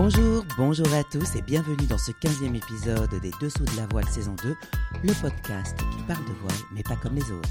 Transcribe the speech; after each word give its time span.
Bonjour, 0.00 0.44
bonjour 0.56 0.94
à 0.94 1.02
tous 1.02 1.34
et 1.34 1.42
bienvenue 1.42 1.88
dans 1.88 1.98
ce 1.98 2.12
15e 2.12 2.54
épisode 2.54 3.12
des 3.20 3.32
Dessous 3.40 3.64
de 3.64 3.76
la 3.76 3.84
voile 3.88 4.06
saison 4.06 4.36
2, 4.44 4.56
le 5.02 5.12
podcast 5.20 5.76
qui 5.76 6.02
parle 6.04 6.24
de 6.24 6.34
voile 6.34 6.54
mais 6.72 6.84
pas 6.84 6.94
comme 6.94 7.16
les 7.16 7.32
autres. 7.32 7.48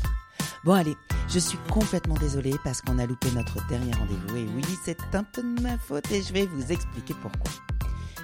Bon 0.63 0.71
allez, 0.71 0.95
je 1.27 1.39
suis 1.39 1.57
complètement 1.69 2.15
désolée 2.15 2.55
parce 2.63 2.81
qu'on 2.81 2.99
a 2.99 3.05
loupé 3.05 3.29
notre 3.31 3.67
dernier 3.67 3.91
rendez-vous 3.91 4.37
et 4.37 4.47
oui, 4.55 4.63
c'est 4.81 4.97
un 5.13 5.25
peu 5.25 5.43
de 5.43 5.61
ma 5.61 5.77
faute 5.77 6.09
et 6.09 6.21
je 6.21 6.31
vais 6.31 6.45
vous 6.45 6.71
expliquer 6.71 7.15
pourquoi. 7.21 7.51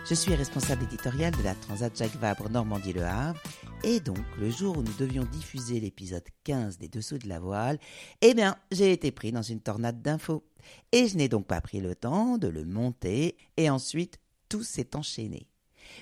Je 0.09 0.13
suis 0.13 0.33
responsable 0.33 0.83
éditorial 0.83 1.33
de 1.33 1.43
la 1.43 1.53
Transat 1.55 1.93
Jacques 1.93 2.15
Vabre 2.15 2.49
Normandie-Le 2.49 3.03
Havre 3.03 3.41
et 3.83 3.99
donc 3.99 4.23
le 4.39 4.49
jour 4.49 4.77
où 4.77 4.81
nous 4.81 4.93
devions 4.93 5.25
diffuser 5.25 5.79
l'épisode 5.79 6.23
15 6.45 6.77
des 6.77 6.87
Dessous 6.87 7.17
de 7.17 7.27
la 7.27 7.39
voile, 7.39 7.79
eh 8.21 8.33
bien 8.33 8.55
j'ai 8.71 8.91
été 8.91 9.11
pris 9.11 9.31
dans 9.31 9.41
une 9.41 9.59
tornade 9.59 10.01
d'infos 10.01 10.43
et 10.91 11.07
je 11.07 11.17
n'ai 11.17 11.27
donc 11.27 11.47
pas 11.47 11.61
pris 11.61 11.81
le 11.81 11.95
temps 11.95 12.37
de 12.37 12.47
le 12.47 12.65
monter 12.65 13.35
et 13.57 13.69
ensuite 13.69 14.19
tout 14.49 14.63
s'est 14.63 14.95
enchaîné. 14.95 15.47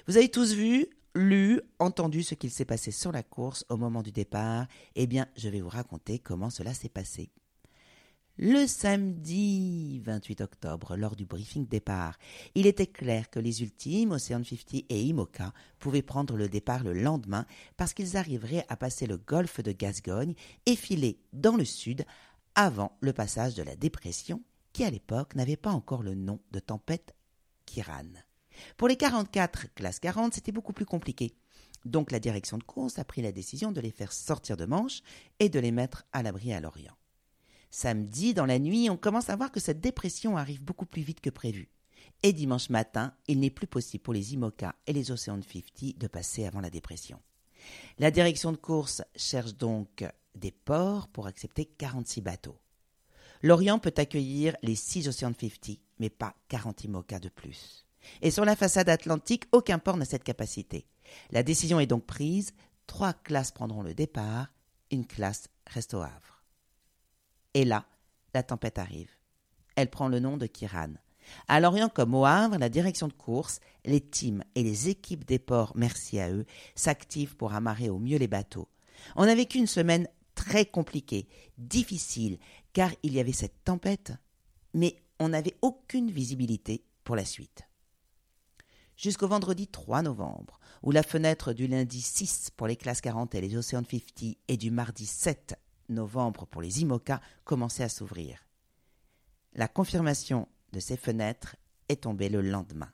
Vous 0.08 0.18
avez 0.18 0.30
tous 0.30 0.54
vu, 0.54 0.88
lu, 1.16 1.62
entendu 1.80 2.24
ce 2.24 2.36
qu'il 2.36 2.52
s'est 2.52 2.66
passé 2.66 2.92
sur 2.92 3.12
la 3.12 3.24
course 3.24 3.66
au 3.70 3.78
moment 3.78 4.04
du 4.04 4.12
départ. 4.12 4.68
Eh 4.96 5.08
bien, 5.08 5.28
je 5.36 5.50
vais 5.50 5.62
vous 5.62 5.70
raconter 5.70 6.20
comment 6.20 6.50
cela 6.50 6.74
s'est 6.74 6.90
passé. 6.90 7.32
Le 8.44 8.66
samedi 8.66 10.00
28 10.00 10.42
octobre, 10.42 10.98
lors 10.98 11.16
du 11.16 11.28
briefing 11.28 11.68
départ, 11.68 12.18
il 12.56 12.66
était 12.66 12.88
clair 12.88 13.30
que 13.30 13.38
les 13.38 13.62
ultimes, 13.62 14.14
Ocean 14.14 14.44
50 14.44 14.86
et 14.90 15.04
Imoca, 15.04 15.54
pouvaient 15.78 16.02
prendre 16.02 16.36
le 16.36 16.50
départ 16.50 16.84
le 16.84 16.94
lendemain 16.94 17.46
parce 17.78 17.94
qu'ils 17.94 18.18
arriveraient 18.18 18.66
à 18.68 18.78
passer 18.78 19.06
le 19.06 19.18
golfe 19.18 19.62
de 19.62 19.72
Gascogne 19.72 20.34
et 20.66 20.76
filer 20.76 21.20
dans 21.34 21.56
le 21.56 21.66
sud 21.66 22.04
avant 22.56 22.98
le 23.00 23.14
passage 23.14 23.54
de 23.54 23.62
la 23.62 23.76
dépression 23.76 24.42
qui 24.74 24.86
à 24.86 24.90
l'époque 24.90 25.36
n'avait 25.36 25.56
pas 25.56 25.70
encore 25.70 26.02
le 26.02 26.16
nom 26.16 26.40
de 26.50 26.60
tempête 26.60 27.14
Kiran. 27.68 28.10
Pour 28.76 28.88
les 28.88 28.98
44 28.98 29.68
classe 29.76 30.00
40, 30.00 30.34
c'était 30.34 30.52
beaucoup 30.52 30.74
plus 30.74 30.88
compliqué. 30.88 31.36
Donc 31.86 32.10
la 32.10 32.20
direction 32.20 32.58
de 32.58 32.64
course 32.64 32.98
a 32.98 33.04
pris 33.04 33.22
la 33.22 33.32
décision 33.32 33.72
de 33.72 33.82
les 33.82 33.92
faire 33.92 34.12
sortir 34.12 34.58
de 34.58 34.66
Manche 34.66 35.04
et 35.40 35.50
de 35.50 35.60
les 35.60 35.72
mettre 35.72 36.06
à 36.12 36.24
l'abri 36.24 36.54
à 36.54 36.60
Lorient. 36.60 36.98
Samedi, 37.72 38.34
dans 38.34 38.46
la 38.46 38.60
nuit, 38.60 38.90
on 38.90 38.98
commence 38.98 39.30
à 39.30 39.36
voir 39.36 39.52
que 39.52 39.62
cette 39.62 39.80
dépression 39.80 40.36
arrive 40.36 40.62
beaucoup 40.62 40.86
plus 40.86 41.02
vite 41.02 41.22
que 41.22 41.30
prévu. 41.30 41.70
Et 42.22 42.34
dimanche 42.34 42.70
matin, 42.70 43.14
il 43.28 43.40
n'est 43.40 43.50
plus 43.50 43.66
possible 43.66 44.04
pour 44.04 44.14
les 44.14 44.34
IMOCA 44.34 44.76
et 44.86 44.94
les 44.94 45.10
Ocean 45.10 45.40
50 45.42 45.98
de 45.98 46.08
passer 46.08 46.46
avant 46.46 46.60
la 46.60 46.70
dépression. 46.70 47.20
La 47.98 48.12
direction 48.12 48.52
de 48.52 48.58
course 48.58 49.02
cherche 49.16 49.56
donc 49.56 50.06
des 50.36 50.52
ports 50.52 51.08
pour 51.08 51.28
accepter 51.28 51.66
46 51.66 52.22
bateaux. 52.22 52.60
L'Orient 53.42 53.80
peut 53.80 53.94
accueillir 53.98 54.56
les 54.62 54.76
6 54.76 55.08
Ocean 55.08 55.34
50, 55.40 55.80
mais 56.00 56.10
pas 56.10 56.36
40 56.50 56.84
IMOCA 56.84 57.20
de 57.20 57.30
plus. 57.30 57.88
Et 58.22 58.32
sur 58.32 58.46
la 58.46 58.56
façade 58.56 58.90
atlantique, 58.90 59.46
aucun 59.52 59.80
port 59.80 59.98
n'a 59.98 60.06
cette 60.06 60.24
capacité. 60.24 60.86
La 61.32 61.42
décision 61.44 61.80
est 61.80 61.88
donc 61.88 62.06
prise, 62.06 62.54
trois 62.86 63.14
classes 63.14 63.52
prendront 63.52 63.82
le 63.82 63.94
départ, 63.94 64.48
une 64.92 65.08
classe 65.08 65.48
reste 65.68 65.94
au 65.94 66.02
Havre. 66.02 66.31
Et 67.54 67.66
là, 67.66 67.86
la 68.34 68.44
tempête 68.44 68.80
arrive. 68.80 69.12
Elle 69.76 69.90
prend 69.90 70.08
le 70.08 70.20
nom 70.20 70.38
de 70.38 70.48
Kiran. 70.48 70.94
À 71.48 71.60
Lorient 71.60 71.90
comme 71.90 72.16
au 72.16 72.26
Havre, 72.26 72.58
la 72.58 72.70
direction 72.70 73.08
de 73.08 73.14
course, 73.14 73.60
les 73.86 74.02
teams 74.02 74.44
et 74.56 74.64
les 74.64 74.90
équipes 74.90 75.26
des 75.26 75.40
ports, 75.40 75.74
merci 75.76 76.20
à 76.20 76.32
eux, 76.32 76.46
s'activent 76.76 77.36
pour 77.36 77.54
amarrer 77.54 77.90
au 77.90 78.00
mieux 78.00 78.18
les 78.18 78.28
bateaux. 78.28 78.68
On 79.16 79.24
a 79.24 79.36
vécu 79.36 79.58
une 79.58 79.68
semaine 79.68 80.08
très 80.36 80.66
compliquée, 80.66 81.28
difficile, 81.58 82.38
car 82.74 82.92
il 83.04 83.14
y 83.14 83.20
avait 83.20 83.32
cette 83.32 83.64
tempête, 83.64 84.14
mais 84.74 84.96
on 85.20 85.30
n'avait 85.30 85.56
aucune 85.62 86.10
visibilité 86.10 86.84
pour 87.04 87.16
la 87.16 87.26
suite. 87.26 87.64
Jusqu'au 88.96 89.28
vendredi 89.28 89.68
3 89.68 90.04
novembre, 90.04 90.60
où 90.84 90.92
la 90.92 91.04
fenêtre 91.04 91.54
du 91.54 91.68
lundi 91.68 92.02
6 92.02 92.52
pour 92.56 92.68
les 92.68 92.76
classes 92.76 93.02
40 93.02 93.36
et 93.36 93.42
les 93.42 93.56
Ocean 93.56 93.84
50 93.84 94.38
et 94.48 94.58
du 94.58 94.72
mardi 94.72 95.06
7 95.06 95.56
novembre 95.92 96.46
pour 96.46 96.62
les 96.62 96.82
IMOCA 96.82 97.22
commençait 97.44 97.84
à 97.84 97.90
s'ouvrir. 97.90 98.46
La 99.54 99.68
confirmation 99.68 100.48
de 100.72 100.80
ces 100.80 100.98
fenêtres 100.98 101.56
est 101.90 102.04
tombée 102.04 102.30
le 102.30 102.42
lendemain. 102.42 102.92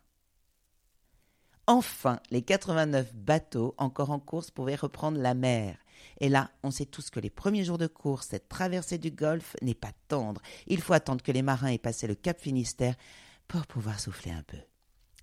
Enfin, 1.67 2.19
les 2.31 2.41
89 2.41 3.13
bateaux 3.13 3.75
encore 3.77 4.11
en 4.11 4.19
course 4.19 4.51
pouvaient 4.51 4.75
reprendre 4.75 5.19
la 5.19 5.33
mer. 5.33 5.77
Et 6.19 6.29
là, 6.29 6.49
on 6.63 6.71
sait 6.71 6.85
tous 6.85 7.09
que 7.09 7.19
les 7.19 7.29
premiers 7.29 7.65
jours 7.65 7.77
de 7.77 7.87
course, 7.87 8.27
cette 8.29 8.47
traversée 8.47 8.97
du 8.97 9.11
golfe 9.11 9.55
n'est 9.61 9.73
pas 9.73 9.91
tendre. 10.07 10.41
Il 10.67 10.81
faut 10.81 10.93
attendre 10.93 11.21
que 11.21 11.31
les 11.31 11.41
marins 11.41 11.67
aient 11.67 11.77
passé 11.77 12.07
le 12.07 12.15
cap 12.15 12.39
Finistère 12.39 12.95
pour 13.47 13.67
pouvoir 13.67 13.99
souffler 13.99 14.31
un 14.31 14.43
peu. 14.43 14.57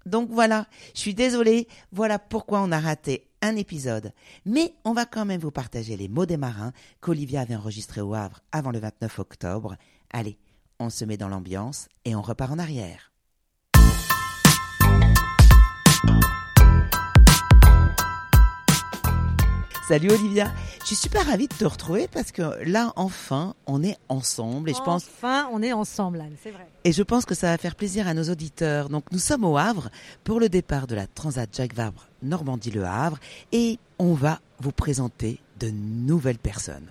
Donc 0.07 0.29
voilà, 0.31 0.67
je 0.95 1.01
suis 1.01 1.15
désolée, 1.15 1.67
voilà 1.91 2.19
pourquoi 2.19 2.61
on 2.61 2.73
a 2.73 2.81
raté 2.81 3.31
un 3.45 3.57
épisode. 3.57 4.13
Mais 4.47 4.75
on 4.85 4.93
va 4.93 5.05
quand 5.05 5.25
même 5.25 5.41
vous 5.41 5.51
partager 5.51 5.97
les 5.97 6.09
mots 6.09 6.27
des 6.27 6.37
marins 6.37 6.73
qu'Olivia 7.01 7.43
avait 7.43 7.55
enregistrés 7.55 8.01
au 8.01 8.15
Havre 8.15 8.41
avant 8.53 8.71
le 8.71 8.79
29 8.79 9.19
octobre. 9.19 9.77
Allez, 10.11 10.39
on 10.81 10.91
se 10.91 11.05
met 11.05 11.17
dans 11.17 11.29
l'ambiance 11.29 11.89
et 12.05 12.17
on 12.17 12.23
repart 12.23 12.53
en 12.53 12.59
arrière. 12.59 13.14
Salut 19.87 20.13
Olivia, 20.13 20.51
je 20.81 20.87
suis 20.87 20.97
super 20.97 21.27
ravie 21.27 21.47
de 21.47 21.53
te 21.53 21.65
retrouver 21.67 22.09
parce 22.09 22.33
que 22.33 22.43
là 22.65 22.95
enfin 22.97 23.55
on 23.67 23.83
est 23.83 23.99
ensemble 24.09 24.71
et 24.71 24.73
je 24.73 24.81
pense 24.81 25.05
enfin 25.05 25.47
on 25.53 25.61
est 25.61 25.75
ensemble 25.75 26.23
Anne, 26.23 26.37
c'est 26.43 26.53
vrai. 26.53 26.67
Et 26.85 26.93
je 26.93 27.03
pense 27.03 27.27
que 27.27 27.35
ça 27.35 27.49
va 27.49 27.59
faire 27.59 27.75
plaisir 27.75 28.09
à 28.09 28.15
nos 28.15 28.25
auditeurs. 28.31 28.89
Donc 28.89 29.05
nous 29.13 29.19
sommes 29.19 29.45
au 29.45 29.59
Havre 29.59 29.91
pour 30.25 30.41
le 30.41 30.49
départ 30.49 30.87
de 30.87 30.95
la 30.95 31.07
Transat 31.07 31.55
Jacques 31.55 31.75
Vabre 31.75 32.09
Normandie 32.23 32.71
Le 32.71 32.85
Havre 32.85 33.19
et 33.53 33.79
on 33.99 34.15
va 34.15 34.41
vous 34.59 34.73
présenter 34.73 35.39
de 35.61 35.69
nouvelles 35.69 36.39
personnes. 36.39 36.91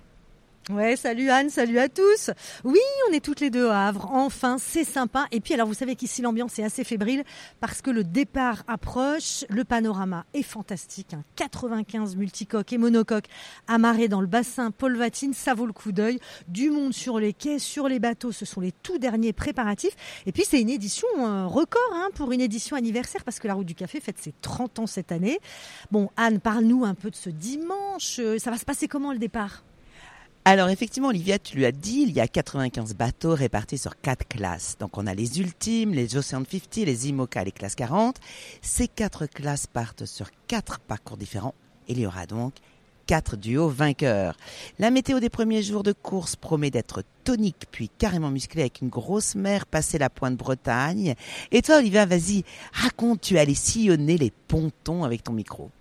Ouais, 0.69 0.95
salut 0.95 1.29
Anne, 1.29 1.49
salut 1.49 1.77
à 1.77 1.89
tous. 1.89 2.31
Oui, 2.63 2.79
on 3.09 3.13
est 3.13 3.19
toutes 3.19 3.41
les 3.41 3.49
deux 3.49 3.65
au 3.65 3.71
Havre. 3.71 4.09
Enfin, 4.13 4.55
c'est 4.57 4.85
sympa. 4.85 5.27
Et 5.31 5.41
puis 5.41 5.53
alors, 5.53 5.67
vous 5.67 5.73
savez 5.73 5.97
qu'ici 5.97 6.21
l'ambiance 6.21 6.57
est 6.57 6.63
assez 6.63 6.85
fébrile 6.85 7.25
parce 7.59 7.81
que 7.81 7.91
le 7.91 8.05
départ 8.05 8.63
approche. 8.67 9.43
Le 9.49 9.65
panorama 9.65 10.25
est 10.33 10.41
fantastique. 10.41 11.17
95 11.35 12.15
multicoques 12.15 12.71
et 12.71 12.77
monocoques 12.77 13.25
amarrés 13.67 14.07
dans 14.07 14.21
le 14.21 14.27
bassin 14.27 14.71
Paul 14.71 14.95
Vatine, 14.95 15.33
ça 15.33 15.53
vaut 15.53 15.65
le 15.65 15.73
coup 15.73 15.91
d'œil. 15.91 16.17
Du 16.47 16.69
monde 16.69 16.93
sur 16.93 17.19
les 17.19 17.33
quais, 17.33 17.59
sur 17.59 17.89
les 17.89 17.99
bateaux, 17.99 18.31
ce 18.31 18.45
sont 18.45 18.61
les 18.61 18.71
tout 18.71 18.99
derniers 18.99 19.33
préparatifs. 19.33 19.97
Et 20.25 20.31
puis 20.31 20.45
c'est 20.47 20.61
une 20.61 20.69
édition 20.69 21.09
euh, 21.17 21.45
record 21.45 21.91
hein, 21.93 22.07
pour 22.15 22.31
une 22.31 22.39
édition 22.39 22.77
anniversaire 22.77 23.25
parce 23.25 23.39
que 23.39 23.49
la 23.49 23.55
Route 23.55 23.67
du 23.67 23.75
Café 23.75 23.99
fête 23.99 24.17
ses 24.17 24.33
30 24.39 24.79
ans 24.79 24.87
cette 24.87 25.11
année. 25.11 25.39
Bon, 25.91 26.09
Anne, 26.15 26.39
parle-nous 26.39 26.85
un 26.85 26.93
peu 26.93 27.09
de 27.09 27.17
ce 27.17 27.29
dimanche. 27.29 28.21
Ça 28.37 28.49
va 28.49 28.57
se 28.57 28.63
passer 28.63 28.87
comment 28.87 29.11
le 29.11 29.19
départ? 29.19 29.65
Alors 30.45 30.67
effectivement, 30.67 31.07
Olivia, 31.07 31.39
tu 31.39 31.55
lui 31.55 31.65
as 31.65 31.71
dit, 31.71 32.03
il 32.05 32.11
y 32.11 32.19
a 32.19 32.27
95 32.27 32.95
bateaux 32.95 33.33
répartis 33.33 33.77
sur 33.77 33.99
quatre 34.01 34.27
classes. 34.27 34.75
Donc 34.77 34.97
on 34.97 35.07
a 35.07 35.13
les 35.13 35.39
ultimes, 35.39 35.93
les 35.93 36.17
Ocean 36.17 36.43
50, 36.43 36.75
les 36.85 37.07
IMOCA, 37.07 37.45
les 37.45 37.53
classes 37.53 37.75
40. 37.75 38.17
Ces 38.61 38.89
quatre 38.89 39.25
classes 39.25 39.67
partent 39.67 40.05
sur 40.05 40.29
quatre 40.47 40.79
parcours 40.79 41.15
différents. 41.15 41.55
Il 41.87 41.97
y 41.97 42.05
aura 42.05 42.25
donc 42.25 42.53
quatre 43.05 43.37
duos 43.37 43.69
vainqueurs. 43.69 44.35
La 44.79 44.91
météo 44.91 45.21
des 45.21 45.29
premiers 45.29 45.63
jours 45.63 45.83
de 45.83 45.93
course 45.93 46.35
promet 46.35 46.71
d'être 46.71 47.03
tonique 47.23 47.65
puis 47.71 47.89
carrément 47.89 48.29
musclée 48.29 48.61
avec 48.61 48.81
une 48.81 48.89
grosse 48.89 49.35
mer 49.35 49.65
passée 49.65 49.97
la 49.97 50.09
pointe 50.09 50.35
Bretagne. 50.35 51.15
Et 51.51 51.61
toi, 51.61 51.77
Olivia, 51.77 52.05
vas-y, 52.05 52.43
raconte, 52.73 53.21
tu 53.21 53.37
allais 53.37 53.55
sillonner 53.55 54.17
les 54.17 54.31
pontons 54.31 55.05
avec 55.05 55.23
ton 55.23 55.33
micro. 55.33 55.71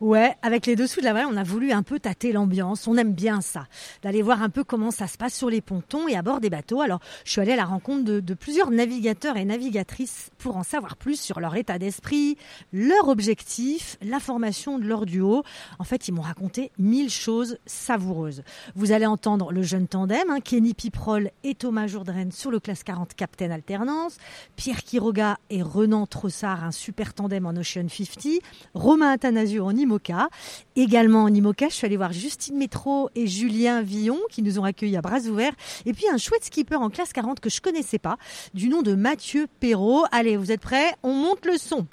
Ouais, 0.00 0.34
avec 0.42 0.66
les 0.66 0.76
dessous 0.76 1.00
de 1.00 1.04
la 1.04 1.12
voile, 1.12 1.26
on 1.30 1.36
a 1.36 1.42
voulu 1.42 1.72
un 1.72 1.82
peu 1.82 1.98
tâter 1.98 2.32
l'ambiance. 2.32 2.86
On 2.86 2.96
aime 2.96 3.12
bien 3.12 3.40
ça, 3.40 3.66
d'aller 4.02 4.22
voir 4.22 4.42
un 4.42 4.50
peu 4.50 4.64
comment 4.64 4.90
ça 4.90 5.06
se 5.06 5.16
passe 5.16 5.34
sur 5.34 5.50
les 5.50 5.60
pontons 5.60 6.08
et 6.08 6.16
à 6.16 6.22
bord 6.22 6.40
des 6.40 6.50
bateaux. 6.50 6.80
Alors, 6.80 7.00
je 7.24 7.32
suis 7.32 7.40
allée 7.40 7.52
à 7.52 7.56
la 7.56 7.64
rencontre 7.64 8.04
de, 8.04 8.34
plusieurs 8.34 8.70
navigateurs 8.70 9.36
et 9.36 9.44
navigatrices 9.44 10.30
pour 10.38 10.56
en 10.56 10.62
savoir 10.62 10.96
plus 10.96 11.20
sur 11.20 11.38
leur 11.38 11.54
état 11.54 11.78
d'esprit, 11.78 12.36
leur 12.72 13.08
objectif, 13.08 13.96
la 14.02 14.20
formation 14.20 14.78
de 14.78 14.86
leur 14.86 15.06
duo. 15.06 15.44
En 15.78 15.84
fait, 15.84 16.08
ils 16.08 16.12
m'ont 16.12 16.22
raconté 16.22 16.72
mille 16.78 17.10
choses 17.10 17.58
savoureuses. 17.66 18.42
Vous 18.74 18.92
allez 18.92 19.06
entendre 19.06 19.52
le 19.52 19.62
jeune 19.62 19.86
tandem, 19.86 20.30
hein, 20.30 20.40
Kenny 20.40 20.74
Piprol 20.74 21.30
et 21.44 21.54
Thomas 21.54 21.86
Jourdraine 21.86 22.32
sur 22.32 22.50
le 22.50 22.58
classe 22.58 22.82
40 22.82 23.14
Captain 23.14 23.50
Alternance, 23.50 24.16
Pierre 24.56 24.82
Quiroga 24.82 25.38
et 25.50 25.62
Renan 25.62 26.06
Trossard, 26.06 26.64
un 26.64 26.72
super 26.72 27.14
tandem 27.14 27.46
en 27.46 27.54
Ocean 27.56 27.88
50, 27.88 28.40
Romain 28.74 29.10
Athanasio 29.10 29.61
en 29.62 29.76
IMOCA. 29.76 30.28
Également 30.76 31.24
en 31.24 31.28
IMOCA, 31.28 31.68
je 31.68 31.74
suis 31.74 31.86
allée 31.86 31.96
voir 31.96 32.12
Justine 32.12 32.56
Métro 32.56 33.10
et 33.14 33.26
Julien 33.26 33.82
Villon 33.82 34.18
qui 34.30 34.42
nous 34.42 34.58
ont 34.58 34.64
accueillis 34.64 34.96
à 34.96 35.00
bras 35.00 35.20
ouverts. 35.20 35.54
Et 35.86 35.92
puis 35.92 36.08
un 36.08 36.18
chouette 36.18 36.44
skipper 36.44 36.76
en 36.76 36.90
classe 36.90 37.12
40 37.12 37.40
que 37.40 37.50
je 37.50 37.60
connaissais 37.60 37.98
pas, 37.98 38.16
du 38.54 38.68
nom 38.68 38.82
de 38.82 38.94
Mathieu 38.94 39.46
Perrault. 39.60 40.04
Allez, 40.12 40.36
vous 40.36 40.52
êtes 40.52 40.60
prêts? 40.60 40.94
On 41.02 41.12
monte 41.12 41.46
le 41.46 41.58
son. 41.58 41.86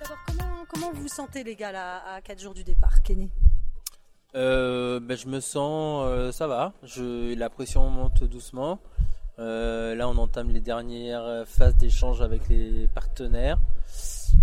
D'abord, 0.00 0.18
comment, 0.72 0.92
vous 0.92 1.02
vous 1.02 1.08
sentez 1.08 1.44
les 1.44 1.56
gars 1.56 1.72
là, 1.72 2.02
à 2.14 2.20
4 2.20 2.40
jours 2.40 2.54
du 2.54 2.64
départ, 2.64 3.02
Kenny? 3.02 3.30
Euh, 4.34 5.00
ben, 5.00 5.16
Je 5.16 5.26
me 5.26 5.40
sens, 5.40 6.04
euh, 6.06 6.32
ça 6.32 6.46
va. 6.46 6.72
Je, 6.82 7.34
la 7.34 7.50
pression 7.50 7.88
monte 7.90 8.24
doucement. 8.24 8.78
Euh, 9.38 9.94
là, 9.94 10.08
on 10.08 10.16
entame 10.16 10.50
les 10.50 10.60
dernières 10.60 11.44
phases 11.46 11.76
d'échange 11.76 12.22
avec 12.22 12.48
les 12.48 12.88
partenaires. 12.88 13.60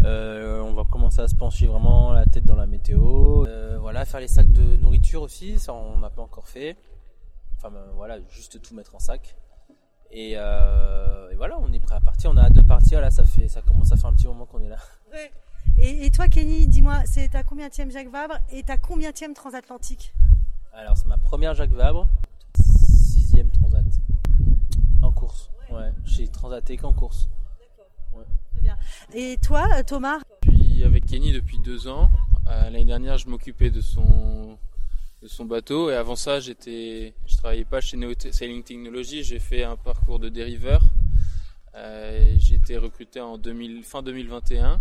on 0.01 0.73
va 0.73 0.83
commencer 0.89 1.21
à 1.21 1.27
se 1.27 1.35
pencher 1.35 1.67
vraiment 1.67 2.13
la 2.13 2.25
tête 2.25 2.45
dans 2.45 2.55
la 2.55 2.65
météo. 2.65 3.45
voilà, 3.79 4.05
faire 4.05 4.19
les 4.19 4.27
sacs 4.27 4.51
de 4.51 4.77
nourriture 4.77 5.21
aussi, 5.21 5.59
ça 5.59 5.73
on 5.73 5.99
n'a 5.99 6.09
pas 6.09 6.21
encore 6.21 6.47
fait. 6.47 6.75
Enfin 7.57 7.71
ben, 7.71 7.83
voilà, 7.95 8.17
juste 8.29 8.61
tout 8.61 8.73
mettre 8.75 8.95
en 8.95 8.99
sac. 8.99 9.35
Et, 10.11 10.31
et, 10.31 11.35
voilà, 11.35 11.59
on 11.59 11.71
est 11.73 11.79
prêt 11.79 11.95
à 11.95 12.01
partir. 12.01 12.31
On 12.31 12.37
a 12.37 12.43
hâte 12.43 12.53
de 12.53 12.61
partir. 12.61 13.01
Là, 13.01 13.11
ça 13.11 13.25
fait, 13.25 13.47
ça 13.47 13.61
commence 13.61 13.91
à 13.91 13.97
faire 13.97 14.09
un 14.09 14.13
petit 14.13 14.27
moment 14.27 14.45
qu'on 14.45 14.61
est 14.61 14.69
là. 14.69 14.77
Ouais. 15.11 15.31
Et, 15.77 16.09
toi, 16.09 16.27
Kenny, 16.27 16.67
dis-moi, 16.67 17.01
c'est 17.05 17.29
ta 17.29 17.43
combien 17.43 17.69
Jacques 17.69 18.09
Vabre 18.09 18.35
et 18.51 18.63
ta 18.63 18.77
combien 18.77 19.11
transatlantique? 19.11 20.13
Alors, 20.73 20.95
c'est 20.95 21.07
ma 21.07 21.17
première 21.17 21.53
Jacques 21.53 21.71
Vabre, 21.71 22.07
sixième 22.57 23.49
transat 23.49 23.83
en 25.01 25.11
course. 25.11 25.49
Ouais, 25.75 25.91
j'ai 26.05 26.29
transaté 26.29 26.77
qu'en 26.77 26.93
course. 26.93 27.27
D'accord. 27.59 28.25
Très 28.51 28.61
bien. 28.61 28.77
Et 29.13 29.35
toi, 29.43 29.83
Thomas? 29.83 30.19
Je 30.47 30.51
suis 30.51 30.83
avec 30.85 31.05
Kenny 31.05 31.33
depuis 31.33 31.59
deux 31.59 31.89
ans. 31.89 32.09
Euh, 32.47 32.69
l'année 32.69 32.85
dernière, 32.85 33.17
je 33.17 33.27
m'occupais 33.27 33.69
de 33.69 33.81
son 33.81 34.57
de 35.21 35.27
son 35.27 35.43
bateau 35.43 35.89
et 35.89 35.95
avant 35.95 36.15
ça, 36.15 36.39
j'étais, 36.39 37.13
je 37.25 37.35
travaillais 37.35 37.65
pas 37.65 37.81
chez 37.81 37.97
Neo 37.97 38.13
Sailing 38.17 38.63
Technology. 38.63 39.23
J'ai 39.23 39.39
fait 39.39 39.63
un 39.63 39.75
parcours 39.75 40.19
de 40.19 40.29
dériveur. 40.29 40.81
Euh, 41.75 42.35
j'ai 42.37 42.55
été 42.55 42.77
recruté 42.77 43.19
en 43.19 43.37
2000, 43.37 43.83
fin 43.83 44.01
2021 44.01 44.79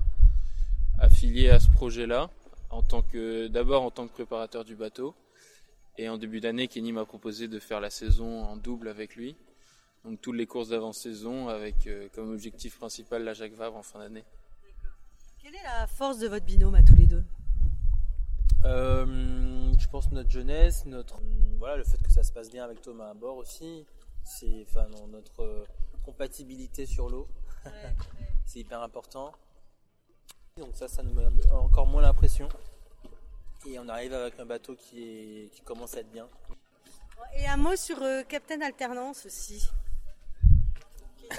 affilié 1.00 1.50
à 1.50 1.58
ce 1.58 1.70
projet-là, 1.70 2.31
en 2.70 2.82
tant 2.82 3.02
que 3.02 3.49
d'abord 3.49 3.82
en 3.82 3.90
tant 3.90 4.06
que 4.06 4.12
préparateur 4.12 4.64
du 4.64 4.76
bateau. 4.76 5.17
Et 5.99 6.08
en 6.08 6.19
début 6.19 6.40
d'année, 6.40 6.69
Kenny 6.69 6.93
m'a 6.93 7.05
proposé 7.05 7.49
de 7.49 7.58
faire 7.58 7.81
la 7.81 7.90
saison 7.90 8.44
en 8.44 8.56
double 8.56 8.87
avec 8.87 9.17
lui. 9.17 9.35
Donc 10.04 10.20
toutes 10.20 10.36
les 10.36 10.46
courses 10.46 10.68
d'avant-saison 10.68 11.48
avec 11.48 11.86
euh, 11.86 12.08
comme 12.14 12.30
objectif 12.32 12.78
principal 12.78 13.24
la 13.24 13.32
Jacques 13.32 13.54
Vabre 13.54 13.76
en 13.76 13.82
fin 13.82 14.00
d'année. 14.00 14.24
Quelle 15.42 15.54
est 15.54 15.62
la 15.62 15.86
force 15.86 16.18
de 16.18 16.28
votre 16.28 16.44
binôme 16.44 16.74
à 16.74 16.82
tous 16.82 16.94
les 16.94 17.06
deux? 17.06 17.24
Euh, 18.64 19.72
Je 19.78 19.88
pense 19.88 20.10
notre 20.10 20.30
jeunesse, 20.30 20.84
notre 20.86 21.20
voilà 21.58 21.76
le 21.76 21.84
fait 21.84 22.02
que 22.02 22.10
ça 22.12 22.22
se 22.22 22.32
passe 22.32 22.50
bien 22.50 22.64
avec 22.64 22.82
Thomas 22.82 23.10
à 23.10 23.14
bord 23.14 23.36
aussi. 23.38 23.86
C'est 24.24 24.66
enfin 24.68 24.86
notre 25.08 25.42
euh, 25.42 25.64
compatibilité 26.04 26.84
sur 26.86 27.08
l'eau. 27.08 27.26
c'est 28.46 28.60
hyper 28.60 28.82
important. 28.82 29.32
Donc 30.58 30.70
ça, 30.74 30.86
ça 30.86 31.02
nous 31.02 31.14
met 31.14 31.26
encore 31.50 31.86
moins 31.86 32.02
la 32.02 32.12
pression. 32.12 32.48
Et 33.66 33.78
on 33.78 33.88
arrive 33.88 34.12
avec 34.12 34.38
un 34.38 34.44
bateau 34.44 34.76
qui, 34.76 35.02
est, 35.02 35.50
qui 35.50 35.62
commence 35.62 35.94
à 35.94 36.00
être 36.00 36.12
bien. 36.12 36.28
Et 37.36 37.46
un 37.46 37.56
mot 37.56 37.74
sur 37.76 38.02
euh, 38.02 38.22
Captain 38.28 38.60
Alternance 38.60 39.24
aussi. 39.26 39.66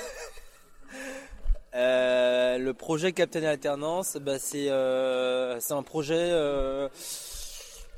Euh, 1.77 2.57
le 2.57 2.73
projet 2.73 3.11
Captain 3.11 3.43
Alternance, 3.43 4.15
bah, 4.15 4.37
euh, 4.55 5.57
c'est 5.59 5.73
un 5.73 5.83
projet 5.83 6.31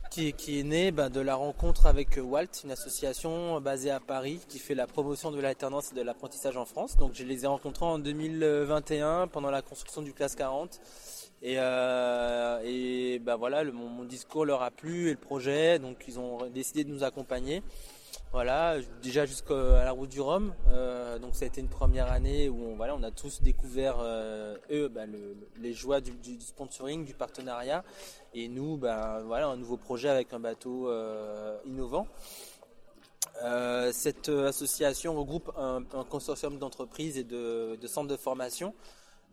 qui, 0.10 0.34
qui, 0.34 0.60
est 0.60 0.64
né 0.64 0.90
bah, 0.90 1.10
de 1.10 1.22
la 1.22 1.36
rencontre 1.36 1.86
avec 1.86 2.18
Walt, 2.20 2.48
une 2.64 2.72
association 2.72 3.62
basée 3.62 3.92
à 3.92 4.00
Paris 4.00 4.40
qui 4.50 4.58
fait 4.58 4.74
la 4.74 4.88
promotion 4.88 5.30
de 5.30 5.40
l'alternance 5.40 5.92
et 5.92 5.96
de 5.96 6.02
l'apprentissage 6.02 6.58
en 6.58 6.66
France. 6.66 6.98
Donc 6.98 7.12
je 7.14 7.24
les 7.24 7.44
ai 7.44 7.48
rencontrés 7.48 7.86
en 7.86 8.00
2021 8.00 9.28
pendant 9.28 9.52
la 9.52 9.62
construction 9.62 10.02
du 10.02 10.12
Classe 10.12 10.36
40. 10.36 10.82
Et, 11.44 11.56
euh, 11.58 13.20
bah 13.22 13.36
voilà, 13.36 13.64
le, 13.64 13.72
mon, 13.72 14.04
discours 14.04 14.46
leur 14.46 14.64
a 14.64 14.72
plu 14.72 15.10
et 15.10 15.12
le 15.12 15.18
projet, 15.18 15.78
donc 15.78 15.98
ils 16.08 16.20
ont 16.20 16.50
décidé 16.50 16.84
de 16.84 16.90
nous 16.90 17.04
accompagner. 17.04 17.62
Voilà, 18.34 18.76
déjà 19.02 19.26
jusqu'à 19.26 19.54
la 19.54 19.92
route 19.92 20.10
du 20.10 20.20
Rhum. 20.20 20.54
Euh, 20.70 21.18
donc 21.18 21.34
ça 21.34 21.46
a 21.46 21.48
été 21.48 21.62
une 21.62 21.70
première 21.70 22.12
année 22.12 22.50
où 22.50 22.76
on, 22.78 23.04
a 23.04 23.12
tous 23.12 23.42
découvert 23.42 23.98
euh, 24.00 24.58
eux 24.70 24.90
bah, 24.90 25.06
le, 25.06 25.38
les 25.60 25.74
joies 25.74 26.02
du, 26.02 26.12
sponsoring, 26.40 27.06
du 27.06 27.14
partenariat, 27.14 27.84
et 28.34 28.50
nous, 28.50 28.78
bah, 28.78 29.22
voilà, 29.26 29.48
un 29.48 29.56
nouveau 29.56 29.78
projet 29.78 30.10
avec 30.10 30.34
un 30.34 30.40
bateau 30.40 30.90
euh, 30.90 31.58
innovant. 31.66 32.08
Cette 33.92 34.30
association 34.30 35.16
regroupe 35.16 35.52
un, 35.58 35.84
consortium 36.10 36.58
d'entreprises 36.58 37.18
et 37.18 37.24
de 37.24 37.78
centres 37.88 38.10
de 38.10 38.18
formation 38.18 38.74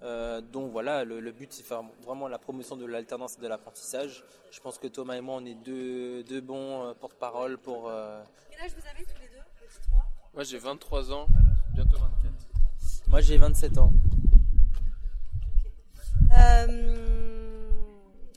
euh, 0.02 0.40
donc 0.40 0.70
voilà, 0.72 1.04
le, 1.04 1.32
but 1.32 1.52
c'est 1.52 1.62
faire 1.62 1.82
vraiment 2.02 2.28
la 2.28 2.38
promotion 2.38 2.76
de 2.76 2.84
l'alternance 2.84 3.36
et 3.38 3.40
de 3.40 3.48
l'apprentissage. 3.48 4.24
Je 4.50 4.60
pense 4.60 4.78
que 4.78 4.86
Thomas 4.86 5.14
et 5.14 5.20
moi 5.20 5.36
on 5.40 5.44
est 5.46 5.54
deux, 5.54 6.22
deux 6.24 6.40
bons 6.40 6.84
euh, 6.84 6.94
porte-parole 6.94 7.58
pour. 7.58 7.88
Euh, 7.88 8.22
Quel 8.50 8.60
âge 8.60 8.72
vous 8.76 8.86
avez 8.88 9.04
tous 9.04 9.20
les 9.20 9.28
deux 9.28 9.92
Moi 10.34 10.44
j'ai 10.44 10.58
23 10.58 11.12
ans, 11.12 11.26
bientôt 11.74 11.96
24. 11.96 13.08
Moi 13.08 13.20
j'ai 13.20 13.38
27 13.38 13.78
ans. 13.78 13.92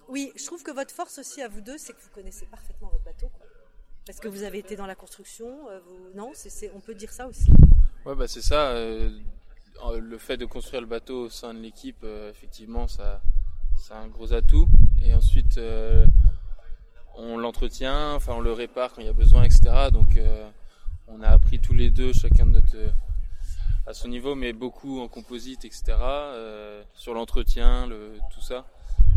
oui, 0.09 0.31
je 0.35 0.45
trouve 0.45 0.63
que 0.63 0.71
votre 0.71 0.93
force 0.93 1.19
aussi 1.19 1.41
à 1.41 1.47
vous 1.47 1.61
deux, 1.61 1.77
c'est 1.77 1.93
que 1.93 2.01
vous 2.01 2.09
connaissez 2.13 2.45
parfaitement 2.45 2.89
votre 2.89 3.03
bateau. 3.03 3.29
Parce 4.05 4.19
que 4.19 4.29
vous 4.29 4.43
avez 4.43 4.59
été 4.59 4.77
dans 4.77 4.85
la 4.85 4.95
construction, 4.95 5.67
non 6.15 6.31
On 6.73 6.79
peut 6.79 6.95
dire 6.95 7.11
ça 7.11 7.27
aussi 7.27 7.51
Ouais, 8.07 8.15
bah 8.15 8.25
c'est 8.25 8.41
ça 8.41 8.69
euh, 8.69 9.09
le 9.99 10.17
fait 10.17 10.37
de 10.37 10.45
construire 10.45 10.81
le 10.81 10.87
bateau 10.87 11.25
au 11.25 11.29
sein 11.29 11.53
de 11.53 11.59
l'équipe, 11.59 12.01
euh, 12.03 12.29
effectivement, 12.29 12.87
ça, 12.87 13.21
c'est 13.77 13.93
un 13.93 14.07
gros 14.07 14.33
atout. 14.33 14.67
Et 15.03 15.13
ensuite, 15.13 15.57
euh, 15.57 16.05
on 17.15 17.37
l'entretient, 17.37 18.15
enfin, 18.15 18.33
on 18.33 18.41
le 18.41 18.53
répare 18.53 18.93
quand 18.93 19.01
il 19.01 19.07
y 19.07 19.09
a 19.09 19.13
besoin, 19.13 19.43
etc. 19.43 19.89
Donc, 19.91 20.19
on 21.07 21.21
a 21.21 21.27
appris 21.29 21.59
tous 21.59 21.73
les 21.73 21.89
deux, 21.89 22.13
chacun 22.13 22.45
de 22.45 22.51
notre 22.51 22.77
à 23.85 23.93
son 23.93 24.09
niveau, 24.09 24.35
mais 24.35 24.51
beaucoup 24.51 24.99
en 24.99 25.07
composite, 25.07 25.63
etc. 25.63 25.93
sur 26.93 27.13
l'entretien, 27.13 27.87
le, 27.87 28.17
tout 28.33 28.41
ça. 28.41 28.65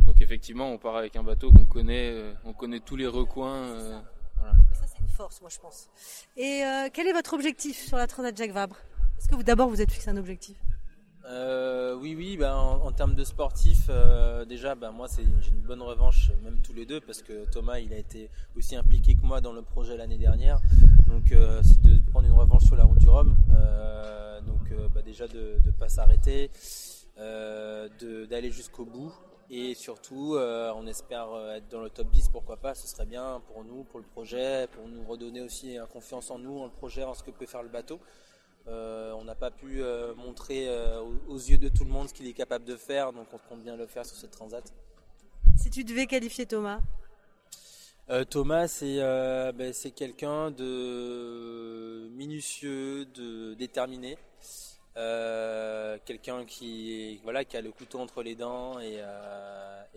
Donc 0.07 0.23
effectivement, 0.23 0.71
on 0.71 0.79
part 0.79 0.97
avec 0.97 1.17
un 1.17 1.25
bateau 1.25 1.51
qu'on 1.51 1.65
connaît, 1.65 2.15
on 2.45 2.53
connaît 2.53 2.79
tous 2.79 2.95
les 2.95 3.09
recoins. 3.09 3.77
Ça 4.73 4.85
c'est 4.87 5.01
une 5.01 5.09
force, 5.09 5.41
moi 5.41 5.51
je 5.53 5.59
pense. 5.59 5.89
Et 6.37 6.63
quel 6.95 7.09
est 7.09 7.13
votre 7.13 7.35
objectif 7.35 7.85
sur 7.85 7.97
la 7.97 8.07
Transat 8.07 8.37
Jacques 8.37 8.53
Vabre? 8.53 8.77
Est-ce 9.21 9.29
que 9.29 9.43
d'abord 9.43 9.69
vous 9.69 9.83
êtes 9.83 9.93
fixé 9.93 10.09
un 10.09 10.17
objectif? 10.17 10.57
Euh, 11.27 11.95
oui, 11.95 12.15
oui, 12.17 12.39
ben, 12.39 12.55
en, 12.55 12.91
termes 12.91 13.15
de 13.15 13.23
sportif, 13.23 13.89
euh, 13.91 14.47
déjà, 14.47 14.75
ben, 14.75 14.93
moi, 14.93 15.09
j'ai 15.15 15.51
une 15.51 15.61
bonne 15.61 15.83
revanche, 15.83 16.31
même 16.43 16.59
tous 16.63 16.73
les 16.73 16.87
deux, 16.87 17.03
parce 17.03 17.21
que 17.21 17.45
Thomas, 17.51 17.81
il 17.81 17.93
a 17.93 17.99
été 17.99 18.31
aussi 18.57 18.77
impliqué 18.77 19.15
que 19.15 19.21
moi 19.23 19.43
dans 19.43 19.53
le 19.53 19.61
projet 19.61 19.99
l'année 19.99 20.17
dernière. 20.17 20.61
Donc, 21.07 21.33
euh, 21.33 21.61
c'est 21.63 21.83
de 21.83 22.01
prendre 22.11 22.27
une 22.27 22.35
revanche 22.35 22.65
sur 22.65 22.77
la 22.77 22.85
route 22.85 22.99
du 22.99 23.09
Rhum. 23.11 23.37
donc, 24.47 24.73
ben, 24.95 25.03
déjà, 25.03 25.29
de 25.29 25.61
ne 25.67 25.71
pas 25.71 25.91
s'arrêter, 25.91 26.51
d'aller 27.19 28.51
jusqu'au 28.51 28.87
bout. 28.87 29.13
Et 29.51 29.75
surtout, 29.75 30.39
on 30.39 30.87
espère 30.87 31.29
être 31.55 31.69
dans 31.69 31.83
le 31.83 31.91
top 31.91 32.11
10, 32.11 32.31
pourquoi 32.31 32.57
pas, 32.57 32.75
ce 32.75 32.89
serait 32.89 33.05
bien 33.05 33.43
pour 33.49 33.65
nous, 33.65 33.85
pour 33.85 34.01
le 34.01 34.07
projet, 34.07 34.67
pour 34.73 34.89
nous 34.89 35.05
redonner 35.05 35.43
aussi 35.43 35.77
confiance 35.93 36.31
en 36.31 36.39
nous, 36.39 36.59
en 36.61 36.65
le 36.65 36.71
projet, 36.71 37.05
en 37.05 37.13
ce 37.13 37.23
que 37.23 37.31
peut 37.31 37.47
faire 37.47 37.63
le 37.63 37.69
bateau. 37.69 38.01
Euh, 38.69 39.13
on 39.13 39.25
n'a 39.25 39.35
pas 39.35 39.51
pu 39.51 39.83
euh, 39.83 40.15
montrer 40.15 40.69
euh, 40.69 41.01
aux, 41.29 41.39
yeux 41.39 41.59
de 41.59 41.69
tout 41.69 41.85
le 41.85 41.91
monde 41.91 42.09
ce 42.09 42.15
qu'il 42.15 42.27
est 42.27 42.33
capable 42.33 42.65
de 42.65 42.77
faire, 42.77 43.13
donc 43.13 43.27
on 43.33 43.39
compte 43.49 43.63
bien 43.63 43.77
le 43.77 43.87
faire 43.87 44.05
sur 44.05 44.17
cette 44.17 44.31
transat. 44.31 44.73
Si 45.57 45.71
tu 45.71 45.85
devais 45.85 46.07
qualifier 46.07 46.47
Thomas 46.47 46.81
Thomas, 48.29 48.81
ben, 48.83 49.73
c'est 49.73 49.93
quelqu'un 49.93 50.51
de 50.51 52.09
minutieux, 52.11 53.05
de 53.05 53.55
déterminé, 53.55 54.19
quelqu'un 54.95 56.45
qui 56.45 57.19
voilà 57.23 57.45
qui 57.45 57.57
a 57.57 57.61
le 57.61 57.71
couteau 57.71 58.01
entre 58.01 58.23
les 58.23 58.35
dents 58.35 58.79
et, 58.81 59.01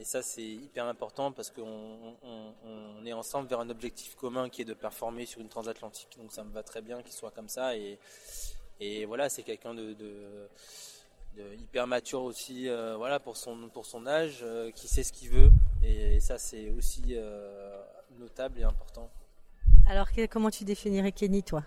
ça 0.03 0.21
c'est 0.21 0.43
hyper 0.43 0.85
important 0.85 1.31
parce 1.31 1.50
qu'on 1.50 2.17
on, 2.23 3.05
est 3.05 3.13
ensemble 3.13 3.47
vers 3.47 3.59
un 3.59 3.69
objectif 3.69 4.15
commun 4.15 4.50
qui 4.50 4.62
est 4.62 4.65
de 4.65 4.73
performer 4.73 5.25
sur 5.25 5.41
une 5.41 5.50
transatlantique. 5.50 6.09
Donc 6.17 6.31
ça 6.31 6.43
me 6.43 6.51
va 6.51 6.63
très 6.63 6.81
bien 6.81 7.01
qu'il 7.01 7.13
soit 7.13 7.31
comme 7.31 7.50
ça 7.50 7.75
et, 7.75 7.97
et 8.79 9.05
voilà, 9.05 9.29
c'est 9.29 9.43
quelqu'un 9.43 9.73
de, 9.73 9.95
hyper 11.57 11.88
mature 11.88 12.23
aussi, 12.23 12.67
euh, 12.67 12.95
voilà, 12.97 13.19
pour 13.19 13.38
son, 13.38 13.69
pour 13.69 13.85
son 13.85 14.05
âge, 14.05 14.39
euh, 14.43 14.71
qui 14.71 14.88
sait 14.88 15.03
ce 15.03 15.13
qu'il 15.13 15.29
veut. 15.29 15.51
Et, 15.83 16.19
ça, 16.19 16.38
c'est 16.38 16.69
aussi 16.69 17.03
euh, 17.12 17.81
notable 18.19 18.59
et 18.59 18.63
important. 18.63 19.09
Alors, 19.88 20.07
comment 20.29 20.50
tu 20.50 20.63
définirais 20.63 21.12
Kenny, 21.12 21.43
toi? 21.43 21.63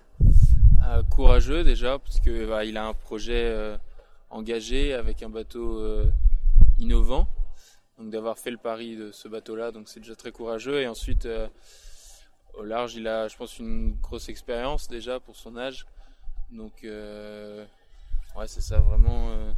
Courageux 1.11 1.64
déjà, 1.64 1.99
parce 1.99 2.21
que 2.21 2.47
bah, 2.47 2.64
il 2.64 2.76
a 2.76 2.87
un 2.87 2.95
projet 2.95 3.76
engagé 4.31 4.95
avec 4.95 5.23
un 5.23 5.28
bateau 5.28 5.85
innovant. 6.78 7.28
Donc 7.99 8.11
d'avoir 8.11 8.38
fait 8.38 8.50
le 8.50 8.59
pari 8.59 8.95
de 8.97 9.11
ce 9.11 9.26
bateau-là, 9.26 9.73
donc 9.73 9.88
c'est 9.88 10.00
déjà 10.00 10.14
très 10.14 10.33
courageux. 10.33 10.81
Et 10.81 10.87
ensuite, 10.87 11.26
au 12.57 12.64
large, 12.64 12.95
il 12.95 13.07
a, 13.07 13.28
je 13.28 13.37
pense, 13.37 13.59
une 13.59 13.95
grosse 14.00 14.28
expérience 14.28 14.88
déjà 14.88 15.21
pour 15.21 15.37
son 15.37 15.57
âge. 15.57 15.87
Donc, 16.50 16.85
euh, 16.85 17.64
ouais, 18.37 18.49
c'est 18.49 18.61
ça, 18.61 18.78
vraiment. 18.78 19.31
Euh, 19.31 19.52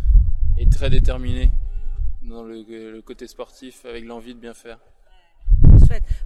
et 0.58 0.66
très 0.66 0.90
déterminé 0.90 1.50
dans 2.23 2.42
le, 2.42 3.00
côté 3.02 3.26
sportif, 3.28 3.85
avec 3.85 4.04
l'envie 4.04 4.35
de 4.35 4.40
bien 4.40 4.54
faire. 4.54 4.78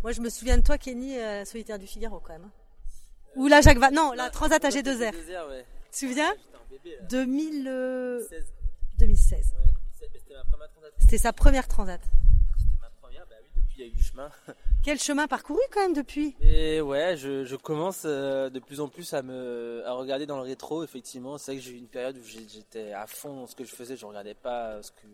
Moi, 0.03 0.13
je 0.13 0.21
me 0.21 0.31
souviens 0.31 0.57
de 0.57 0.63
toi, 0.63 0.79
Kenny, 0.79 1.15
solitaire 1.45 1.79
du 1.79 1.87
Figaro, 1.87 2.21
quand 2.21 2.33
même. 2.33 2.49
Ou 3.37 3.47
la 3.49 3.61
Jacques 3.61 3.79
Vabre. 3.79 3.95
Non, 3.95 4.13
la 4.13 4.31
Transat 4.31 4.63
AG2R. 4.63 5.13
Deux 5.13 5.31
airs, 5.31 5.49
ouais. 5.49 5.65
Tu 5.87 5.91
te 5.91 5.97
souviens 6.11 6.33
J'étais 6.33 6.57
un 6.57 6.71
bébé, 6.71 6.97
là. 6.97 7.07
2000, 7.09 7.69
euh, 7.69 8.21
16. 8.29 8.45
2016. 8.99 9.39
Ouais, 9.39 9.73
2016, 10.01 10.09
mais 10.13 10.19
c'était 10.21 10.35
ma 10.35 10.45
première 10.45 10.71
transat. 10.71 10.93
C'était 10.99 11.19
sa 11.19 11.33
première 11.33 11.69
Transat. 11.69 12.01
C'était 12.03 12.81
ma 12.81 12.91
première, 13.01 13.27
bah 13.27 13.37
oui, 13.43 13.49
depuis 13.57 13.75
il 13.79 13.81
y 13.81 13.85
a 13.85 13.87
eu 13.87 13.91
du 13.91 14.03
chemin. 14.03 14.31
Quel 14.85 14.99
chemin 14.99 15.27
parcouru 15.29 15.61
quand 15.73 15.81
même 15.81 15.93
depuis? 15.95 16.35
Et 16.41 16.81
ouais, 16.81 17.17
je, 17.17 17.45
je 17.45 17.57
commence 17.57 18.03
euh, 18.05 18.51
de 18.51 18.59
plus 18.59 18.81
en 18.81 18.89
plus 18.89 19.13
à 19.15 19.23
me 19.23 19.83
à 19.87 19.93
regarder 19.93 20.27
dans 20.27 20.37
le 20.37 20.43
rétro. 20.43 20.83
Effectivement, 20.85 21.39
c'est 21.39 21.53
vrai 21.53 21.61
que 21.61 21.65
j'ai 21.67 21.73
eu 21.73 21.79
une 21.79 21.89
période 21.89 22.17
où 22.17 22.25
j'étais 22.25 22.93
à 22.93 23.07
fond 23.07 23.35
dans 23.37 23.47
ce 23.47 23.55
que 23.55 23.65
je 23.65 23.73
faisais. 23.75 23.97
Je 23.97 24.05
regardais 24.07 24.35
pas 24.35 24.83
ce 24.83 24.91
que. 24.91 25.07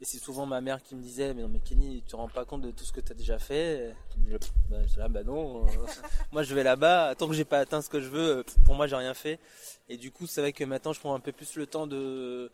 Et 0.00 0.04
c'est 0.04 0.18
souvent 0.18 0.44
ma 0.44 0.60
mère 0.60 0.82
qui 0.82 0.94
me 0.94 1.02
disait 1.02 1.32
Mais 1.32 1.42
non, 1.42 1.48
mais 1.48 1.60
Kenny, 1.60 2.02
tu 2.02 2.10
te 2.10 2.16
rends 2.16 2.28
pas 2.28 2.44
compte 2.44 2.60
de 2.62 2.70
tout 2.70 2.84
ce 2.84 2.92
que 2.92 3.00
tu 3.00 3.12
as 3.12 3.14
déjà 3.14 3.38
fait? 3.38 3.94
Je- 4.28 4.36
bah, 4.68 4.76
là, 4.98 5.08
bah 5.08 5.22
non. 5.22 5.66
euh, 5.66 5.70
moi, 6.32 6.42
je 6.42 6.54
vais 6.54 6.62
là-bas. 6.62 7.14
Tant 7.14 7.28
que 7.28 7.34
j'ai 7.34 7.46
pas 7.46 7.60
atteint 7.60 7.80
ce 7.80 7.88
que 7.88 8.00
je 8.00 8.08
veux, 8.08 8.38
euh, 8.38 8.42
pour 8.64 8.74
moi, 8.74 8.86
j'ai 8.86 8.96
rien 8.96 9.14
fait. 9.14 9.40
Et 9.88 9.96
du 9.96 10.10
coup, 10.10 10.26
c'est 10.26 10.42
vrai 10.42 10.52
que 10.52 10.64
maintenant, 10.64 10.92
je 10.92 11.00
prends 11.00 11.14
un 11.14 11.20
peu 11.20 11.32
plus 11.32 11.56
le 11.56 11.66
temps 11.66 11.86
de. 11.86 12.50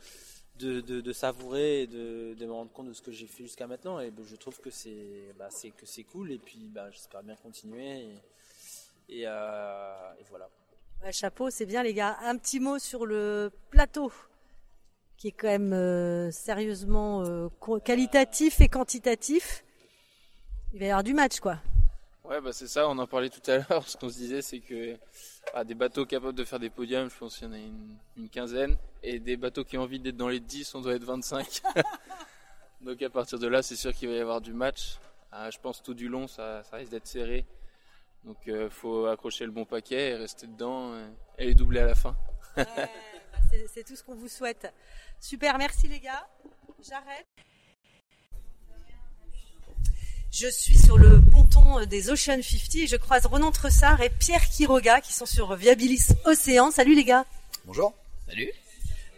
De, 0.59 0.81
de, 0.81 1.13
savourer 1.13 1.83
et 1.83 1.87
de, 1.89 2.35
de 2.39 2.47
me 2.47 2.53
rendre 2.53 2.71
compte 2.71 2.87
de 2.87 2.93
ce 2.93 3.03
que 3.03 3.11
j'ai 3.11 3.27
fait 3.27 3.43
jusqu'à 3.43 3.67
maintenant 3.67 3.99
et 3.99 4.13
ben, 4.13 4.25
je 4.25 4.37
trouve 4.37 4.61
que 4.61 4.71
c'est 4.71 5.35
bah, 5.37 5.49
cool 6.13 6.31
et 6.31 6.39
puis 6.39 6.71
bah, 6.73 6.89
j'espère 6.93 7.25
bien 7.25 7.35
continuer 7.35 8.11
et, 9.09 9.27
euh, 9.27 10.13
voilà. 10.31 10.49
Chapeau, 11.11 11.51
c'est 11.51 11.67
bien 11.67 11.83
les 11.83 11.95
gars. 11.95 12.17
Un 12.23 12.37
petit 12.37 12.61
mot 12.61 12.79
sur 12.79 13.07
le 13.07 13.51
plateau, 13.71 14.13
qui 15.23 15.29
est 15.29 15.31
quand 15.39 15.47
même 15.47 15.73
euh, 15.73 16.33
sérieusement 16.33 17.23
euh, 17.23 17.49
qualitatif 17.85 18.61
et 18.61 18.67
quantitatif. 18.67 19.63
Il 20.73 20.81
va 20.81 20.87
y 20.87 20.89
avoir 20.89 21.05
du 21.05 21.15
match, 21.15 21.39
quoi. 21.39 21.59
Ouais, 22.25 22.41
bah 22.41 22.53
c'est 22.53 22.67
ça, 22.67 22.89
on 22.89 22.99
en 22.99 23.07
parlait 23.07 23.31
tout 23.31 23.49
à 23.49 23.59
l'heure. 23.59 23.85
Ce 23.87 23.97
qu'on 23.97 24.09
se 24.09 24.17
disait, 24.17 24.43
c'est 24.43 24.59
que 24.59 24.97
ah, 25.55 25.63
des 25.63 25.77
bateaux 25.77 26.07
capables 26.07 26.35
de 26.35 26.43
faire 26.43 26.59
des 26.59 26.71
podiums, 26.71 27.09
je 27.09 27.17
pense 27.17 27.37
qu'il 27.37 27.47
y 27.47 27.51
en 27.51 27.53
a 27.53 27.59
une, 27.59 27.97
une 28.17 28.29
quinzaine. 28.31 28.77
Et 29.05 29.21
des 29.21 29.37
bateaux 29.37 29.63
qui 29.63 29.79
ont 29.79 29.83
envie 29.83 30.01
d'être 30.01 30.17
dans 30.17 30.27
les 30.27 30.41
10, 30.41 30.75
on 30.75 30.81
doit 30.81 30.95
être 30.95 31.05
25. 31.05 31.63
Donc 32.81 33.01
à 33.01 33.09
partir 33.09 33.39
de 33.39 33.47
là, 33.47 33.63
c'est 33.63 33.77
sûr 33.77 33.93
qu'il 33.93 34.09
va 34.09 34.17
y 34.17 34.21
avoir 34.21 34.41
du 34.41 34.53
match. 34.53 34.99
Ah, 35.31 35.51
je 35.51 35.59
pense 35.61 35.85
tout 35.85 35.95
du 35.95 36.09
long, 36.09 36.27
ça, 36.27 36.65
ça 36.65 36.79
risque 36.79 36.91
d'être 36.91 37.07
serré. 37.07 37.47
Donc 38.25 38.39
il 38.47 38.69
faut 38.71 39.07
accrocher 39.07 39.45
le 39.45 39.53
bon 39.53 39.67
paquet 39.67 40.11
et 40.11 40.17
rester 40.17 40.49
dedans 40.49 40.95
euh, 40.95 41.09
et 41.39 41.47
les 41.47 41.55
doubler 41.55 41.79
à 41.79 41.87
la 41.87 41.95
fin. 41.95 42.17
bah, 42.57 42.65
c'est 43.73 43.85
tout 43.85 43.95
ce 43.95 44.03
qu'on 44.03 44.17
vous 44.17 44.29
souhaite. 44.29 44.73
Super, 45.23 45.57
merci 45.57 45.87
les 45.87 46.01
gars. 46.01 46.27
J'arrête. 46.85 47.27
Je 50.33 50.49
suis 50.49 50.77
sur 50.77 50.99
le 50.99 51.21
ponton 51.21 51.87
des 51.87 52.11
Ocean 52.11 52.43
50 52.43 52.75
et 52.75 52.87
je 52.89 52.97
croise 52.97 53.27
Renan 53.27 53.53
Tressard 53.53 54.01
et 54.01 54.11
Pierre 54.11 54.49
Quiroga 54.49 55.01
qui 55.01 55.13
sont 55.13 55.25
sur 55.25 55.55
Viabilis 55.55 56.09
Océan. 56.25 56.73
Salut 56.73 56.97
les 56.97 57.05
gars. 57.05 57.25
Bonjour. 57.67 57.95
Salut. 58.27 58.51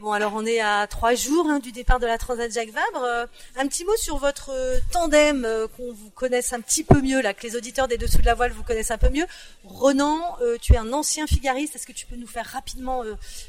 Bon, 0.00 0.10
alors 0.10 0.32
on 0.34 0.44
est 0.44 0.60
à 0.60 0.86
trois 0.88 1.14
jours 1.14 1.46
hein, 1.48 1.60
du 1.60 1.70
départ 1.70 2.00
de 2.00 2.06
la 2.06 2.18
Transat 2.18 2.50
Jacques 2.52 2.72
Vabre. 2.72 3.04
Euh, 3.04 3.26
un 3.56 3.68
petit 3.68 3.84
mot 3.84 3.96
sur 3.96 4.16
votre 4.16 4.50
euh, 4.50 4.78
tandem, 4.90 5.44
euh, 5.44 5.68
qu'on 5.68 5.92
vous 5.92 6.10
connaisse 6.10 6.52
un 6.52 6.60
petit 6.60 6.82
peu 6.82 7.00
mieux, 7.00 7.22
là, 7.22 7.32
que 7.32 7.46
les 7.46 7.54
auditeurs 7.54 7.86
des 7.86 7.96
Dessous 7.96 8.18
de 8.18 8.26
la 8.26 8.34
Voile 8.34 8.50
vous 8.50 8.64
connaissent 8.64 8.90
un 8.90 8.98
peu 8.98 9.08
mieux. 9.08 9.26
Renan, 9.64 10.36
tu 10.60 10.74
es 10.74 10.76
un 10.76 10.92
ancien 10.92 11.26
figariste. 11.26 11.76
Est-ce 11.76 11.86
que 11.86 11.92
tu 11.92 12.06
peux 12.06 12.16
nous 12.16 12.26
faire 12.26 12.46
rapidement 12.46 13.04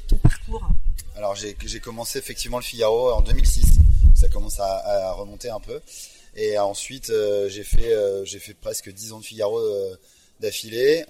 ton 0.08 0.16
parcours? 0.18 0.68
Alors 1.16 1.34
j'ai 1.34 1.80
commencé 1.80 2.18
effectivement 2.18 2.58
le 2.58 2.64
Figaro 2.64 3.10
en 3.10 3.22
2006. 3.22 3.64
Ça 4.14 4.28
commence 4.28 4.60
à, 4.60 5.08
à 5.08 5.12
remonter 5.12 5.50
un 5.50 5.60
peu. 5.60 5.80
Et 6.36 6.58
ensuite 6.58 7.12
j'ai 7.48 7.64
fait 7.64 7.94
fait 8.38 8.54
presque 8.54 8.90
10 8.90 9.12
ans 9.12 9.18
de 9.18 9.24
Figaro 9.24 9.60
d'affilée. 10.40 11.04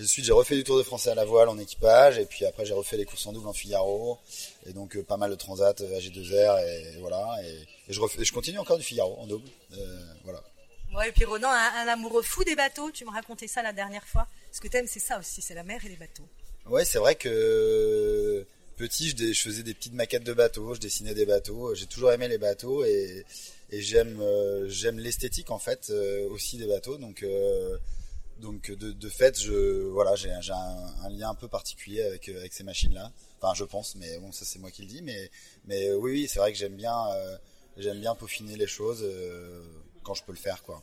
Ensuite 0.00 0.24
j'ai 0.24 0.32
refait 0.32 0.56
du 0.56 0.64
Tour 0.64 0.78
de 0.78 0.82
France 0.82 1.06
à 1.06 1.14
la 1.14 1.24
voile 1.24 1.48
en 1.48 1.58
équipage 1.58 2.18
et 2.18 2.24
puis 2.24 2.44
après 2.44 2.64
j'ai 2.64 2.72
refait 2.72 2.96
les 2.96 3.04
courses 3.04 3.26
en 3.26 3.32
double 3.32 3.48
en 3.48 3.52
Figaro 3.52 4.18
et 4.66 4.72
donc 4.72 4.96
euh, 4.96 5.02
pas 5.02 5.16
mal 5.16 5.30
de 5.30 5.36
transat 5.36 5.80
euh, 5.80 5.98
AG2R 5.98 6.64
et, 6.66 7.00
voilà 7.00 7.36
et, 7.44 7.52
et 7.88 7.92
je 7.92 8.00
refais, 8.00 8.24
je 8.24 8.32
continue 8.32 8.58
encore 8.58 8.78
du 8.78 8.84
Figaro 8.84 9.16
en 9.18 9.26
double. 9.26 9.48
Euh, 9.76 10.00
voilà. 10.24 10.42
Ouais, 10.94 11.08
et 11.08 11.12
puis 11.12 11.24
Renan, 11.24 11.50
un, 11.50 11.86
un 11.86 11.88
amoureux 11.88 12.22
fou 12.22 12.42
des 12.42 12.56
bateaux. 12.56 12.90
Tu 12.90 13.04
me 13.04 13.10
racontais 13.10 13.46
ça 13.46 13.62
la 13.62 13.72
dernière 13.72 14.06
fois. 14.06 14.26
Ce 14.50 14.60
que 14.60 14.66
t'aimes, 14.66 14.88
c'est 14.88 15.00
ça 15.00 15.18
aussi, 15.18 15.40
c'est 15.40 15.54
la 15.54 15.62
mer 15.62 15.84
et 15.84 15.88
les 15.88 15.96
bateaux. 15.96 16.26
Ouais, 16.66 16.84
c'est 16.84 16.98
vrai 16.98 17.14
que 17.14 18.44
petit, 18.76 19.10
je, 19.10 19.40
faisais 19.40 19.62
des 19.62 19.74
petites 19.74 19.92
maquettes 19.92 20.24
de 20.24 20.32
bateaux, 20.32 20.74
je 20.74 20.80
dessinais 20.80 21.14
des 21.14 21.26
bateaux. 21.26 21.74
J'ai 21.74 21.86
toujours 21.86 22.12
aimé 22.12 22.28
les 22.28 22.38
bateaux 22.38 22.84
et, 22.84 23.24
et 23.70 23.82
j'aime 23.82 24.20
euh, 24.20 24.68
j'aime 24.68 24.98
l'esthétique 24.98 25.50
en 25.50 25.58
fait 25.58 25.88
euh, 25.90 26.28
aussi 26.30 26.56
des 26.56 26.66
bateaux. 26.66 26.96
Donc 26.96 27.22
euh, 27.22 27.76
donc 28.40 28.70
de, 28.70 28.92
de 28.92 29.08
fait, 29.08 29.38
je 29.40 29.86
voilà, 29.88 30.16
j'ai 30.16 30.30
un, 30.30 30.40
un 31.04 31.08
lien 31.10 31.30
un 31.30 31.34
peu 31.34 31.48
particulier 31.48 32.02
avec 32.02 32.28
euh, 32.28 32.38
avec 32.38 32.52
ces 32.52 32.64
machines 32.64 32.94
là. 32.94 33.12
Enfin, 33.40 33.54
je 33.54 33.64
pense, 33.64 33.94
mais 33.96 34.18
bon, 34.18 34.32
ça 34.32 34.44
c'est 34.44 34.58
moi 34.58 34.70
qui 34.70 34.82
le 34.82 34.88
dis. 34.88 35.02
Mais 35.02 35.30
mais 35.66 35.88
euh, 35.90 35.96
oui, 35.96 36.12
oui, 36.12 36.28
c'est 36.28 36.38
vrai 36.40 36.52
que 36.52 36.58
j'aime 36.58 36.76
bien 36.76 36.98
euh, 37.14 37.36
j'aime 37.76 38.00
bien 38.00 38.14
peaufiner 38.14 38.56
les 38.56 38.66
choses 38.66 39.02
euh, 39.02 39.62
quand 40.02 40.14
je 40.14 40.24
peux 40.24 40.32
le 40.32 40.38
faire 40.38 40.62
quoi. 40.62 40.82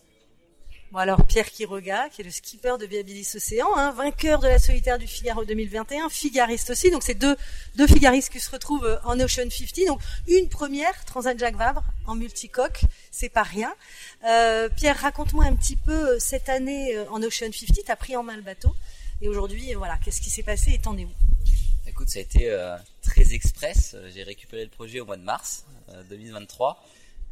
Bon 0.92 1.00
alors 1.00 1.26
Pierre 1.26 1.52
Quiroga, 1.52 2.08
qui 2.10 2.22
est 2.22 2.24
le 2.24 2.32
skipper 2.32 2.78
de 2.80 2.86
Viabilis 2.86 3.28
Océan, 3.36 3.68
hein, 3.76 3.92
vainqueur 3.92 4.40
de 4.40 4.48
la 4.48 4.58
solitaire 4.58 4.98
du 4.98 5.06
Figaro 5.06 5.44
2021, 5.44 6.08
figariste 6.08 6.70
aussi. 6.70 6.92
Donc 6.92 7.04
c'est 7.04 7.16
deux 7.16 7.36
deux 7.76 7.88
figaristes 7.88 8.32
qui 8.32 8.40
se 8.40 8.50
retrouvent 8.50 8.86
euh, 8.86 8.98
en 9.04 9.20
Ocean 9.20 9.50
50. 9.50 9.86
Donc 9.86 10.00
une 10.30 10.48
première 10.48 10.94
Transat 11.04 11.38
Jacques 11.38 11.58
Vabre 11.58 11.84
en 12.06 12.16
multicoque, 12.16 12.82
c'est 13.12 13.28
pas 13.28 13.44
rien. 13.44 13.74
Euh, 14.26 14.70
Pierre, 14.70 14.98
raconte-moi 14.98 15.44
un 15.44 15.56
petit 15.58 15.76
peu 15.76 15.92
euh, 15.92 16.20
cette 16.20 16.48
année 16.48 16.98
en 17.10 17.22
Ocean 17.22 17.52
50. 17.52 17.80
T'as 17.86 17.98
pris 17.98 18.16
en 18.16 18.24
main 18.24 18.38
le 18.38 18.42
bateau 18.42 18.74
et 19.22 19.28
aujourd'hui, 19.28 19.74
voilà, 19.74 19.98
qu'est-ce 19.98 20.22
qui 20.22 20.30
s'est 20.30 20.44
passé 20.44 20.72
et 20.72 20.80
t'en 20.80 20.98
es 20.98 21.04
où? 21.04 21.12
Écoute, 21.86 22.08
ça 22.08 22.20
a 22.20 22.22
été 22.22 22.50
très 23.02 23.34
express. 23.34 23.96
J'ai 24.14 24.24
récupéré 24.24 24.64
le 24.64 24.70
projet 24.70 25.00
au 25.00 25.06
mois 25.06 25.18
de 25.18 25.24
mars 25.24 25.66
euh, 25.90 26.04
2023. 26.10 26.84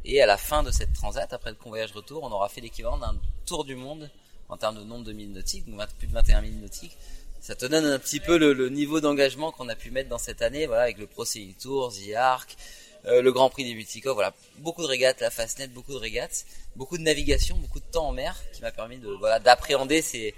Et 0.08 0.22
à 0.22 0.26
la 0.26 0.36
fin 0.36 0.62
de 0.62 0.70
cette 0.70 0.92
transat, 0.92 1.32
après 1.32 1.50
le 1.50 1.56
convoyage 1.56 1.90
retour, 1.90 2.22
on 2.22 2.30
aura 2.30 2.48
fait 2.48 2.60
l'équivalent 2.60 2.96
d'un 2.96 3.16
tour 3.44 3.64
du 3.64 3.74
monde 3.74 4.08
en 4.48 4.56
termes 4.56 4.76
de 4.76 4.84
nombre 4.84 5.04
de 5.04 5.12
milles 5.12 5.32
nautiques, 5.32 5.66
donc 5.66 5.78
20 5.78 5.86
plus 5.98 6.06
de 6.06 6.12
21 6.12 6.42
milles 6.42 6.60
nautiques. 6.60 6.96
Ça 7.40 7.56
te 7.56 7.66
donne 7.66 7.84
un 7.84 7.98
petit 7.98 8.20
peu 8.20 8.38
le, 8.38 8.68
niveau 8.68 9.00
d'engagement 9.00 9.50
qu'on 9.50 9.68
a 9.68 9.74
pu 9.74 9.90
mettre 9.90 10.08
dans 10.08 10.18
cette 10.18 10.42
année, 10.42 10.66
voilà, 10.66 10.84
avec 10.84 10.98
le 10.98 11.08
Pro 11.08 11.24
Sailing 11.24 11.54
Tour, 11.54 11.92
The 11.92 12.14
Arc, 12.14 12.56
euh, 13.06 13.20
le 13.20 13.32
Grand 13.32 13.50
Prix 13.50 13.64
des 13.64 13.74
Multicoques, 13.74 14.14
voilà, 14.14 14.32
beaucoup 14.58 14.82
de 14.82 14.86
régates, 14.86 15.20
la 15.20 15.30
Fastnet, 15.30 15.66
beaucoup 15.66 15.92
de 15.92 15.98
régates, 15.98 16.46
beaucoup 16.76 16.98
de 16.98 17.02
navigation, 17.02 17.56
beaucoup 17.56 17.80
de 17.80 17.84
temps 17.90 18.06
en 18.06 18.12
mer, 18.12 18.36
qui 18.52 18.62
m'a 18.62 18.70
permis 18.70 18.98
de, 18.98 19.08
voilà, 19.08 19.40
d'appréhender 19.40 20.02
ces, 20.02 20.34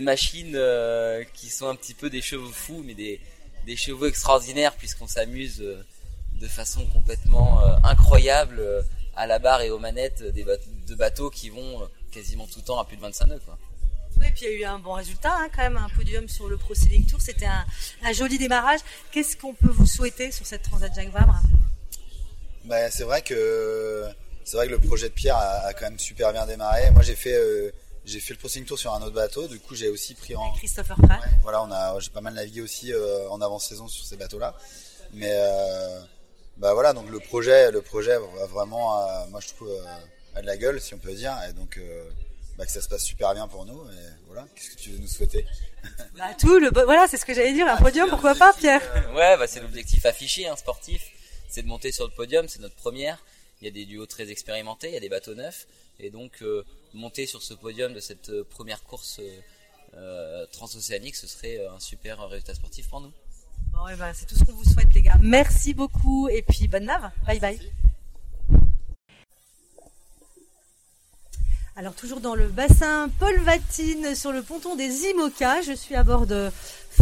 machines 0.00 0.56
euh, 0.56 1.24
qui 1.32 1.48
sont 1.48 1.68
un 1.68 1.74
petit 1.74 1.94
peu 1.94 2.10
des 2.10 2.20
chevaux 2.20 2.52
fous, 2.52 2.82
mais 2.84 2.94
des, 2.94 3.18
des 3.64 3.76
chevaux 3.76 4.06
extraordinaires 4.06 4.74
puisqu'on 4.76 5.06
s'amuse 5.06 5.62
euh, 5.62 5.82
de 6.40 6.48
façon 6.48 6.86
complètement 6.86 7.62
euh, 7.62 7.76
incroyable 7.84 8.60
euh, 8.60 8.82
à 9.16 9.26
la 9.26 9.38
barre 9.38 9.62
et 9.62 9.70
aux 9.70 9.78
manettes 9.78 10.22
des 10.22 10.44
bateaux, 10.44 10.70
de 10.86 10.94
bateaux 10.94 11.30
qui 11.30 11.50
vont 11.50 11.82
euh, 11.82 11.86
quasiment 12.10 12.46
tout 12.46 12.60
le 12.60 12.64
temps 12.64 12.78
à 12.78 12.84
plus 12.84 12.96
de 12.96 13.02
25 13.02 13.26
nœuds. 13.26 13.40
Quoi. 13.44 13.58
Oui, 14.18 14.26
puis 14.34 14.46
il 14.46 14.52
y 14.52 14.54
a 14.54 14.58
eu 14.60 14.64
un 14.64 14.78
bon 14.78 14.92
résultat, 14.92 15.34
hein, 15.34 15.48
quand 15.54 15.62
même, 15.62 15.76
un 15.76 15.88
podium 15.90 16.28
sur 16.28 16.48
le 16.48 16.56
Pro 16.56 16.74
Sailing 16.74 17.06
Tour. 17.06 17.20
C'était 17.20 17.46
un, 17.46 17.64
un 18.04 18.12
joli 18.12 18.38
démarrage. 18.38 18.80
Qu'est-ce 19.12 19.36
qu'on 19.36 19.54
peut 19.54 19.70
vous 19.70 19.86
souhaiter 19.86 20.32
sur 20.32 20.46
cette 20.46 20.62
Transat 20.62 20.94
Jacques 20.94 21.12
Vabre? 21.12 21.40
Bah, 22.64 22.90
c'est 22.90 23.04
vrai 23.04 23.22
que 23.22 24.06
c'est 24.44 24.56
vrai 24.56 24.66
que 24.66 24.72
le 24.72 24.78
projet 24.78 25.08
de 25.08 25.14
Pierre 25.14 25.36
a, 25.36 25.66
a 25.66 25.72
quand 25.74 25.84
même 25.84 25.98
super 25.98 26.32
bien 26.32 26.46
démarré. 26.46 26.90
Moi, 26.90 27.02
j'ai 27.02 27.14
fait 27.14 27.34
euh, 27.34 27.70
j'ai 28.04 28.20
fait 28.20 28.34
le 28.34 28.38
Pro 28.38 28.48
Tour 28.48 28.78
sur 28.78 28.92
un 28.92 29.02
autre 29.02 29.14
bateau. 29.14 29.46
Du 29.46 29.58
coup, 29.60 29.74
j'ai 29.74 29.88
aussi 29.88 30.14
pris 30.14 30.34
en 30.34 30.42
avec 30.42 30.56
Christopher 30.56 30.96
Pratt 30.96 31.20
Ouais, 31.22 31.28
voilà, 31.42 31.62
on 31.62 31.70
a 31.70 31.98
j'ai 32.00 32.10
pas 32.10 32.20
mal 32.20 32.34
navigué 32.34 32.60
aussi 32.60 32.92
euh, 32.92 33.28
en 33.30 33.40
avant-saison 33.40 33.88
sur 33.88 34.04
ces 34.04 34.16
bateaux-là. 34.16 34.56
Mais 35.12 35.30
euh, 35.32 36.00
bah 36.60 36.74
voilà, 36.74 36.92
donc 36.92 37.08
le 37.10 37.18
projet 37.20 37.70
le 37.72 37.82
projet 37.82 38.16
va 38.36 38.46
vraiment 38.46 39.00
euh, 39.00 39.26
moi 39.30 39.40
je 39.40 39.48
trouve 39.48 39.70
euh, 39.70 40.36
a 40.38 40.42
de 40.42 40.46
la 40.46 40.56
gueule 40.56 40.80
si 40.80 40.94
on 40.94 40.98
peut 40.98 41.12
dire. 41.14 41.36
Et 41.48 41.52
donc 41.52 41.76
euh, 41.78 42.08
bah, 42.56 42.66
que 42.66 42.72
ça 42.72 42.80
se 42.82 42.88
passe 42.88 43.02
super 43.02 43.32
bien 43.34 43.48
pour 43.48 43.64
nous. 43.64 43.82
Et 43.90 44.06
voilà, 44.26 44.46
qu'est-ce 44.54 44.70
que 44.70 44.76
tu 44.76 44.90
veux 44.90 44.98
nous 44.98 45.08
souhaiter? 45.08 45.44
Bah, 46.16 46.34
tout, 46.38 46.58
le, 46.58 46.70
bo- 46.70 46.84
voilà, 46.84 47.06
c'est 47.08 47.16
ce 47.16 47.24
que 47.24 47.32
j'allais 47.32 47.54
dire, 47.54 47.66
un 47.66 47.78
podium, 47.78 48.08
pourquoi 48.10 48.34
pas, 48.34 48.52
Pierre? 48.52 48.82
Ouais, 49.14 49.38
bah, 49.38 49.46
c'est 49.46 49.60
l'objectif 49.60 50.04
affiché, 50.04 50.46
un 50.46 50.56
sportif, 50.56 51.02
c'est 51.48 51.62
de 51.62 51.66
monter 51.68 51.90
sur 51.90 52.04
le 52.06 52.12
podium, 52.12 52.46
c'est 52.48 52.58
notre 52.60 52.74
première. 52.74 53.18
Il 53.62 53.64
y 53.64 53.68
a 53.68 53.70
des 53.70 53.86
duos 53.86 54.04
très 54.06 54.30
expérimentés, 54.30 54.88
il 54.88 54.94
y 54.94 54.96
a 54.98 55.00
des 55.00 55.08
bateaux 55.08 55.34
neufs, 55.34 55.66
et 55.98 56.10
donc 56.10 56.42
euh, 56.42 56.64
monter 56.92 57.24
sur 57.24 57.42
ce 57.42 57.54
podium 57.54 57.94
de 57.94 58.00
cette 58.00 58.42
première 58.50 58.82
course 58.84 59.20
euh, 59.20 59.40
euh, 59.94 60.46
transocéanique, 60.52 61.16
ce 61.16 61.26
serait 61.26 61.64
un 61.66 61.80
super 61.80 62.28
résultat 62.28 62.54
sportif 62.54 62.88
pour 62.90 63.00
nous. 63.00 63.12
Bon, 63.72 63.86
eh 63.92 63.96
ben, 63.96 64.12
c'est 64.14 64.26
tout 64.26 64.34
ce 64.34 64.44
qu'on 64.44 64.52
vous 64.52 64.64
souhaite, 64.64 64.92
les 64.94 65.02
gars. 65.02 65.16
Merci 65.22 65.74
beaucoup, 65.74 66.28
et 66.28 66.42
puis 66.42 66.68
bonne 66.68 66.84
nave. 66.84 67.10
Bye 67.26 67.40
bye. 67.40 67.60
Alors, 71.76 71.94
toujours 71.94 72.20
dans 72.20 72.34
le 72.34 72.48
bassin 72.48 73.08
Paul 73.18 73.38
Vatine, 73.40 74.14
sur 74.14 74.32
le 74.32 74.42
ponton 74.42 74.76
des 74.76 75.06
IMOCA, 75.10 75.62
je 75.62 75.72
suis 75.72 75.94
à 75.94 76.02
bord 76.02 76.26
de 76.26 76.50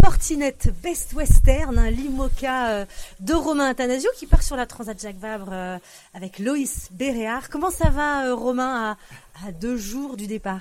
Fortinet 0.04 0.54
Best 0.82 1.14
Western, 1.14 1.76
un 1.78 1.90
l'IMOCA 1.90 2.68
euh, 2.68 2.86
de 3.18 3.34
Romain 3.34 3.70
Athanasio 3.70 4.10
qui 4.16 4.26
part 4.26 4.42
sur 4.42 4.54
la 4.54 4.66
Transat 4.66 5.00
Jacques 5.00 5.18
Vabre 5.18 5.48
euh, 5.50 5.78
avec 6.14 6.38
Loïs 6.38 6.90
Béréard. 6.92 7.48
Comment 7.48 7.70
ça 7.70 7.88
va, 7.88 8.26
euh, 8.26 8.34
Romain, 8.36 8.96
à, 9.42 9.48
à 9.48 9.52
deux 9.52 9.76
jours 9.76 10.16
du 10.16 10.28
départ? 10.28 10.60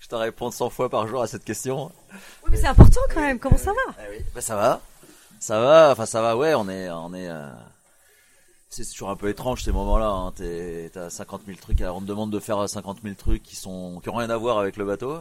Je 0.00 0.08
te 0.08 0.14
réponds 0.16 0.50
100 0.50 0.70
fois 0.70 0.88
par 0.90 1.06
jour 1.06 1.22
à 1.22 1.26
cette 1.28 1.44
question. 1.44 1.92
Oui, 2.12 2.18
mais 2.50 2.56
c'est 2.56 2.66
important 2.66 3.00
quand 3.14 3.20
même. 3.20 3.38
Comment 3.38 3.58
ça 3.58 3.72
va? 3.72 3.94
Ah 3.98 4.02
oui, 4.10 4.16
bah 4.34 4.40
ça 4.40 4.56
va, 4.56 4.80
ça 5.42 5.60
va. 5.60 5.90
Enfin 5.92 6.06
ça 6.06 6.22
va. 6.22 6.36
Ouais, 6.36 6.54
on 6.54 6.68
est, 6.68 6.90
on 6.90 7.12
est. 7.14 7.28
euh, 7.28 7.50
C'est 8.70 8.84
toujours 8.90 9.10
un 9.10 9.16
peu 9.16 9.28
étrange 9.28 9.62
ces 9.62 9.72
moments-là. 9.72 10.08
Hein. 10.08 10.32
T'es- 10.34 10.90
T'as 10.92 11.10
50 11.10 11.42
000 11.46 11.58
trucs. 11.60 11.80
Alors 11.80 11.96
on 11.96 12.00
te 12.00 12.06
demande 12.06 12.30
de 12.30 12.40
faire 12.40 12.68
50 12.68 13.02
000 13.02 13.14
trucs 13.16 13.42
qui 13.42 13.56
sont, 13.56 14.00
qui 14.02 14.08
ont 14.08 14.14
rien 14.14 14.30
à 14.30 14.36
voir 14.36 14.58
avec 14.58 14.76
le 14.76 14.84
bateau. 14.84 15.18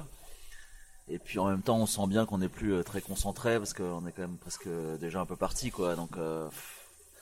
Et 1.09 1.19
puis 1.19 1.39
en 1.39 1.47
même 1.49 1.61
temps, 1.61 1.77
on 1.77 1.85
sent 1.85 2.07
bien 2.07 2.25
qu'on 2.25 2.37
n'est 2.37 2.47
plus 2.49 2.73
euh, 2.73 2.83
très 2.83 3.01
concentré 3.01 3.57
parce 3.57 3.73
qu'on 3.73 4.05
est 4.07 4.11
quand 4.13 4.21
même 4.21 4.37
presque 4.37 4.67
déjà 4.99 5.19
un 5.21 5.25
peu 5.25 5.35
parti, 5.35 5.69
quoi. 5.71 5.95
Donc 5.95 6.11
euh, 6.17 6.47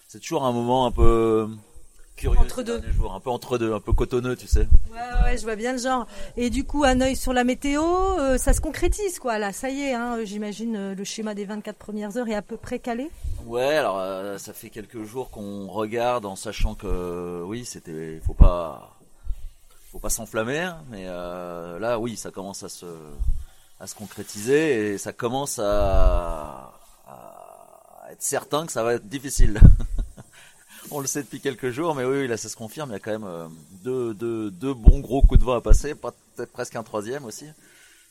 c'est 0.08 0.20
toujours 0.20 0.46
un 0.46 0.52
moment 0.52 0.86
un 0.86 0.92
peu 0.92 1.50
curieux. 2.20 2.40
Entre 2.40 2.58
ces 2.58 2.64
deux. 2.64 2.82
jours, 2.92 3.14
un 3.14 3.20
peu 3.20 3.30
entre 3.30 3.58
deux, 3.58 3.74
un 3.74 3.80
peu 3.80 3.94
cotonneux, 3.94 4.36
tu 4.36 4.48
sais. 4.48 4.68
Ouais, 4.92 5.24
ouais, 5.24 5.38
je 5.38 5.44
vois 5.44 5.56
bien 5.56 5.74
le 5.74 5.80
genre. 5.80 6.06
Et 6.38 6.50
du 6.50 6.64
coup, 6.66 6.84
un 6.84 7.00
œil 7.02 7.16
sur 7.16 7.34
la 7.34 7.44
météo, 7.44 7.84
euh, 7.84 8.38
ça 8.38 8.54
se 8.54 8.62
concrétise, 8.62 9.20
quoi. 9.20 9.38
Là, 9.40 9.52
ça 9.54 9.70
y 9.70 9.82
est, 9.82 9.94
hein, 9.94 10.18
j'imagine 10.24 10.76
euh, 10.76 10.96
le 10.96 11.04
schéma 11.04 11.34
des 11.34 11.46
24 11.46 11.78
premières 11.78 12.18
heures 12.18 12.28
est 12.28 12.36
à 12.36 12.42
peu 12.42 12.58
près 12.58 12.80
calé. 12.80 13.10
Ouais, 13.46 13.78
alors 13.78 14.00
euh, 14.00 14.38
ça 14.38 14.54
fait 14.54 14.70
quelques 14.70 15.04
jours 15.04 15.30
qu'on 15.32 15.68
regarde 15.68 16.26
en 16.26 16.36
sachant 16.36 16.76
que 16.76 17.42
oui, 17.46 17.66
c'était, 17.66 18.20
faut 18.26 18.34
pas, 18.34 18.98
faut 19.92 20.00
pas 20.00 20.10
s'enflammer, 20.10 20.60
hein, 20.60 20.84
mais 20.90 21.06
euh, 21.08 21.80
là, 21.80 22.00
oui, 22.00 22.18
ça 22.18 22.32
commence 22.32 22.64
à 22.64 22.70
se, 22.70 22.86
à 23.80 23.88
se 23.88 23.96
concrétiser 23.96 24.94
et 24.94 24.98
ça 24.98 25.14
commence 25.14 25.58
à, 25.58 26.74
à 27.08 28.08
être 28.12 28.22
certain 28.22 28.66
que 28.66 28.72
ça 28.72 28.84
va 28.84 28.94
être 28.96 29.08
difficile. 29.08 29.60
On 30.92 31.00
le 31.00 31.08
sait 31.08 31.24
depuis 31.24 31.40
quelques 31.42 31.70
jours, 31.72 31.96
mais 31.96 32.06
oui, 32.06 32.28
là, 32.28 32.38
ça 32.38 32.50
se 32.50 32.56
confirme. 32.56 32.90
Il 32.90 32.94
y 32.94 32.96
a 32.96 33.00
quand 33.00 33.12
même 33.12 33.24
euh, 33.28 33.48
deux, 33.84 34.14
deux, 34.14 34.50
deux 34.52 34.74
bons 34.74 35.00
gros 35.00 35.22
coups 35.22 35.40
de 35.40 35.46
vent 35.46 35.54
à 35.56 35.62
passer, 35.62 35.96
pas- 35.96 36.14
peut-être 36.36 36.52
presque 36.52 36.76
un 36.76 36.84
troisième 36.84 37.26
aussi. 37.26 37.46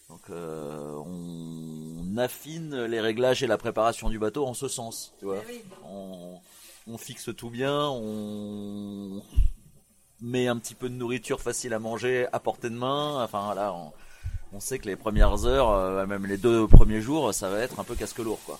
Donc 0.09 0.21
euh, 0.31 0.95
on 1.05 2.17
affine 2.17 2.85
les 2.85 3.01
réglages 3.01 3.43
et 3.43 3.47
la 3.47 3.59
préparation 3.59 4.09
du 4.09 4.19
bateau 4.19 4.47
en 4.47 4.55
ce 4.55 4.67
sens, 4.67 5.13
tu 5.19 5.27
vois. 5.27 5.43
On, 5.91 6.39
on 6.87 6.97
fixe 6.99 7.29
tout 7.37 7.51
bien, 7.51 7.89
on 7.91 9.23
met 10.23 10.49
un 10.49 10.57
petit 10.57 10.75
peu 10.75 10.89
de 10.89 10.95
nourriture 10.95 11.41
facile 11.41 11.75
à 11.75 11.79
manger 11.79 12.27
à 12.33 12.41
portée 12.41 12.71
de 12.71 12.75
main. 12.75 13.23
Enfin 13.23 13.45
voilà, 13.45 13.75
on, 13.75 13.93
on 14.55 14.61
sait 14.61 14.79
que 14.79 14.87
les 14.87 14.97
premières 14.97 15.45
heures, 15.45 15.71
euh, 15.71 16.07
même 16.07 16.25
les 16.25 16.39
deux 16.39 16.67
premiers 16.67 17.03
jours, 17.03 17.35
ça 17.35 17.51
va 17.51 17.59
être 17.61 17.79
un 17.79 17.85
peu 17.85 17.95
casque 17.95 18.19
lourd, 18.19 18.41
quoi. 18.47 18.59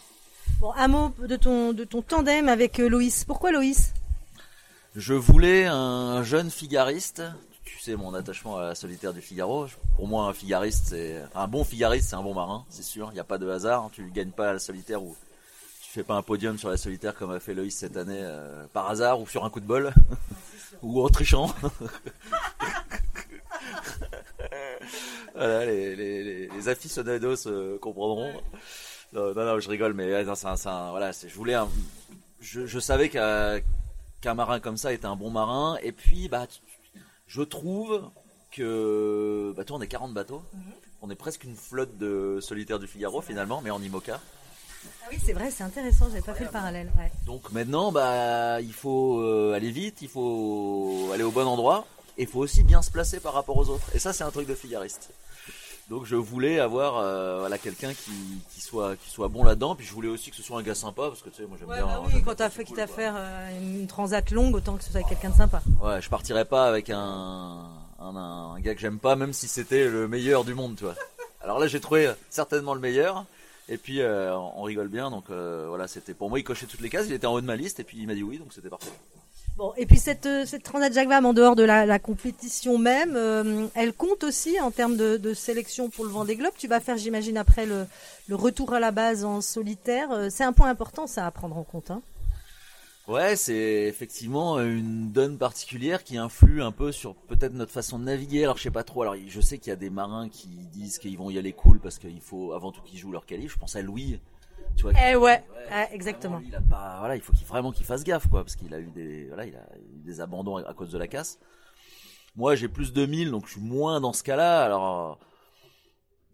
Bon, 0.61 0.73
un 0.77 0.89
mot 0.89 1.13
de 1.27 1.37
ton, 1.37 1.73
de 1.73 1.85
ton 1.85 2.03
tandem 2.03 2.49
avec 2.49 2.77
Loïs. 2.79 3.25
Pourquoi 3.25 3.53
Loïs? 3.53 3.93
Je 4.99 5.15
voulais 5.15 5.65
un 5.67 6.25
jeune 6.25 6.51
figariste. 6.51 7.23
Tu 7.65 7.79
sais 7.79 7.95
mon 7.95 8.15
attachement 8.15 8.57
à 8.57 8.65
la 8.65 8.75
solitaire 8.75 9.13
du 9.15 9.21
Figaro. 9.21 9.69
Pour 9.95 10.09
moi, 10.09 10.25
un 10.25 10.33
figariste, 10.33 10.87
c'est 10.89 11.23
un 11.37 11.47
bon 11.47 11.63
figariste, 11.63 12.09
c'est 12.09 12.17
un 12.17 12.23
bon 12.25 12.35
marin, 12.35 12.65
c'est 12.69 12.83
sûr. 12.83 13.11
Il 13.13 13.15
n'y 13.15 13.21
a 13.21 13.25
pas 13.25 13.39
de 13.39 13.49
hasard. 13.49 13.91
Tu 13.93 14.03
ne 14.03 14.11
gagnes 14.11 14.33
pas 14.33 14.51
à 14.51 14.55
la 14.55 14.59
solitaire 14.59 15.01
ou 15.01 15.15
tu 15.83 15.91
fais 15.93 16.03
pas 16.03 16.15
un 16.15 16.23
podium 16.23 16.59
sur 16.59 16.69
la 16.69 16.77
solitaire 16.77 17.15
comme 17.15 17.31
a 17.31 17.39
fait 17.39 17.55
Loïs 17.55 17.77
cette 17.77 17.97
année 17.97 18.19
euh, 18.21 18.65
par 18.73 18.91
hasard 18.91 19.21
ou 19.21 19.29
sur 19.29 19.45
un 19.45 19.51
coup 19.51 19.61
de 19.61 19.67
bol 19.67 19.93
ou 20.83 21.01
en 21.01 21.09
trichant. 21.11 21.47
voilà, 25.37 25.65
les, 25.65 25.95
les, 25.95 26.49
les, 26.49 26.69
aficionados 26.69 27.47
euh, 27.47 27.79
comprendront. 27.79 28.33
Non, 29.13 29.33
non, 29.33 29.45
non, 29.45 29.61
je 29.61 29.69
rigole, 29.71 29.95
mais 29.95 30.13
ouais, 30.13 30.25
non, 30.25 30.35
c'est 30.35 30.49
un- 30.49 30.57
c'est 30.57 30.69
un- 30.69 30.91
voilà, 30.91 31.13
je 31.13 31.33
voulais 31.37 31.55
un, 31.55 31.69
je, 32.41 32.67
je 32.67 32.79
savais 32.81 33.09
qu'un 33.09 33.61
qu'un 34.21 34.35
marin 34.35 34.61
comme 34.61 34.77
ça 34.77 34.93
était 34.93 35.07
un 35.07 35.17
bon 35.17 35.31
marin, 35.31 35.79
et 35.83 35.93
puis 35.93 36.29
bah, 36.29 36.47
je 37.27 37.43
trouve 37.43 38.11
que, 38.51 39.53
bah, 39.57 39.65
toi, 39.65 39.77
on 39.79 39.81
est 39.81 39.89
40 39.89 40.15
bateaux, 40.15 40.43
on 41.03 41.11
est 41.11 41.17
presque 41.17 41.45
une 41.45 41.55
flotte 41.55 41.97
de 41.99 42.39
solitaires 42.41 42.79
du 42.79 42.87
Figaro 42.87 43.21
finalement, 43.21 43.61
mais 43.63 43.71
en 43.71 43.81
IMOCA. 43.81 44.21
Ah 45.03 45.07
oui, 45.11 45.19
c'est 45.25 45.33
vrai, 45.33 45.51
c'est 45.51 45.65
intéressant. 45.65 46.07
J'avais 46.07 46.23
pas 46.23 46.35
fait 46.35 46.45
le 46.45 46.51
parallèle. 46.51 46.91
Ouais. 46.97 47.11
Donc 47.27 47.51
maintenant, 47.53 47.93
bah, 47.93 48.61
il 48.61 48.73
faut 48.73 49.21
euh, 49.21 49.55
aller 49.55 49.71
vite, 49.71 50.03
il 50.03 50.09
faut 50.09 51.11
aller 51.13 51.25
au 51.25 51.31
bon 51.31 51.47
endroit, 51.47 51.87
et 52.17 52.23
il 52.23 52.29
faut 52.29 52.41
aussi 52.41 52.63
bien 52.63 52.83
se 52.83 52.91
placer 52.91 53.21
par 53.21 53.35
rapport 53.35 53.57
aux 53.57 53.69
autres. 53.69 53.95
Et 53.95 53.99
ça, 53.99 54.13
c'est 54.13 54.25
un 54.25 54.31
truc 54.31 54.49
de 54.49 54.55
figariste. 54.55 55.11
Donc 55.89 56.05
je 56.05 56.17
voulais 56.17 56.59
avoir 56.61 56.99
euh, 56.99 57.39
voilà 57.41 57.57
quelqu'un 57.57 57.95
qui, 57.95 58.13
qui 58.51 58.61
soit 58.61 58.97
qui 58.97 59.09
soit 59.09 59.29
bon 59.29 59.43
là-dedans, 59.43 59.75
puis 59.75 59.87
je 59.87 59.93
voulais 59.95 60.09
aussi 60.09 60.31
que 60.31 60.37
ce 60.37 60.43
soit 60.43 60.59
un 60.59 60.63
gars 60.63 60.75
sympa 60.75 61.09
parce 61.09 61.23
que 61.23 61.31
tu 61.31 61.37
sais 61.37 61.47
moi 61.47 61.57
j'aime 61.59 61.69
Ouais, 61.71 61.77
bien. 61.79 61.87
bah 61.87 62.03
oui, 62.07 62.23
quand 62.23 62.35
t'as 62.35 62.51
fait 62.51 62.65
cool, 62.65 62.77
quitte 62.77 62.79
à 62.85 62.87
faire 62.87 63.15
euh, 63.17 63.49
une 63.63 63.87
transat 63.87 64.31
longue, 64.31 64.55
autant 64.55 64.77
que 64.77 64.85
ce 64.85 64.91
soit 64.93 65.03
quelqu'un 65.03 65.31
de 65.31 65.35
sympa. 65.37 65.63
Ouais, 65.83 66.03
je 66.03 66.11
partirais 66.11 66.45
pas 66.45 66.67
avec 66.67 66.91
un, 66.91 67.65
un, 68.01 68.17
un 68.17 68.61
gars 68.61 68.75
que 68.75 68.81
j'aime 68.81 68.99
pas, 68.99 69.17
même 69.17 69.33
si 69.33 69.49
c'était 69.49 69.89
le 69.89 70.09
meilleur 70.09 70.45
du 70.45 70.53
monde, 70.55 70.77
tu 70.77 70.85
vois. 70.85 70.95
Alors 71.41 71.59
là, 71.59 71.67
j'ai 71.69 71.81
trouvé 71.81 72.13
certainement 72.29 72.75
le 72.75 72.81
meilleur. 72.81 73.25
Et 73.71 73.77
puis, 73.79 74.01
euh, 74.03 74.35
on 74.37 74.63
rigole 74.63 74.89
bien. 74.89 75.11
Donc 75.11 75.25
euh, 75.31 75.67
voilà, 75.69 75.89
c'était 75.89 76.13
pour 76.15 76.29
moi, 76.29 76.39
il 76.39 76.43
cochait 76.45 76.67
toutes 76.67 76.81
les 76.81 76.89
cases. 76.91 77.07
Il 77.07 77.13
était 77.15 77.27
en 77.27 77.33
haut 77.35 77.41
de 77.41 77.47
ma 77.47 77.57
liste. 77.57 77.81
Et 77.81 77.85
puis, 77.85 77.97
il 77.99 78.07
m'a 78.07 78.15
dit 78.15 78.23
oui, 78.23 78.39
donc 78.39 78.53
c'était 78.53 78.69
parfait. 78.71 78.91
Bon, 79.59 79.73
et 79.77 79.87
puis 79.87 79.99
cette, 79.99 80.27
euh, 80.27 80.47
cette 80.47 80.63
Transat 80.63 80.93
Jacques 80.93 81.11
en 81.11 81.33
dehors 81.33 81.57
de 81.57 81.65
la, 81.65 81.99
compétition 81.99 82.79
même, 82.79 83.17
euh, 83.17 83.67
elle 83.75 83.93
compte 83.93 84.23
aussi 84.23 84.61
en 84.61 84.71
termes 84.71 84.97
de, 84.97 85.35
sélection 85.35 85.91
pour 85.91 86.05
le 86.05 86.13
Vendée 86.13 86.37
Globe. 86.37 86.53
Tu 86.57 86.69
vas 86.69 86.79
faire, 86.79 86.97
j'imagine, 86.97 87.37
après 87.37 87.67
le, 87.67 87.85
le 88.29 88.37
retour 88.37 88.73
à 88.73 88.79
la 88.79 88.93
base 88.93 89.25
en 89.25 89.41
solitaire. 89.41 90.13
Euh, 90.13 90.29
C'est 90.31 90.45
un 90.45 90.53
point 90.53 90.69
important, 90.69 91.09
ça, 91.09 91.27
à 91.27 91.33
prendre 91.33 91.59
en 91.59 91.65
compte. 91.65 91.91
Hein. 91.91 92.03
Ouais, 93.09 93.35
c'est 93.35 93.83
effectivement 93.89 94.61
une 94.61 95.11
donne 95.11 95.39
particulière 95.39 96.05
qui 96.05 96.19
influe 96.19 96.63
un 96.63 96.71
peu 96.71 96.93
sur 96.93 97.17
peut-être 97.17 97.55
notre 97.55 97.73
façon 97.73 97.99
de 97.99 98.05
naviguer. 98.05 98.45
Alors, 98.45 98.59
je 98.59 98.63
sais 98.63 98.71
pas 98.71 98.85
trop. 98.85 99.03
Alors, 99.03 99.17
je 99.27 99.41
sais 99.41 99.59
qu'il 99.59 99.71
y 99.71 99.73
a 99.73 99.77
des 99.77 99.91
marins 99.91 100.29
qui 100.29 100.47
disent 100.73 100.99
qu'ils 100.99 101.19
vont 101.19 101.31
y 101.31 101.39
aller 101.39 101.53
cool 101.53 101.81
parce 101.81 101.99
qu'il 101.99 102.21
faut 102.21 102.53
avant 102.53 102.71
tout 102.71 102.83
qu'ils 102.83 103.01
jouent 103.01 103.11
leur 103.11 103.27
qualif. 103.27 103.55
Je 103.55 103.59
pense 103.59 103.75
à 103.75 103.83
Louis. 103.83 104.21
Tu 104.77 104.83
vois, 104.83 104.93
Eh 104.93 105.17
ouais, 105.17 105.23
Ouais, 105.23 105.43
ouais, 105.71 105.89
exactement. 105.93 106.39
Vraiment, 106.41 106.49
il 106.49 106.55
a 106.57 106.61
pas, 106.61 106.97
voilà, 107.01 107.17
il 107.17 107.23
faut 107.23 107.33
qu'il 107.33 107.47
vraiment 107.47 107.73
qu'il 107.73 107.87
fasse 107.87 108.05
gaffe, 108.05 108.29
quoi, 108.29 108.43
parce 108.43 108.57
qu'il 108.57 108.73
a 108.75 108.79
eu 108.79 108.91
des, 108.91 109.27
voilà, 109.27 109.47
il 109.47 109.55
a 109.57 109.67
eu 109.77 110.03
des 110.05 110.21
abandons 110.21 110.57
à 110.57 110.75
cause 110.75 110.91
de 110.91 110.99
la 110.99 111.09
casse. 111.09 111.39
Moi, 112.37 112.55
j'ai 112.55 112.69
plus 112.69 112.93
de 112.93 113.05
1000, 113.05 113.31
donc 113.31 113.47
je 113.47 113.53
suis 113.53 113.61
moins 113.61 114.01
dans 114.01 114.13
ce 114.13 114.23
cas-là. 114.23 114.65
Alors, 114.65 115.19
euh, 115.21 115.25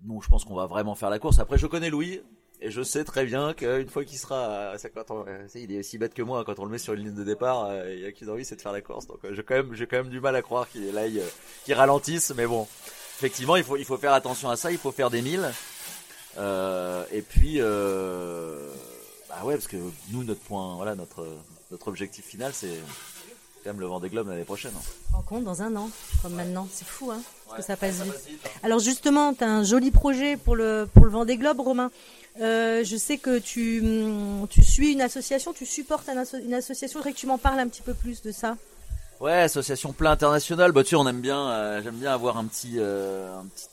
non, 0.07 0.21
je 0.21 0.29
pense 0.29 0.45
qu'on 0.45 0.55
va 0.55 0.67
vraiment 0.67 0.95
faire 0.95 1.11
la 1.11 1.19
course. 1.19 1.39
Après, 1.39 1.59
je 1.59 1.67
connais 1.67 1.91
Louis. 1.91 2.21
Et 2.61 2.71
je 2.71 2.83
sais 2.83 3.05
très 3.05 3.27
bien 3.27 3.53
qu'une 3.53 3.89
fois 3.89 4.05
qu'il 4.05 4.17
sera, 4.17 4.71
à 4.71 4.79
50 4.79 5.11
ans, 5.11 5.25
euh, 5.27 5.47
sais, 5.49 5.63
il 5.63 5.73
est 5.73 5.81
aussi 5.81 5.99
bête 5.99 6.15
que 6.15 6.23
moi, 6.23 6.45
quand 6.45 6.59
on 6.61 6.65
le 6.65 6.71
met 6.71 6.79
sur 6.79 6.95
une 6.95 7.01
ligne 7.05 7.15
de 7.15 7.25
départ, 7.25 7.65
euh, 7.65 7.93
il 7.93 8.01
y 8.01 8.07
a 8.07 8.13
qu'une 8.13 8.31
envie, 8.31 8.45
c'est 8.45 8.57
de 8.57 8.63
faire 8.63 8.73
la 8.73 8.81
course. 8.81 9.07
Donc, 9.07 9.19
euh, 9.25 9.35
j'ai 9.35 9.43
quand 9.43 9.55
même, 9.55 9.75
j'ai 9.75 9.87
quand 9.87 9.97
même 9.99 10.09
du 10.09 10.21
mal 10.21 10.35
à 10.37 10.41
croire 10.41 10.69
qu'il 10.69 10.87
est 10.87 10.93
là, 10.93 11.07
il, 11.07 11.19
euh, 11.19 11.27
qu'il 11.65 11.75
ralentisse, 11.75 12.33
mais 12.35 12.47
bon. 12.47 12.63
Effectivement, 13.19 13.57
il 13.57 13.65
faut, 13.65 13.77
il 13.77 13.85
faut 13.85 13.99
faire 13.99 14.13
attention 14.15 14.49
à 14.49 14.57
ça, 14.57 14.71
il 14.71 14.79
faut 14.79 14.93
faire 14.93 15.11
des 15.11 15.21
milles. 15.21 15.51
Euh, 16.39 17.05
et 17.13 17.23
puis, 17.23 17.57
euh, 17.59 18.69
bah 19.29 19.37
ouais, 19.45 19.55
parce 19.55 19.69
que 19.69 19.77
nous, 20.11 20.25
notre 20.25 20.41
point, 20.41 20.75
voilà, 20.77 20.95
notre, 20.95 21.27
notre 21.71 21.89
objectif 21.89 22.25
final, 22.25 22.53
c'est 22.55 22.81
quand 23.63 23.71
même 23.71 23.81
le 23.81 23.87
Vendée 23.87 24.09
Globe 24.09 24.29
l'année 24.29 24.45
prochaine. 24.45 24.73
hein. 24.77 24.83
Rencontre 25.13 25.45
dans 25.45 25.63
un 25.63 25.75
an, 25.77 25.89
comme 26.23 26.35
maintenant. 26.35 26.67
C'est 26.73 26.87
fou, 26.87 27.11
hein, 27.11 27.21
parce 27.47 27.59
que 27.61 27.65
ça 27.67 27.77
passe 27.77 28.01
vite. 28.03 28.13
Alors 28.63 28.79
justement, 28.81 29.33
tu 29.33 29.45
as 29.45 29.51
un 29.51 29.63
joli 29.65 29.91
projet 29.91 30.37
pour 30.37 30.57
le, 30.57 30.89
pour 30.93 31.05
le 31.05 31.11
Vendée 31.11 31.37
Globe, 31.37 31.61
Romain. 31.61 31.91
Euh, 32.41 32.83
je 32.85 32.97
sais 32.97 33.17
que 33.19 33.39
tu, 33.39 33.81
hum, 33.81 34.47
tu 34.51 34.63
suis 34.65 34.93
une 34.93 35.01
association, 35.01 35.53
tu 35.53 35.67
supportes 35.67 36.09
un 36.09 36.17
asso- 36.21 36.43
une 36.45 36.55
association. 36.55 36.95
Je 36.95 36.99
voudrais 36.99 37.13
que 37.13 37.19
tu 37.19 37.27
m'en 37.29 37.39
parles 37.39 37.61
un 37.61 37.69
petit 37.69 37.83
peu 37.83 37.95
plus 37.95 38.23
de 38.23 38.33
ça. 38.33 38.57
Ouais, 39.21 39.33
association 39.43 39.93
plein 39.93 40.11
international. 40.11 40.73
Bah 40.73 40.83
tu 40.83 40.91
sais, 40.91 40.97
on 40.97 41.07
aime 41.07 41.21
bien, 41.21 41.49
euh, 41.51 41.81
j'aime 41.83 41.95
bien 41.95 42.13
avoir 42.13 42.37
un 42.37 42.45
petit, 42.47 42.81
un 42.81 43.47
petit, 43.55 43.67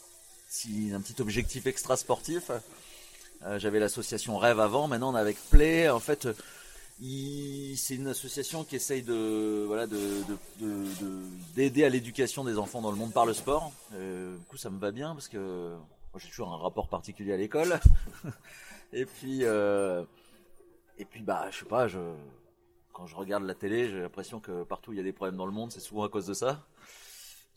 petit- 0.52 0.92
un 0.94 1.02
petit 1.02 1.22
objectif 1.22 1.66
extra 1.66 1.96
sportif. 1.98 2.52
Euh, 3.44 3.58
J'avais 3.60 3.80
l'association 3.80 4.38
Rêve 4.38 4.60
avant, 4.60 4.88
maintenant 4.88 5.14
on 5.14 5.18
est 5.18 5.20
avec 5.20 5.38
Play. 5.50 5.90
En 5.90 6.00
fait, 6.00 6.26
euh, 6.28 6.34
c'est 7.76 7.96
une 7.96 8.08
association 8.08 8.64
qui 8.64 8.76
essaye 8.76 9.02
de, 9.02 9.64
voilà, 9.66 9.88
de, 9.88 9.98
de- 9.98 10.38
de- 10.66 10.86
de- 11.02 11.22
d'aider 11.56 11.84
à 11.84 11.90
l'éducation 11.90 12.44
des 12.44 12.58
enfants 12.58 12.82
dans 12.82 12.92
le 12.92 12.98
monde 12.98 13.14
par 13.14 13.26
le 13.26 13.34
sport. 13.34 13.72
Euh, 13.94 14.38
du 14.38 14.46
coup, 14.46 14.58
ça 14.58 14.70
me 14.70 14.78
va 14.80 14.92
bien 14.92 15.14
parce 15.14 15.28
que 15.28 15.74
j'ai 16.18 16.28
toujours 16.30 16.54
un 16.54 16.58
rapport 16.58 16.88
particulier 16.90 17.34
à 17.34 17.38
l'école. 17.38 17.80
et 18.94 19.06
puis, 19.06 19.40
euh, 19.44 20.04
et 21.00 21.06
puis, 21.06 21.22
bah, 21.22 21.48
je 21.50 21.60
sais 21.60 21.66
pas, 21.66 21.88
je 21.88 22.00
quand 22.94 23.08
je 23.08 23.16
regarde 23.16 23.44
la 23.46 23.56
télé, 23.56 23.90
j'ai 23.90 24.02
l'impression 24.02 24.40
que 24.42 24.64
partout 24.64 24.92
il 24.92 24.98
y 24.98 25.00
a 25.00 25.04
des 25.04 25.14
problèmes 25.14 25.38
dans 25.38 25.46
le 25.46 25.54
monde, 25.54 25.72
c'est 25.72 25.80
souvent 25.80 26.04
à 26.04 26.10
cause 26.10 26.28
de 26.28 26.34
ça. 26.34 26.62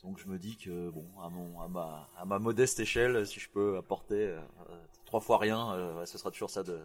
Donc 0.05 0.19
je 0.19 0.27
me 0.27 0.37
dis 0.37 0.55
que 0.55 0.89
bon, 0.91 1.03
à 1.19 1.29
mon, 1.29 1.59
à 1.61 1.67
ma, 1.67 2.09
à 2.15 2.25
ma 2.25 2.37
modeste 2.37 2.79
échelle, 2.79 3.25
si 3.25 3.39
je 3.39 3.49
peux 3.49 3.75
apporter 3.77 4.27
euh, 4.27 4.39
trois 5.05 5.19
fois 5.19 5.39
rien, 5.39 5.73
euh, 5.73 6.05
ce 6.05 6.19
sera 6.19 6.29
toujours 6.29 6.51
ça 6.51 6.61
de, 6.61 6.79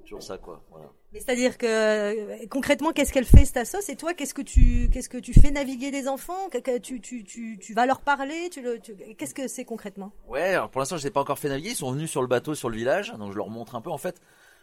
toujours 0.00 0.22
ça 0.22 0.38
quoi. 0.38 0.62
Voilà. 0.70 0.86
Mais 1.12 1.20
c'est-à-dire 1.20 1.58
que 1.58 1.66
euh, 1.66 2.46
concrètement, 2.48 2.92
qu'est-ce 2.92 3.12
qu'elle 3.12 3.26
fait 3.26 3.44
cette 3.44 3.58
assoce 3.58 3.90
Et 3.90 3.96
toi, 3.96 4.14
qu'est-ce 4.14 4.32
que 4.32 4.40
tu, 4.40 4.88
qu'est-ce 4.90 5.10
que 5.10 5.18
tu 5.18 5.34
fais 5.34 5.50
naviguer 5.50 5.90
les 5.90 6.08
enfants? 6.08 6.48
Que 6.50 6.78
tu, 6.78 7.02
tu, 7.02 7.24
tu, 7.24 7.58
tu 7.60 7.74
vas 7.74 7.84
leur 7.84 8.00
parler? 8.00 8.48
Tu 8.50 8.62
le, 8.62 8.80
tu- 8.80 8.96
Qu'est-ce 9.18 9.34
que 9.34 9.48
c'est 9.48 9.66
concrètement? 9.66 10.12
Ouais, 10.26 10.54
alors 10.54 10.70
pour 10.70 10.80
l'instant 10.80 10.96
je 10.96 11.02
les 11.02 11.08
ai 11.08 11.10
pas 11.10 11.20
encore 11.20 11.38
fait 11.38 11.50
naviguer, 11.50 11.70
ils 11.70 11.76
sont 11.76 11.92
venus 11.92 12.10
sur 12.10 12.22
le 12.22 12.28
bateau 12.28 12.54
sur 12.54 12.70
le 12.70 12.76
village, 12.78 13.12
donc 13.18 13.32
je 13.32 13.36
leur 13.36 13.50
montre 13.50 13.74
un 13.74 13.82
peu 13.82 13.90
en 13.90 13.98
fait. 13.98 14.18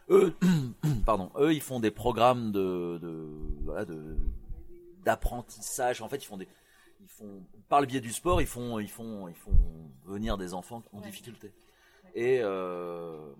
Eux, 0.09 0.33
pardon, 1.05 1.29
eux 1.37 1.53
ils 1.53 1.61
font 1.61 1.79
des 1.79 1.91
programmes 1.91 2.51
de, 2.51 2.97
de, 2.99 3.27
voilà, 3.63 3.85
de 3.85 4.17
d'apprentissage. 5.05 6.01
En 6.01 6.09
fait, 6.09 6.17
ils 6.17 6.25
font 6.25 6.37
des 6.37 6.47
ils 7.03 7.09
font, 7.09 7.43
par 7.67 7.81
le 7.81 7.85
biais 7.85 7.99
du 7.99 8.11
sport, 8.11 8.41
ils 8.41 8.47
font, 8.47 8.79
ils 8.79 8.89
font, 8.89 9.27
ils 9.27 9.35
font 9.35 9.51
venir 10.05 10.37
des 10.37 10.53
enfants 10.53 10.83
en 10.93 11.01
difficulté. 11.01 11.51
Et, 12.15 12.39
euh, 12.41 13.33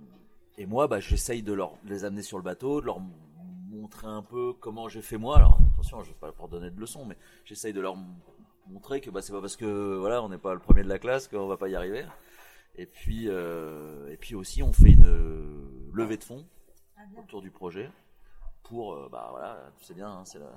et 0.57 0.65
moi, 0.65 0.87
bah, 0.87 0.99
j'essaye 0.99 1.43
de, 1.43 1.53
leur, 1.53 1.77
de 1.83 1.89
les 1.89 2.03
amener 2.03 2.23
sur 2.23 2.37
le 2.37 2.43
bateau, 2.43 2.81
de 2.81 2.85
leur 2.85 2.99
montrer 3.69 4.07
un 4.07 4.21
peu 4.21 4.53
comment 4.53 4.89
j'ai 4.89 5.01
fait 5.01 5.17
moi. 5.17 5.37
Alors 5.37 5.57
attention, 5.73 6.03
je 6.03 6.09
vais 6.09 6.17
pas 6.19 6.31
pour 6.31 6.49
donner 6.49 6.71
de 6.71 6.79
leçons, 6.79 7.05
mais 7.05 7.17
j'essaye 7.45 7.73
de 7.73 7.79
leur 7.79 7.95
montrer 8.67 8.99
que 8.99 9.09
bah, 9.09 9.21
c'est 9.21 9.31
pas 9.33 9.41
parce 9.41 9.55
que 9.55 9.95
voilà, 9.97 10.21
on 10.21 10.29
n'est 10.29 10.37
pas 10.37 10.53
le 10.53 10.59
premier 10.59 10.83
de 10.83 10.89
la 10.89 10.99
classe 10.99 11.27
qu'on 11.27 11.47
va 11.47 11.57
pas 11.57 11.69
y 11.69 11.75
arriver. 11.75 12.05
Et 12.75 12.85
puis, 12.85 13.29
euh, 13.29 14.11
et 14.11 14.17
puis 14.17 14.35
aussi, 14.35 14.61
on 14.61 14.73
fait 14.73 14.91
une 14.91 15.91
levée 15.93 16.17
de 16.17 16.23
fonds 16.23 16.45
autour 17.17 17.41
du 17.41 17.51
projet 17.51 17.89
pour, 18.63 18.93
euh, 18.93 19.09
bah 19.11 19.27
voilà, 19.31 19.71
tu 19.77 19.85
sais 19.85 19.93
bien, 19.93 20.09
hein, 20.09 20.25
c'est 20.25 20.39
la, 20.39 20.51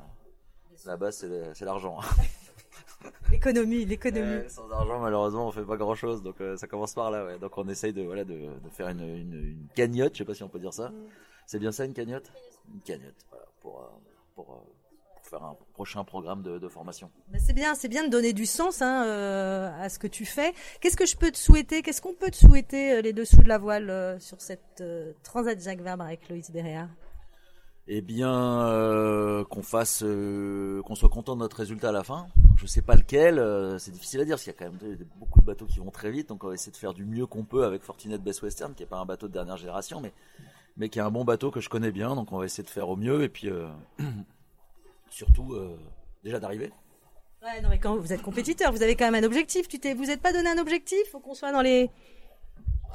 la 0.86 0.96
base, 0.96 1.26
c'est 1.54 1.64
l'argent. 1.64 2.00
L'économie, 3.30 3.84
l'économie. 3.84 4.26
Euh, 4.26 4.48
sans 4.48 4.70
argent, 4.70 5.00
malheureusement, 5.00 5.48
on 5.48 5.52
fait 5.52 5.64
pas 5.64 5.76
grand 5.76 5.94
chose. 5.94 6.22
Donc, 6.22 6.40
euh, 6.40 6.56
ça 6.56 6.66
commence 6.66 6.94
par 6.94 7.10
là. 7.10 7.24
Ouais. 7.24 7.38
Donc, 7.38 7.56
on 7.58 7.68
essaye 7.68 7.92
de, 7.92 8.02
voilà, 8.02 8.24
de, 8.24 8.34
de 8.34 8.70
faire 8.70 8.88
une, 8.88 9.00
une, 9.00 9.34
une 9.34 9.66
cagnotte. 9.74 10.14
Je 10.14 10.18
sais 10.18 10.24
pas 10.24 10.34
si 10.34 10.42
on 10.42 10.48
peut 10.48 10.58
dire 10.58 10.72
ça. 10.72 10.92
C'est 11.46 11.58
bien 11.58 11.72
ça, 11.72 11.84
une 11.84 11.92
cagnotte? 11.92 12.32
Une 12.72 12.80
cagnotte, 12.80 13.24
voilà, 13.30 13.44
pour, 13.60 13.80
euh, 13.80 13.86
pour, 14.34 14.52
euh, 14.52 14.56
pour 15.16 15.26
faire 15.26 15.44
un 15.44 15.56
prochain 15.74 16.02
programme 16.04 16.42
de, 16.42 16.58
de 16.58 16.68
formation. 16.68 17.10
Ben, 17.28 17.40
c'est 17.44 17.52
bien, 17.52 17.74
c'est 17.76 17.88
bien 17.88 18.04
de 18.04 18.10
donner 18.10 18.32
du 18.32 18.46
sens 18.46 18.82
hein, 18.82 19.02
à 19.80 19.88
ce 19.88 19.98
que 19.98 20.08
tu 20.08 20.24
fais. 20.24 20.52
Qu'est-ce 20.80 20.96
que 20.96 21.06
je 21.06 21.16
peux 21.16 21.30
te 21.30 21.38
souhaiter? 21.38 21.82
Qu'est-ce 21.82 22.00
qu'on 22.02 22.14
peut 22.14 22.30
te 22.30 22.36
souhaiter 22.36 23.00
les 23.02 23.12
dessous 23.12 23.42
de 23.42 23.48
la 23.48 23.58
voile 23.58 24.20
sur 24.20 24.40
cette 24.40 24.82
Transat 25.22 25.60
Jacques 25.60 25.80
Vabre 25.82 26.04
avec 26.04 26.28
Loïs 26.28 26.50
Béréard? 26.50 26.88
Eh 27.88 28.00
bien, 28.00 28.66
euh, 28.66 29.44
qu'on 29.44 29.62
fasse, 29.62 30.02
euh, 30.04 30.82
qu'on 30.82 30.96
soit 30.96 31.08
content 31.08 31.34
de 31.36 31.40
notre 31.40 31.56
résultat 31.58 31.90
à 31.90 31.92
la 31.92 32.02
fin. 32.02 32.26
Je 32.56 32.66
sais 32.66 32.82
pas 32.82 32.96
lequel, 32.96 33.38
euh, 33.38 33.78
c'est 33.78 33.92
difficile 33.92 34.20
à 34.20 34.24
dire, 34.24 34.34
parce 34.34 34.42
qu'il 34.42 34.52
y 34.52 34.56
a 34.56 34.58
quand 34.58 34.64
même 34.72 34.98
beaucoup 35.20 35.40
de 35.40 35.44
bateaux 35.46 35.66
qui 35.66 35.78
vont 35.78 35.90
très 35.92 36.10
vite, 36.10 36.28
donc 36.28 36.42
on 36.42 36.48
va 36.48 36.54
essayer 36.54 36.72
de 36.72 36.76
faire 36.76 36.94
du 36.94 37.04
mieux 37.04 37.26
qu'on 37.26 37.44
peut 37.44 37.64
avec 37.64 37.82
Fortinet 37.82 38.18
Best 38.18 38.42
Western, 38.42 38.74
qui 38.74 38.82
est 38.82 38.86
pas 38.86 38.98
un 38.98 39.04
bateau 39.06 39.28
de 39.28 39.32
dernière 39.32 39.56
génération, 39.56 40.00
mais 40.00 40.12
mais 40.78 40.88
qui 40.90 40.98
est 40.98 41.02
un 41.02 41.10
bon 41.10 41.24
bateau 41.24 41.50
que 41.50 41.60
je 41.60 41.68
connais 41.70 41.90
bien, 41.92 42.14
donc 42.16 42.32
on 42.32 42.38
va 42.38 42.44
essayer 42.44 42.64
de 42.64 42.68
faire 42.68 42.88
au 42.88 42.96
mieux, 42.96 43.22
et 43.22 43.28
puis 43.28 43.48
surtout 45.10 45.56
déjà 46.24 46.40
d'arriver. 46.40 46.72
Ouais, 47.42 47.60
non, 47.60 47.68
mais 47.68 47.78
quand 47.78 47.96
vous 47.96 48.12
êtes 48.12 48.22
compétiteur, 48.22 48.72
vous 48.72 48.82
avez 48.82 48.96
quand 48.96 49.08
même 49.10 49.22
un 49.22 49.26
objectif. 49.26 49.68
Tu 49.68 49.78
t'es, 49.78 49.94
vous 49.94 50.10
êtes 50.10 50.20
pas 50.20 50.32
donné 50.32 50.48
un 50.50 50.58
objectif 50.58 50.98
Faut 51.12 51.20
qu'on 51.20 51.34
soit 51.34 51.52
dans 51.52 51.60
les. 51.62 51.88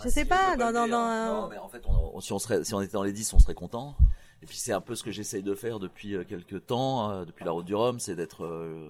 Je 0.04 0.10
sais 0.10 0.26
pas, 0.26 0.58
dans, 0.58 0.72
dans, 0.74 0.88
Non, 0.88 1.48
mais 1.50 1.58
en 1.58 1.70
fait, 1.70 1.82
on- 1.86 2.16
on- 2.18 2.20
si, 2.20 2.34
on 2.34 2.40
serait, 2.40 2.64
si 2.64 2.74
on 2.74 2.82
était 2.82 2.94
dans 2.94 3.04
les 3.04 3.14
10, 3.14 3.34
on 3.34 3.40
serait 3.40 3.54
content. 3.54 3.96
Et 4.42 4.46
puis 4.46 4.58
c'est 4.58 4.74
un 4.74 4.82
peu 4.82 4.96
ce 4.96 5.04
que 5.04 5.12
j'essaye 5.12 5.44
de 5.44 5.54
faire 5.54 5.80
depuis 5.80 6.16
euh, 6.16 6.24
quelques 6.24 6.66
temps, 6.66 7.12
euh, 7.12 7.26
depuis 7.26 7.46
la 7.46 7.52
route 7.52 7.66
du 7.66 7.76
Rhum, 7.76 8.00
c'est 8.00 8.16
d'être 8.16 8.44
euh, 8.44 8.90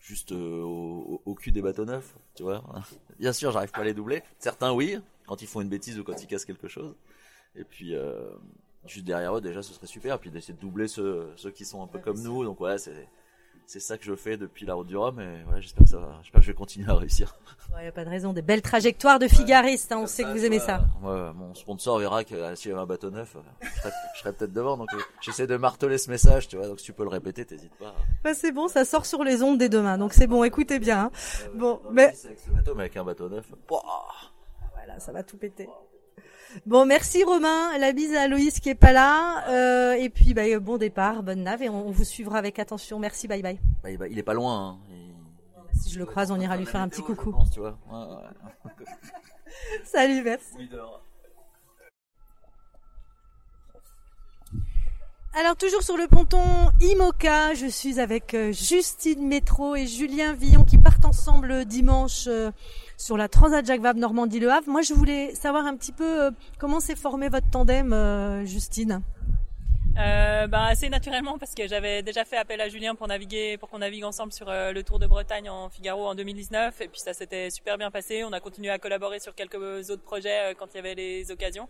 juste 0.00 0.32
au, 0.32 1.36
cul 1.38 1.50
des 1.50 1.62
bateaux 1.62 1.84
neufs, 1.84 2.14
tu 2.34 2.44
vois. 2.44 2.62
Bien 3.18 3.32
sûr, 3.32 3.50
j'arrive 3.50 3.72
pas 3.72 3.80
à 3.80 3.84
les 3.84 3.94
doubler. 3.94 4.22
Certains, 4.38 4.72
oui, 4.72 4.98
quand 5.26 5.42
ils 5.42 5.48
font 5.48 5.60
une 5.60 5.68
bêtise 5.68 5.98
ou 5.98 6.04
quand 6.04 6.22
ils 6.22 6.26
cassent 6.26 6.44
quelque 6.44 6.68
chose. 6.68 6.94
Et 7.56 7.64
puis, 7.64 7.94
euh, 7.94 8.30
juste 8.86 9.04
derrière 9.04 9.36
eux, 9.36 9.40
déjà, 9.40 9.62
ce 9.62 9.72
serait 9.72 9.86
super. 9.86 10.16
Et 10.16 10.18
puis 10.18 10.30
d'essayer 10.30 10.54
de 10.54 10.60
doubler 10.60 10.88
ceux, 10.88 11.32
ceux 11.36 11.50
qui 11.50 11.64
sont 11.64 11.82
un 11.82 11.86
peu 11.86 11.98
comme 11.98 12.22
nous. 12.22 12.44
Donc 12.44 12.60
ouais, 12.60 12.78
c'est 12.78 13.08
c'est 13.66 13.80
ça 13.80 13.98
que 13.98 14.04
je 14.04 14.14
fais 14.14 14.36
depuis 14.36 14.64
la 14.64 14.74
route 14.74 14.86
du 14.86 14.96
Rhum. 14.96 15.20
Et 15.20 15.42
voilà, 15.44 15.60
j'espère 15.60 15.84
que 15.84 15.90
ça 15.90 15.98
va. 15.98 16.18
J'espère 16.22 16.40
que 16.40 16.46
je 16.46 16.50
vais 16.52 16.56
continuer 16.56 16.88
à 16.90 16.94
réussir. 16.94 17.34
Il 17.78 17.82
n'y 17.82 17.88
a 17.88 17.92
pas 17.92 18.04
de 18.04 18.10
raison. 18.10 18.32
Des 18.32 18.42
belles 18.42 18.62
trajectoires 18.62 19.18
de 19.18 19.28
figaristes. 19.28 19.92
hein, 19.92 19.98
on 19.98 20.06
sait 20.06 20.22
que 20.24 20.30
vous 20.30 20.44
aimez 20.44 20.60
ça. 20.60 20.84
Ouais, 21.02 21.32
mon 21.34 21.54
sponsor 21.54 21.98
verra 21.98 22.24
que 22.24 22.34
euh, 22.34 22.54
s'il 22.56 22.70
y 22.70 22.72
avait 22.72 22.80
un 22.82 22.86
bateau 22.86 23.10
neuf, 23.10 23.36
euh, 23.36 23.68
je 24.14 24.20
serais, 24.20 24.32
peut-être 24.32 24.52
devant. 24.52 24.76
Donc 24.76 24.92
euh, 24.94 24.98
j'essaie 25.20 25.46
de 25.46 25.56
marteler 25.56 25.98
ce 25.98 26.10
message, 26.10 26.48
tu 26.48 26.56
vois. 26.56 26.68
Donc 26.68 26.78
si 26.80 26.86
tu 26.86 26.92
peux 26.92 27.02
le 27.02 27.10
répéter, 27.10 27.44
t'hésites 27.44 27.74
pas. 27.74 27.94
Bah, 28.24 28.34
c'est 28.34 28.52
bon, 28.52 28.68
ça 28.68 28.84
sort 28.84 29.04
sur 29.04 29.24
les 29.24 29.42
ondes 29.42 29.58
dès 29.58 29.68
demain. 29.68 29.98
Donc 29.98 30.12
c'est 30.14 30.26
bon, 30.26 30.42
écoutez 30.44 30.78
bien. 30.78 31.04
hein. 31.06 31.10
Bon, 31.54 31.80
mais 31.90 32.14
avec 32.24 32.38
ce 32.38 32.50
bateau, 32.50 32.74
mais 32.74 32.82
avec 32.84 32.96
un 32.96 33.04
bateau 33.04 33.28
neuf. 33.28 33.46
Pouah 33.66 33.82
voilà, 34.74 35.00
ça 35.00 35.10
va 35.12 35.22
tout 35.24 35.36
péter. 35.36 35.68
Bon, 36.64 36.86
merci 36.86 37.22
Romain. 37.24 37.76
La 37.78 37.92
bise 37.92 38.14
à 38.14 38.28
Loïs 38.28 38.60
qui 38.60 38.68
est 38.70 38.74
pas 38.74 38.92
là. 38.92 39.44
Euh, 39.48 39.92
et 39.94 40.08
puis, 40.10 40.32
bah, 40.34 40.42
bon 40.60 40.76
départ, 40.78 41.22
bonne 41.22 41.42
nave, 41.42 41.62
et 41.62 41.68
on, 41.68 41.88
on 41.88 41.90
vous 41.90 42.04
suivra 42.04 42.38
avec 42.38 42.58
attention. 42.58 42.98
Merci, 42.98 43.28
bye 43.28 43.42
bye. 43.42 43.58
Bah, 43.82 43.90
il, 43.90 43.98
va- 43.98 44.08
il 44.08 44.18
est 44.18 44.22
pas 44.22 44.34
loin. 44.34 44.70
Hein. 44.70 44.78
Il- 44.90 45.80
Si 45.80 45.90
je 45.92 45.98
le 45.98 46.06
croise, 46.06 46.30
on 46.30 46.40
ira 46.40 46.56
lui 46.56 46.64
faire 46.66 46.80
un 46.80 46.88
petit 46.88 47.02
coucou. 47.02 47.30
Je 47.30 47.36
pense, 47.36 47.50
tu 47.50 47.60
vois. 47.60 47.78
Ouais, 47.90 48.70
ouais. 48.70 48.86
Salut, 49.84 50.22
merci. 50.22 50.46
Oui, 50.58 50.68
Alors 55.38 55.54
toujours 55.54 55.82
sur 55.82 55.98
le 55.98 56.06
ponton 56.06 56.40
IMOCA, 56.80 57.52
je 57.52 57.66
suis 57.66 58.00
avec 58.00 58.32
euh, 58.32 58.52
Justine 58.52 59.28
Métro 59.28 59.76
et 59.76 59.86
Julien 59.86 60.32
Villon 60.32 60.64
qui 60.64 60.78
partent 60.78 61.04
ensemble 61.04 61.66
dimanche 61.66 62.24
euh, 62.26 62.50
sur 62.96 63.18
la 63.18 63.28
Transat 63.28 63.66
Jacques 63.66 63.82
Vabre 63.82 64.00
Normandie-Le 64.00 64.50
Havre. 64.50 64.66
Moi 64.70 64.80
je 64.80 64.94
voulais 64.94 65.34
savoir 65.34 65.66
un 65.66 65.76
petit 65.76 65.92
peu 65.92 66.22
euh, 66.22 66.30
comment 66.58 66.80
s'est 66.80 66.96
formé 66.96 67.28
votre 67.28 67.50
tandem, 67.50 68.46
Justine? 68.46 69.02
Euh, 69.98 70.46
bah, 70.46 70.64
assez 70.64 70.88
naturellement 70.88 71.36
parce 71.36 71.54
que 71.54 71.68
j'avais 71.68 72.02
déjà 72.02 72.24
fait 72.24 72.38
appel 72.38 72.58
à 72.62 72.70
Julien 72.70 72.94
pour 72.94 73.06
naviguer, 73.06 73.58
pour 73.58 73.68
qu'on 73.68 73.80
navigue 73.80 74.04
ensemble 74.04 74.32
sur 74.32 74.46
le 74.48 74.82
Tour 74.82 74.98
de 74.98 75.06
Bretagne 75.06 75.50
en 75.50 75.68
Figaro 75.68 76.06
en 76.06 76.14
2019 76.14 76.80
et 76.80 76.88
puis 76.88 77.00
ça 77.00 77.12
s'était 77.12 77.50
super 77.50 77.76
bien 77.76 77.90
passé. 77.90 78.24
On 78.24 78.32
a 78.32 78.40
continué 78.40 78.70
à 78.70 78.78
collaborer 78.78 79.20
sur 79.20 79.34
quelques 79.34 79.90
autres 79.90 80.02
projets 80.02 80.54
quand 80.58 80.68
il 80.72 80.76
y 80.76 80.80
avait 80.80 80.94
les 80.94 81.30
occasions. 81.30 81.68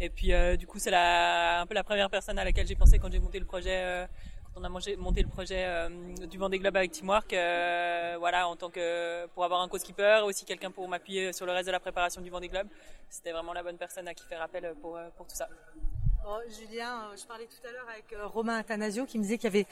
Et 0.00 0.10
puis 0.10 0.32
euh, 0.32 0.56
du 0.56 0.66
coup 0.66 0.78
c'est 0.78 0.94
un 0.94 1.66
peu 1.66 1.74
la 1.74 1.84
première 1.84 2.10
personne 2.10 2.38
à 2.38 2.44
laquelle 2.44 2.66
j'ai 2.66 2.74
pensé 2.74 2.98
quand 2.98 3.10
j'ai 3.10 3.20
monté 3.20 3.38
le 3.38 3.44
projet. 3.46 3.82
euh, 3.84 4.06
quand 4.54 4.60
on 4.60 4.64
a 4.64 4.68
monté 4.68 5.22
le 5.22 5.28
projet 5.28 5.64
euh, 5.66 5.88
du 6.30 6.38
Vendée 6.38 6.58
Globe 6.60 6.76
avec 6.76 6.92
Teamwork, 6.92 7.32
euh, 7.32 8.14
voilà, 8.18 8.46
en 8.46 8.54
tant 8.54 8.70
que 8.70 9.26
pour 9.34 9.44
avoir 9.44 9.60
un 9.60 9.68
co-skipper, 9.68 10.20
aussi 10.24 10.44
quelqu'un 10.44 10.70
pour 10.70 10.88
m'appuyer 10.88 11.32
sur 11.32 11.44
le 11.44 11.52
reste 11.52 11.66
de 11.66 11.72
la 11.72 11.80
préparation 11.80 12.20
du 12.20 12.30
Vendée 12.30 12.48
Globe, 12.48 12.68
c'était 13.10 13.32
vraiment 13.32 13.52
la 13.52 13.64
bonne 13.64 13.76
personne 13.76 14.06
à 14.06 14.14
qui 14.14 14.24
faire 14.24 14.40
appel 14.40 14.74
pour, 14.80 14.96
euh, 14.96 15.08
pour 15.16 15.26
tout 15.26 15.34
ça. 15.34 15.48
Oh, 16.26 16.38
Julien, 16.48 16.88
euh, 16.88 17.16
je 17.20 17.26
parlais 17.26 17.44
tout 17.44 17.68
à 17.68 17.70
l'heure 17.70 17.86
avec 17.92 18.10
euh, 18.14 18.26
Romain 18.26 18.56
Athanasio 18.56 19.04
qui 19.04 19.18
me 19.18 19.24
disait 19.24 19.36
qu'il 19.36 19.44
y 19.44 19.52
avait 19.52 19.66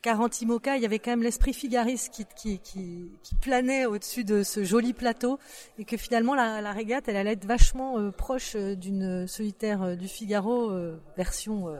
40 0.00 0.40
IMOCA, 0.40 0.76
il 0.76 0.82
y 0.82 0.86
avait 0.86 0.98
quand 0.98 1.10
même 1.10 1.22
l'esprit 1.22 1.52
figariste 1.52 2.24
qui, 2.34 3.10
planait 3.42 3.84
au-dessus 3.84 4.24
de 4.24 4.42
ce 4.42 4.64
joli 4.64 4.94
plateau 4.94 5.38
et 5.78 5.84
que 5.84 5.98
finalement 5.98 6.34
la, 6.34 6.62
la 6.62 6.72
régate, 6.72 7.08
elle 7.08 7.16
allait 7.16 7.32
être 7.32 7.44
vachement 7.44 7.98
euh, 7.98 8.10
proche 8.10 8.56
d'une 8.56 9.26
solitaire 9.26 9.98
du 9.98 10.08
Figaro 10.08 10.72
version 11.18 11.76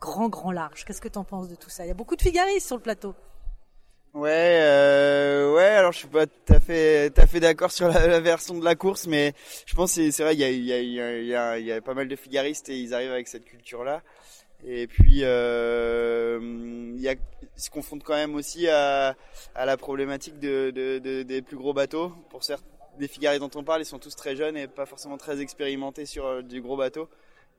grand, 0.00 0.30
grand 0.30 0.52
large. 0.52 0.86
Qu'est-ce 0.86 1.02
que 1.02 1.08
tu 1.08 1.18
en 1.18 1.24
penses 1.24 1.50
de 1.50 1.54
tout 1.54 1.68
ça? 1.70 1.84
Il 1.84 1.88
y 1.88 1.90
a 1.90 1.94
beaucoup 1.94 2.16
de 2.16 2.22
figaristes 2.22 2.66
sur 2.66 2.76
le 2.76 2.82
plateau. 2.82 3.14
Ouais, 4.16 4.30
euh, 4.62 5.52
ouais. 5.54 5.64
Alors 5.64 5.92
je 5.92 5.98
suis 5.98 6.08
pas 6.08 6.26
tout 6.26 6.32
à 6.54 6.58
fait, 6.58 7.10
tout 7.10 7.20
à 7.20 7.26
fait 7.26 7.38
d'accord 7.38 7.70
sur 7.70 7.86
la, 7.88 8.18
version 8.20 8.54
de 8.58 8.64
la 8.64 8.74
course, 8.74 9.06
mais 9.06 9.34
je 9.66 9.74
pense 9.74 9.94
que 9.94 10.10
c'est 10.10 10.22
vrai, 10.22 10.32
il 10.34 10.40
y 10.40 10.44
a, 10.44 10.48
il 10.50 10.64
y, 10.64 10.72
a, 10.72 10.80
y, 10.80 11.34
a, 11.34 11.58
y, 11.58 11.70
a, 11.72 11.80
pas 11.82 11.92
mal 11.92 12.08
de 12.08 12.16
figaristes 12.16 12.70
et 12.70 12.78
ils 12.78 12.94
arrivent 12.94 13.12
avec 13.12 13.28
cette 13.28 13.44
culture-là. 13.44 14.00
Et 14.66 14.86
puis 14.86 15.20
euh, 15.22 16.92
y 16.96 17.08
a, 17.08 17.12
ils 17.12 17.62
se 17.62 17.68
confrontent 17.68 18.04
quand 18.04 18.14
même 18.14 18.34
aussi 18.36 18.68
à, 18.68 19.16
à 19.54 19.66
la 19.66 19.76
problématique 19.76 20.38
de, 20.40 20.70
de, 20.70 20.98
de- 20.98 21.22
des 21.22 21.42
plus 21.42 21.58
gros 21.58 21.74
bateaux. 21.74 22.10
Pour 22.30 22.42
certes, 22.42 22.64
des 22.98 23.08
figaristes 23.08 23.42
dont 23.42 23.60
on 23.60 23.64
parle, 23.64 23.82
ils 23.82 23.86
sont 23.86 23.98
tous 23.98 24.16
très 24.16 24.34
jeunes 24.34 24.56
et 24.56 24.66
pas 24.66 24.86
forcément 24.86 25.18
très 25.18 25.42
expérimentés 25.42 26.06
sur 26.06 26.24
euh, 26.26 26.42
du 26.42 26.62
gros 26.62 26.78
bateau. 26.78 27.10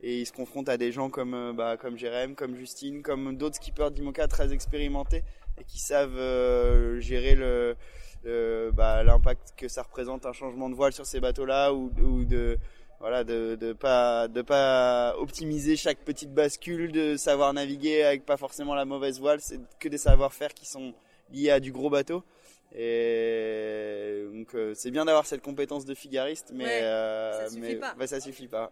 Et 0.02 0.20
ils 0.20 0.26
se 0.26 0.32
confrontent 0.32 0.68
à 0.68 0.76
des 0.76 0.90
gens 0.90 1.08
comme, 1.08 1.34
euh, 1.34 1.52
bah, 1.52 1.76
comme 1.76 1.96
Jérém, 1.96 2.34
comme 2.34 2.56
Justine, 2.56 3.02
comme 3.02 3.36
d'autres 3.36 3.56
skippers 3.56 3.92
d'Imoca 3.92 4.26
très 4.26 4.52
expérimentés 4.52 5.22
et 5.60 5.64
qui 5.64 5.78
savent 5.78 6.16
euh, 6.16 7.00
gérer 7.00 7.34
le, 7.34 7.76
le- 8.24 8.70
bah, 8.74 9.02
l'impact 9.02 9.54
que 9.56 9.68
ça 9.68 9.82
représente 9.82 10.26
un 10.26 10.32
changement 10.32 10.68
de 10.70 10.74
voile 10.74 10.92
sur 10.92 11.06
ces 11.06 11.20
bateaux-là 11.20 11.72
ou, 11.72 11.90
ou 12.02 12.24
de 12.24 12.58
voilà 13.00 13.22
de 13.22 13.54
de 13.54 13.72
pas 13.72 14.26
de 14.28 14.42
pas 14.42 15.14
optimiser 15.18 15.76
chaque 15.76 15.98
petite 15.98 16.34
bascule, 16.34 16.90
de 16.90 17.16
savoir 17.16 17.52
naviguer 17.52 18.02
avec 18.02 18.26
pas 18.26 18.36
forcément 18.36 18.74
la 18.74 18.84
mauvaise 18.84 19.20
voile, 19.20 19.40
c'est 19.40 19.60
que 19.78 19.88
des 19.88 19.98
savoir-faire 19.98 20.52
qui 20.52 20.66
sont 20.66 20.92
liés 21.32 21.50
à 21.50 21.60
du 21.60 21.70
gros 21.72 21.90
bateau. 21.90 22.24
Et 23.02 24.24
donc 24.32 24.54
euh, 24.54 24.72
c'est 24.74 24.90
bien 24.90 25.04
d'avoir 25.04 25.26
cette 25.26 25.42
compétence 25.42 25.84
de 25.84 25.94
figariste, 25.94 26.50
mais 26.54 26.64
Ouais, 26.64 26.80
euh, 26.82 27.44
ça 27.44 27.48
suffit 27.50 27.60
mais 27.60 27.74
pas. 27.76 27.94
bah, 27.98 28.06
ça 28.06 28.20
suffit 28.20 28.48
pas. 28.48 28.70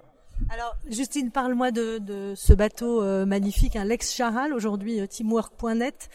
Alors, 0.50 0.76
Justine, 0.90 1.30
parle-moi 1.30 1.70
de, 1.70 1.96
de 1.96 2.34
ce 2.36 2.52
bateau 2.52 3.02
euh, 3.02 3.24
magnifique, 3.24 3.74
un 3.74 3.84
Lex 3.86 4.12
Charal, 4.12 4.52
aujourd'hui 4.52 5.06
teamwork.net. 5.08 6.10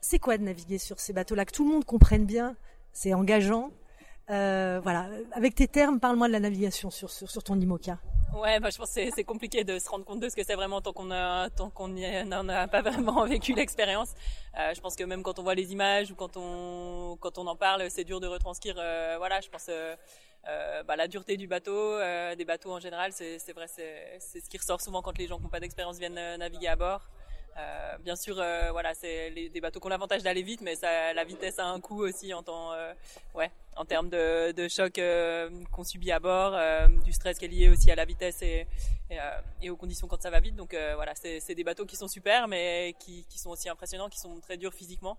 C'est 0.00 0.18
quoi 0.18 0.38
de 0.38 0.44
naviguer 0.44 0.78
sur 0.78 1.00
ces 1.00 1.12
bateaux-là 1.12 1.44
Que 1.44 1.52
tout 1.52 1.64
le 1.66 1.72
monde 1.72 1.84
comprenne 1.84 2.24
bien, 2.24 2.56
c'est 2.92 3.14
engageant. 3.14 3.70
Euh, 4.30 4.78
voilà, 4.82 5.08
avec 5.32 5.54
tes 5.54 5.66
termes, 5.68 6.00
parle-moi 6.00 6.28
de 6.28 6.32
la 6.32 6.40
navigation 6.40 6.90
sur, 6.90 7.10
sur, 7.10 7.42
ton 7.42 7.58
IMOCA. 7.58 7.98
Ouais, 8.34 8.60
bah, 8.60 8.68
je 8.68 8.76
pense 8.76 8.92
que 8.92 9.10
c'est- 9.10 9.24
compliqué 9.24 9.64
de 9.64 9.78
se 9.78 9.88
rendre 9.88 10.04
compte 10.04 10.20
de 10.20 10.28
ce 10.28 10.36
que 10.36 10.44
c'est 10.44 10.54
vraiment 10.54 10.82
tant 10.82 10.92
qu'on 10.92 11.10
a, 11.10 11.48
n'en 12.24 12.48
a 12.48 12.68
pas 12.68 12.82
vraiment 12.82 13.24
vécu 13.26 13.54
l'expérience. 13.54 14.10
Euh, 14.58 14.74
je 14.74 14.80
pense 14.82 14.96
que 14.96 15.04
même 15.04 15.22
quand 15.22 15.38
on 15.38 15.42
voit 15.42 15.54
les 15.54 15.72
images 15.72 16.12
ou 16.12 16.14
quand 16.14 16.36
on, 16.36 17.16
quand 17.20 17.38
on 17.38 17.46
en 17.46 17.56
parle, 17.56 17.90
c'est 17.90 18.04
dur 18.04 18.20
de 18.20 18.26
retranscrire. 18.26 18.76
euh, 18.78 19.14
voilà, 19.16 19.40
je 19.40 19.48
pense 19.48 19.70
euh, 19.70 19.96
bah, 20.84 20.94
la 20.96 21.08
dureté 21.08 21.38
du 21.38 21.46
bateau, 21.48 21.98
des 22.36 22.44
bateaux 22.44 22.72
en 22.72 22.80
général, 22.80 23.12
c'est 23.12 23.52
vrai, 23.54 23.66
c'est 23.66 24.40
ce 24.40 24.48
qui 24.48 24.58
ressort 24.58 24.80
souvent 24.82 25.00
quand 25.00 25.16
les 25.16 25.26
gens 25.26 25.38
qui 25.38 25.44
n'ont 25.44 25.48
pas 25.50 25.60
d'expérience 25.60 25.98
viennent 25.98 26.36
naviguer 26.38 26.68
à 26.68 26.76
bord. 26.76 27.08
Euh, 27.56 27.98
bien 27.98 28.14
sûr, 28.14 28.38
euh, 28.38 28.70
voilà, 28.70 28.94
c'est 28.94 29.30
des 29.30 29.60
bateaux 29.60 29.80
qui 29.80 29.86
ont 29.86 29.90
l'avantage 29.90 30.22
d'aller 30.22 30.42
vite, 30.42 30.60
mais 30.60 30.74
la 30.82 31.24
vitesse 31.24 31.58
a 31.58 31.66
un 31.66 31.80
coût 31.80 32.02
aussi 32.02 32.32
en 32.32 32.42
temps, 32.42 32.72
euh, 32.72 32.92
ouais, 33.34 33.50
en 33.76 33.84
termes 33.84 34.08
de, 34.08 34.52
de 34.52 34.68
choc 34.68 35.00
qu'on 35.72 35.84
subit 35.84 36.12
à 36.12 36.20
bord, 36.20 36.56
du 37.04 37.12
stress 37.12 37.38
qui 37.38 37.46
est 37.46 37.48
lié 37.48 37.68
aussi 37.68 37.90
à 37.90 37.96
la 37.96 38.04
vitesse 38.04 38.42
et, 38.42 38.66
aux 39.68 39.76
conditions 39.76 40.06
quand 40.06 40.22
ça 40.22 40.30
va 40.30 40.40
vite. 40.40 40.56
Donc 40.56 40.76
voilà, 40.94 41.14
c'est 41.14 41.54
des 41.54 41.64
bateaux 41.64 41.86
qui 41.86 41.96
sont 41.96 42.08
super, 42.08 42.48
mais 42.48 42.94
qui, 42.98 43.24
sont 43.36 43.50
aussi 43.50 43.68
impressionnants, 43.68 44.08
qui 44.08 44.18
sont 44.18 44.38
très 44.40 44.56
durs 44.56 44.74
physiquement. 44.74 45.18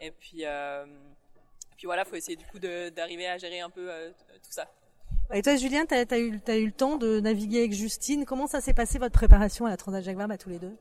Et 0.00 0.10
puis, 0.10 0.42
et 0.42 1.76
puis 1.76 1.86
voilà, 1.86 2.04
faut 2.04 2.16
essayer 2.16 2.36
du 2.36 2.46
coup 2.46 2.58
d'arriver 2.58 3.26
à 3.26 3.36
gérer 3.36 3.60
un 3.60 3.70
peu 3.70 3.90
tout 4.42 4.52
ça. 4.52 4.68
Et 5.32 5.40
toi, 5.40 5.56
Julien, 5.56 5.86
tu 5.86 5.94
as, 5.94 6.04
t'as 6.04 6.18
eu 6.18 6.30
le 6.30 6.72
temps 6.72 6.96
de 6.96 7.20
naviguer 7.20 7.60
avec 7.60 7.72
Justine. 7.72 8.24
Comment 8.26 8.46
ça 8.46 8.60
s'est 8.60 8.74
passé 8.74 8.98
votre 8.98 9.14
préparation 9.14 9.64
à 9.64 9.70
la 9.70 9.76
Transat 9.76 10.02
Jacques 10.04 10.16
Vabre 10.16 10.34
à 10.34 10.38
tous 10.38 10.50
les 10.50 10.58
deux? 10.58 10.76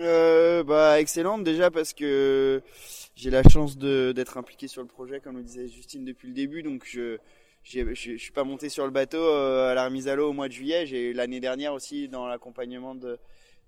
Euh, 0.00 0.62
bah 0.62 1.00
excellente 1.00 1.42
déjà 1.42 1.72
parce 1.72 1.92
que 1.92 2.62
j'ai 3.16 3.30
la 3.30 3.42
chance 3.42 3.76
d'être 3.76 4.36
impliqué 4.36 4.68
sur 4.68 4.80
le 4.80 4.86
projet 4.86 5.18
comme 5.18 5.36
le 5.36 5.42
disait 5.42 5.66
Justine 5.66 6.04
depuis 6.04 6.28
le 6.28 6.34
début 6.34 6.62
donc 6.62 6.84
je 6.86 7.18
je, 7.64 8.16
suis 8.16 8.32
pas 8.32 8.44
monté 8.44 8.68
sur 8.68 8.84
le 8.84 8.90
bateau 8.90 9.18
euh, 9.18 9.70
à 9.70 9.74
la 9.74 9.84
remise 9.84 10.08
à 10.08 10.16
l'eau 10.16 10.30
au 10.30 10.32
mois 10.32 10.48
de 10.48 10.52
juillet. 10.52 10.86
J'ai 10.86 11.12
l'année 11.12 11.40
dernière 11.40 11.74
aussi 11.74 12.08
dans 12.08 12.26
l'accompagnement 12.26 12.94
de, 12.94 13.18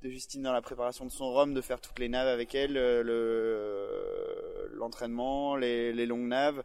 Justine 0.02 0.42
dans 0.42 0.52
la 0.52 0.62
préparation 0.62 1.04
de 1.04 1.10
son 1.10 1.30
rhum 1.30 1.52
de 1.52 1.60
faire 1.60 1.80
toutes 1.80 1.98
les 1.98 2.08
naves 2.08 2.28
avec 2.28 2.54
elle 2.54 2.78
euh, 2.78 3.02
le 3.02 4.76
l'entraînement 4.76 5.56
les, 5.56 5.92
les 5.92 6.06
longues 6.06 6.28
naves. 6.28 6.62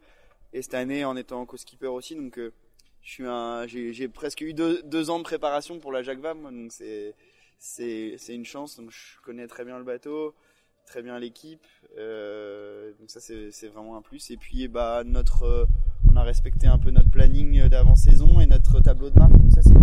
Et 0.54 0.62
cette 0.62 0.75
année 0.75 1.04
en 1.04 1.17
étant 1.17 1.45
co-skipper 1.45 1.88
aussi 1.88 2.15
donc 2.15 2.38
euh, 2.38 2.54
je 3.01 3.12
suis 3.12 3.93
j'ai 3.93 4.08
presque 4.08 4.41
eu 4.41 4.54
deux, 4.54 5.10
ans 5.10 5.17
de 5.17 5.23
préparation 5.23 5.80
pour 5.80 5.91
la 5.91 6.01
Jacques 6.01 6.21
donc 6.21 6.71
c'est 6.71 7.13
c'est 7.60 8.18
une 8.30 8.46
chance 8.46 8.78
donc 8.78 8.91
je 8.91 9.22
connais 9.24 9.48
très 9.48 9.65
bien 9.65 9.78
le 9.78 9.84
bateau 9.84 10.36
très 10.86 11.02
bien 11.02 11.18
l'équipe 11.20 11.65
euh, 11.98 12.91
donc 13.00 13.10
ça 13.10 13.20
c'est 13.20 13.68
vraiment 13.68 13.96
un 13.96 14.02
plus. 14.02 14.32
Et 14.32 14.38
puis 14.38 14.68
bah 14.68 15.04
notre 15.06 15.44
euh, 15.44 15.65
on 16.12 16.15
a 16.15 16.24
respecté 16.24 16.68
un 16.68 16.78
peu 16.78 16.91
notre 16.91 17.10
planning 17.10 17.68
d'avant 17.68 17.96
saison 17.96 18.39
et 18.39 18.46
notre 18.46 18.82
tableau 18.82 19.10
de 19.10 19.20
marque 19.20 19.38
donc 19.38 19.52
ça 19.52 19.62
c'est 19.62 19.74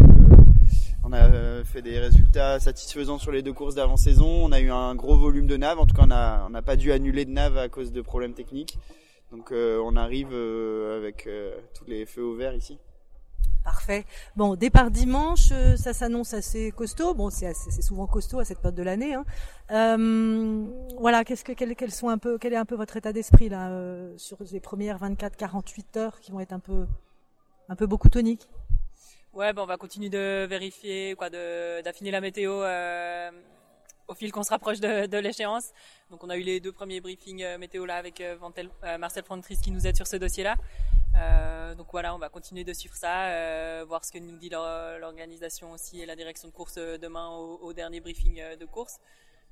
on 1.04 1.12
a 1.12 1.24
euh, 1.24 1.64
fait 1.64 1.82
des 1.82 1.98
résultats 1.98 2.60
satisfaisants 2.60 3.18
sur 3.18 3.32
les 3.32 3.42
deux 3.42 3.52
courses 3.52 3.74
d'avant 3.74 3.96
saison 3.96 4.28
on 4.28 4.52
a 4.52 4.60
eu 4.60 4.70
un 4.70 4.94
gros 4.94 5.16
volume 5.16 5.46
de 5.46 5.56
naves 5.56 5.78
en 5.78 5.86
tout 5.86 5.94
cas 5.94 6.04
on 6.04 6.50
n'a 6.50 6.62
pas 6.62 6.76
dû 6.76 6.92
annuler 6.92 7.24
de 7.24 7.30
naves 7.30 7.58
à 7.58 7.68
cause 7.68 7.92
de 7.92 8.00
problèmes 8.02 8.34
techniques. 8.34 8.78
Donc 9.30 9.50
on 9.52 9.96
arrive 9.96 10.34
avec 10.34 11.28
tous 11.74 11.86
les 11.86 12.04
feux 12.04 12.22
au 12.22 12.34
vert 12.34 12.54
ici 12.54 12.78
Parfait. 13.64 14.04
Bon, 14.34 14.56
départ 14.56 14.90
dimanche, 14.90 15.50
euh, 15.52 15.76
ça 15.76 15.92
s'annonce 15.92 16.34
assez 16.34 16.72
costaud. 16.72 17.14
Bon, 17.14 17.30
c'est 17.30 17.54
souvent 17.82 18.06
costaud 18.06 18.40
à 18.40 18.44
cette 18.44 18.58
période 18.58 18.74
de 18.74 18.82
l'année. 18.82 19.14
Hein. 19.14 19.24
Euh, 19.70 20.66
voilà, 20.98 21.24
qu'est-ce 21.24 21.44
que 21.44 21.52
quels, 21.52 21.76
quels 21.76 21.92
sont 21.92 22.08
un 22.08 22.18
peu 22.18 22.38
quel 22.38 22.52
est 22.52 22.56
un 22.56 22.64
peu 22.64 22.74
votre 22.74 22.96
état 22.96 23.12
d'esprit 23.12 23.48
là 23.48 23.70
euh, 23.70 24.12
sur 24.18 24.38
les 24.50 24.60
premières 24.60 24.98
24-48 24.98 25.98
heures 25.98 26.20
qui 26.20 26.32
vont 26.32 26.40
être 26.40 26.52
un 26.52 26.58
peu 26.58 26.86
un 27.68 27.76
peu 27.76 27.86
beaucoup 27.86 28.08
toniques? 28.08 28.48
Ouais, 29.32 29.52
ben 29.52 29.62
on 29.62 29.66
va 29.66 29.76
continuer 29.76 30.10
de 30.10 30.44
vérifier, 30.44 31.14
quoi, 31.16 31.30
de 31.30 31.82
d'affiner 31.82 32.10
la 32.10 32.20
météo 32.20 32.62
euh, 32.62 33.30
au 34.08 34.14
fil 34.14 34.30
qu'on 34.32 34.42
se 34.42 34.50
rapproche 34.50 34.80
de, 34.80 35.06
de 35.06 35.18
l'échéance. 35.18 35.72
Donc 36.10 36.22
on 36.24 36.30
a 36.30 36.36
eu 36.36 36.42
les 36.42 36.60
deux 36.60 36.72
premiers 36.72 37.00
briefings 37.00 37.42
euh, 37.42 37.58
météo 37.58 37.84
là 37.86 37.96
avec 37.96 38.20
euh, 38.20 38.36
euh, 38.84 38.98
Marcel 38.98 39.24
Frontris 39.24 39.58
qui 39.62 39.70
nous 39.70 39.86
aide 39.86 39.96
sur 39.96 40.06
ce 40.06 40.16
dossier-là. 40.16 40.56
Euh, 41.14 41.74
donc 41.74 41.88
voilà, 41.92 42.14
on 42.14 42.18
va 42.18 42.28
continuer 42.28 42.64
de 42.64 42.72
suivre 42.72 42.94
ça, 42.94 43.26
euh, 43.26 43.84
voir 43.86 44.04
ce 44.04 44.12
que 44.12 44.18
nous 44.18 44.36
dit 44.36 44.48
l'or- 44.48 44.98
l'organisation 44.98 45.72
aussi 45.72 46.00
et 46.00 46.06
la 46.06 46.16
direction 46.16 46.48
de 46.48 46.52
course 46.52 46.76
euh, 46.78 46.98
demain 46.98 47.28
au, 47.28 47.72
dernier 47.72 48.00
briefing 48.00 48.40
de 48.58 48.64
course. 48.66 48.98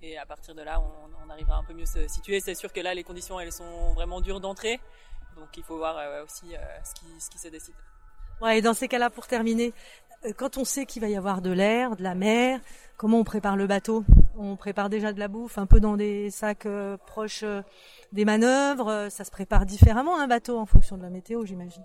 Et 0.02 0.16
à 0.16 0.24
partir 0.24 0.54
de 0.54 0.62
là, 0.62 0.80
on, 0.80 1.26
on 1.26 1.30
arrivera 1.30 1.56
un 1.56 1.64
peu 1.64 1.74
mieux 1.74 1.86
se 1.86 2.08
situer. 2.08 2.40
C'est 2.40 2.54
sûr 2.54 2.72
que 2.72 2.80
là, 2.80 2.94
les 2.94 3.04
conditions, 3.04 3.38
elles 3.38 3.52
sont 3.52 3.92
vraiment 3.92 4.20
dures 4.20 4.40
d'entrée. 4.40 4.80
Donc 5.36 5.56
il 5.56 5.62
faut 5.62 5.76
voir 5.76 6.24
aussi 6.24 6.46
ce, 6.84 6.94
qui, 6.94 7.06
ce 7.20 7.30
qui 7.30 7.38
se 7.38 7.48
décide. 7.48 7.74
Ouais, 8.40 8.58
et 8.58 8.62
dans 8.62 8.72
ces 8.72 8.88
cas-là, 8.88 9.10
pour 9.10 9.26
terminer, 9.26 9.74
quand 10.36 10.58
on 10.58 10.64
sait 10.64 10.86
qu'il 10.86 11.00
va 11.02 11.08
y 11.08 11.16
avoir 11.16 11.40
de 11.42 11.50
l'air, 11.50 11.96
de 11.96 12.02
la 12.02 12.14
mer, 12.14 12.60
comment 12.96 13.18
on 13.20 13.24
prépare 13.24 13.56
le 13.56 13.66
bateau? 13.66 14.04
On 14.38 14.56
prépare 14.56 14.88
déjà 14.88 15.12
de 15.12 15.18
la 15.18 15.28
bouffe, 15.28 15.58
un 15.58 15.66
peu 15.66 15.80
dans 15.80 15.96
des 15.96 16.30
sacs 16.30 16.66
euh, 16.66 16.96
proches 17.06 17.42
euh, 17.42 17.62
des 18.12 18.24
manœuvres. 18.24 18.88
euh, 18.88 19.10
Ça 19.10 19.24
se 19.24 19.30
prépare 19.30 19.66
différemment 19.66 20.18
un 20.18 20.26
bateau 20.28 20.58
en 20.58 20.66
fonction 20.66 20.96
de 20.96 21.02
la 21.02 21.10
météo, 21.10 21.44
j'imagine. 21.44 21.84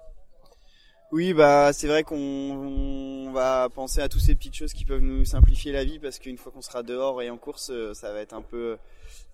Oui, 1.12 1.34
bah 1.34 1.72
c'est 1.72 1.88
vrai 1.88 2.04
qu'on 2.04 2.16
on 2.18 3.32
va 3.32 3.70
penser 3.70 4.02
à 4.02 4.10
toutes 4.10 4.22
ces 4.22 4.36
petites 4.36 4.56
choses 4.56 4.74
qui 4.74 4.86
peuvent 4.86 5.02
nous 5.02 5.24
simplifier 5.24 5.72
la 5.72 5.84
vie 5.86 6.00
parce 6.00 6.20
qu'une 6.20 6.38
fois 6.38 6.52
qu'on 6.52 6.62
sera 6.62 6.84
dehors 6.84 7.22
et 7.22 7.30
en 7.30 7.38
course, 7.38 7.70
euh, 7.70 7.94
ça 7.94 8.12
va 8.12 8.20
être 8.20 8.34
un 8.34 8.42
peu 8.42 8.78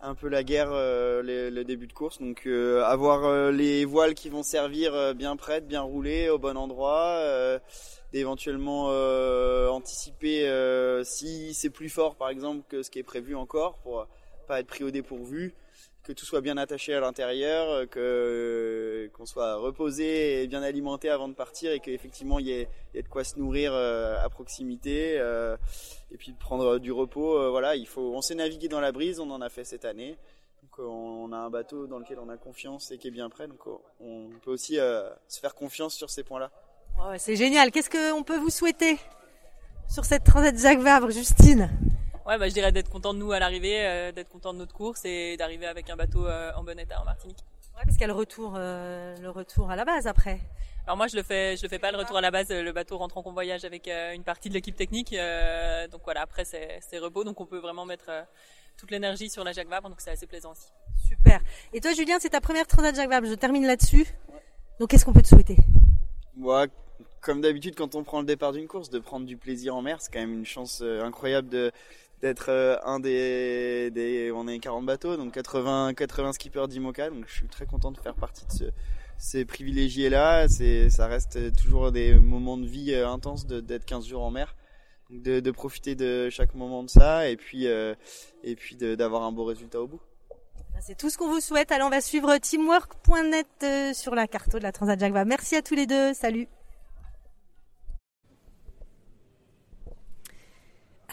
un 0.02 0.14
peu 0.14 0.28
la 0.28 0.44
guerre 0.44 0.70
euh, 0.72 1.22
le 1.24 1.64
début 1.64 1.88
de 1.88 1.94
course. 1.94 2.20
Donc 2.20 2.44
euh, 2.46 2.84
avoir 2.84 3.24
euh, 3.26 3.52
les 3.52 3.86
voiles 3.86 4.16
qui 4.16 4.30
vont 4.30 4.44
servir 4.44 4.94
euh, 4.94 5.14
bien 5.14 5.36
prêtes, 5.38 5.68
bien 5.68 5.82
roulées, 5.82 6.30
au 6.30 6.38
bon 6.38 6.58
endroit, 6.58 7.16
euh, 7.20 7.58
d'éventuellement 8.13 8.88
euh, 8.89 9.67
anticiper 9.69 10.47
euh, 10.47 11.04
si 11.04 11.54
c'est 11.54 11.69
plus 11.69 11.89
fort 11.89 12.15
par 12.15 12.30
exemple 12.30 12.63
que 12.67 12.84
ce 12.84 12.89
qui 12.91 13.00
est 13.00 13.04
prévu 13.04 13.36
encore 13.36 13.78
pour 13.80 14.08
pas 14.47 14.60
être 14.60 14.67
pris 14.67 14.84
au 14.84 14.91
dépourvu 14.91 15.56
que 16.04 16.13
tout 16.13 16.26
soit 16.26 16.41
bien 16.41 16.58
attaché 16.58 16.93
à 16.93 17.00
l'intérieur, 17.00 17.69
euh, 17.69 17.86
que 17.86 19.10
qu'on 19.13 19.26
soit 19.26 19.56
reposé 19.56 20.43
et 20.43 20.47
bien 20.47 20.63
alimenté 20.63 21.10
avant 21.10 21.28
de 21.28 21.34
partir 21.34 21.71
et 21.71 21.80
qu'effectivement 21.80 22.39
il 22.39 22.47
y 22.47 22.52
ait, 22.54 22.67
de 22.95 23.08
quoi 23.08 23.24
se 23.24 23.38
nourrir 23.38 23.74
euh, 23.74 24.17
à 24.19 24.30
proximité 24.30 25.19
euh, 25.19 25.56
et 26.12 26.17
puis 26.17 26.32
de 26.32 26.38
prendre 26.38 26.80
du 26.80 26.91
repos. 26.91 27.38
euh, 27.38 27.50
voilà, 27.50 27.76
il 27.76 27.88
faut. 27.88 28.13
On 28.15 28.21
s'est 28.21 28.36
navigué 28.36 28.67
dans 28.67 28.82
la 28.82 28.91
brise, 28.91 29.19
on 29.19 29.30
en 29.30 29.41
a 29.41 29.50
fait 29.50 29.63
cette 29.63 29.86
année. 29.86 30.17
Donc 30.63 30.80
euh, 30.80 30.84
on 30.84 31.32
a 31.34 31.38
un 31.38 31.50
bateau 31.50 31.88
dans 31.88 32.00
lequel 32.00 32.19
on 32.19 32.30
a 32.30 32.38
confiance 32.38 32.91
et 32.91 32.97
qui 32.97 33.08
est 33.08 33.12
bien 33.12 33.30
prêt. 33.30 33.47
Donc 33.47 33.62
euh, 33.67 33.71
on 34.00 34.30
peut 34.43 34.52
aussi 34.52 34.80
euh, 34.80 35.10
se 35.28 35.39
faire 35.39 35.54
confiance 35.56 35.93
sur 35.93 36.10
ces 36.10 36.24
points-là. 36.24 36.52
C'est 37.18 37.36
génial. 37.36 37.72
Qu'est-ce 37.72 37.90
qu'on 37.90 38.24
peut 38.24 38.38
vous 38.38 38.50
souhaiter 38.50 38.98
sur 39.90 40.06
cette 40.06 40.24
transat 40.24 40.58
Jacques 40.58 40.80
Vabre, 40.80 41.12
Justine? 41.12 41.70
Ouais, 42.26 42.38
bah, 42.38 42.48
je 42.48 42.54
dirais 42.54 42.72
d'être 42.72 42.90
content 42.90 43.14
de 43.14 43.20
nous 43.20 43.32
à 43.32 43.40
l'arrivée, 43.40 43.86
euh, 43.86 44.12
d'être 44.12 44.30
content 44.30 44.54
de 44.54 44.60
notre 44.60 44.74
course 44.74 45.04
et 45.06 45.36
d'arriver 45.38 45.66
avec 45.66 45.90
un 45.90 45.96
bateau 45.96 46.26
euh, 46.26 46.52
en 46.56 46.64
bon 46.64 46.80
état 46.80 47.02
en 47.02 47.06
Martinique. 47.06 47.40
Ouais, 47.76 47.82
parce 47.84 47.94
qu'il 47.94 48.02
y 48.02 48.04
a 48.06 48.08
le 48.08 48.14
retour, 48.14 48.54
euh, 48.56 49.18
le 49.18 49.30
retour 49.30 49.72
à 49.72 49.76
la 49.76 49.84
base 49.84 50.08
après. 50.08 50.40
Alors 50.86 50.98
moi, 50.98 51.08
je 51.08 51.16
le 51.16 51.24
fais, 51.24 51.58
je 51.58 51.64
le 51.64 51.70
fais 51.70 51.80
pas 51.80 51.92
le 51.92 51.98
retour 51.98 52.18
à 52.18 52.22
la 52.22 52.32
base. 52.32 52.50
Le 52.50 52.72
bateau 52.72 52.98
rentre 52.98 53.18
en 53.18 53.24
convoyage 53.24 53.66
avec 53.66 53.88
euh, 53.88 54.14
une 54.14 54.24
partie 54.24 54.50
de 54.50 54.54
l'équipe 54.54 54.76
technique. 54.76 55.14
euh, 55.14 55.88
donc 55.88 56.02
voilà, 56.06 56.22
après 56.22 56.46
c'est 56.46 56.80
c'est 56.88 57.00
repos, 57.00 57.24
donc 57.24 57.40
on 57.42 57.46
peut 57.46 57.60
vraiment 57.60 57.86
mettre 57.86 58.06
euh, 58.10 58.22
toute 58.78 58.92
l'énergie 58.92 59.30
sur 59.30 59.44
la 59.44 59.52
Jacques 59.52 59.70
Vabre, 59.70 59.90
donc 59.90 60.00
c'est 60.02 60.12
assez 60.12 60.28
plaisant 60.28 60.52
aussi. 60.52 60.70
Super. 61.08 61.42
Et 61.74 61.82
toi, 61.82 61.94
Julien, 61.94 62.18
c'est 62.20 62.30
ta 62.30 62.42
première 62.42 62.68
transat 62.68 62.96
Jacques 62.96 63.10
Vabre. 63.10 63.28
Je 63.28 63.34
termine 63.34 63.66
là-dessus. 63.66 64.08
Donc, 64.80 64.90
qu'est-ce 64.90 65.06
qu'on 65.06 65.14
peut 65.14 65.22
te 65.22 65.28
souhaiter? 65.28 65.58
Moi, 66.36 66.68
comme 67.22 67.42
d'habitude, 67.42 67.76
quand 67.76 67.96
on 67.96 68.04
prend 68.04 68.20
le 68.20 68.26
départ 68.26 68.52
d'une 68.52 68.68
course, 68.68 68.90
de 68.90 69.00
prendre 69.00 69.26
du 69.26 69.38
plaisir 69.38 69.76
en 69.76 69.82
mer, 69.82 70.02
c'est 70.02 70.12
quand 70.12 70.20
même 70.20 70.34
une 70.34 70.46
chance 70.46 70.82
euh, 70.82 71.04
incroyable 71.04 71.50
d'être 72.22 72.50
euh, 72.50 72.78
un 72.84 73.00
des, 73.00 74.32
on 74.36 74.48
est 74.48 74.60
40 74.60 74.86
bateaux 74.86 75.18
donc 75.18 75.34
80 75.34 75.94
80 75.96 76.34
skippers 76.34 76.68
d'Imoca 76.68 77.10
donc 77.10 77.26
je 77.28 77.34
suis 77.34 77.48
très 77.48 77.66
content 77.66 77.92
de 77.92 77.98
faire 77.98 78.14
partie 78.14 78.46
de 78.46 78.52
ce, 78.52 78.64
ces 79.18 79.44
privilégiés 79.44 80.10
là 80.10 80.48
c'est 80.48 80.92
ça 80.92 81.08
reste 81.08 81.56
toujours 81.56 81.92
des 81.92 82.14
moments 82.14 82.58
de 82.58 82.68
vie 82.68 82.94
euh, 82.94 83.10
intenses 83.10 83.48
d'être 83.48 83.86
15 83.86 84.06
jours 84.06 84.22
en 84.22 84.30
mer 84.30 84.56
de, 85.10 85.40
de 85.40 85.52
profiter 85.52 85.96
de 85.96 86.30
chaque 86.30 86.54
moment 86.54 86.84
de 86.84 86.92
ça 86.92 87.28
et 87.28 87.38
puis 87.38 87.66
et 87.66 88.56
puis 88.56 88.76
d'avoir 88.76 89.24
un 89.24 89.32
beau 89.32 89.44
résultat 89.44 89.82
au 89.82 89.88
bout 89.88 90.02
C'est 90.80 90.98
tout 90.98 91.10
ce 91.10 91.18
qu'on 91.18 91.28
vous 91.28 91.42
souhaite. 91.42 91.72
Allez, 91.72 91.84
on 91.84 91.90
va 91.90 92.02
suivre 92.02 92.38
teamwork.net 92.38 93.94
sur 93.94 94.16
la 94.16 94.28
carte 94.28 94.54
de 94.54 94.60
la 94.60 94.72
Transat 94.72 94.98
Jacques. 94.98 95.14
Merci 95.26 95.56
à 95.58 95.62
tous 95.62 95.76
les 95.76 95.86
deux. 95.86 96.14
Salut. 96.14 96.48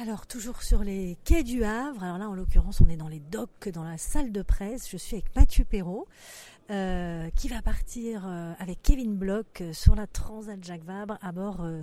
Alors, 0.01 0.29
toujours 0.29 0.63
sur 0.63 0.85
les 0.85 1.19
quais 1.25 1.43
du 1.43 1.65
Havre. 1.65 2.05
Alors 2.05 2.19
là, 2.19 2.29
en 2.29 2.35
l'occurrence, 2.35 2.81
on 2.81 2.89
est 2.89 2.97
dans 2.97 3.09
les 3.09 3.19
docks, 3.19 3.69
dans 3.69 3.83
la 3.83 3.99
salle 3.99 4.31
de 4.31 4.43
presse. 4.43 4.89
Je 4.89 4.97
suis 4.97 5.17
avec 5.17 5.35
Mathieu 5.35 5.65
Perrault, 5.65 6.07
euh, 6.71 7.29
qui 7.31 7.49
va 7.49 7.63
partir 7.63 8.23
euh, 8.25 8.53
avec 8.61 8.81
Kevin 8.81 9.17
Bloch 9.17 9.61
euh, 9.61 9.73
sur 9.73 9.97
la 9.97 10.07
Transat 10.07 10.63
Jacques 10.63 10.85
Vabre 10.85 11.19
à 11.21 11.33
bord 11.33 11.63
euh, 11.63 11.83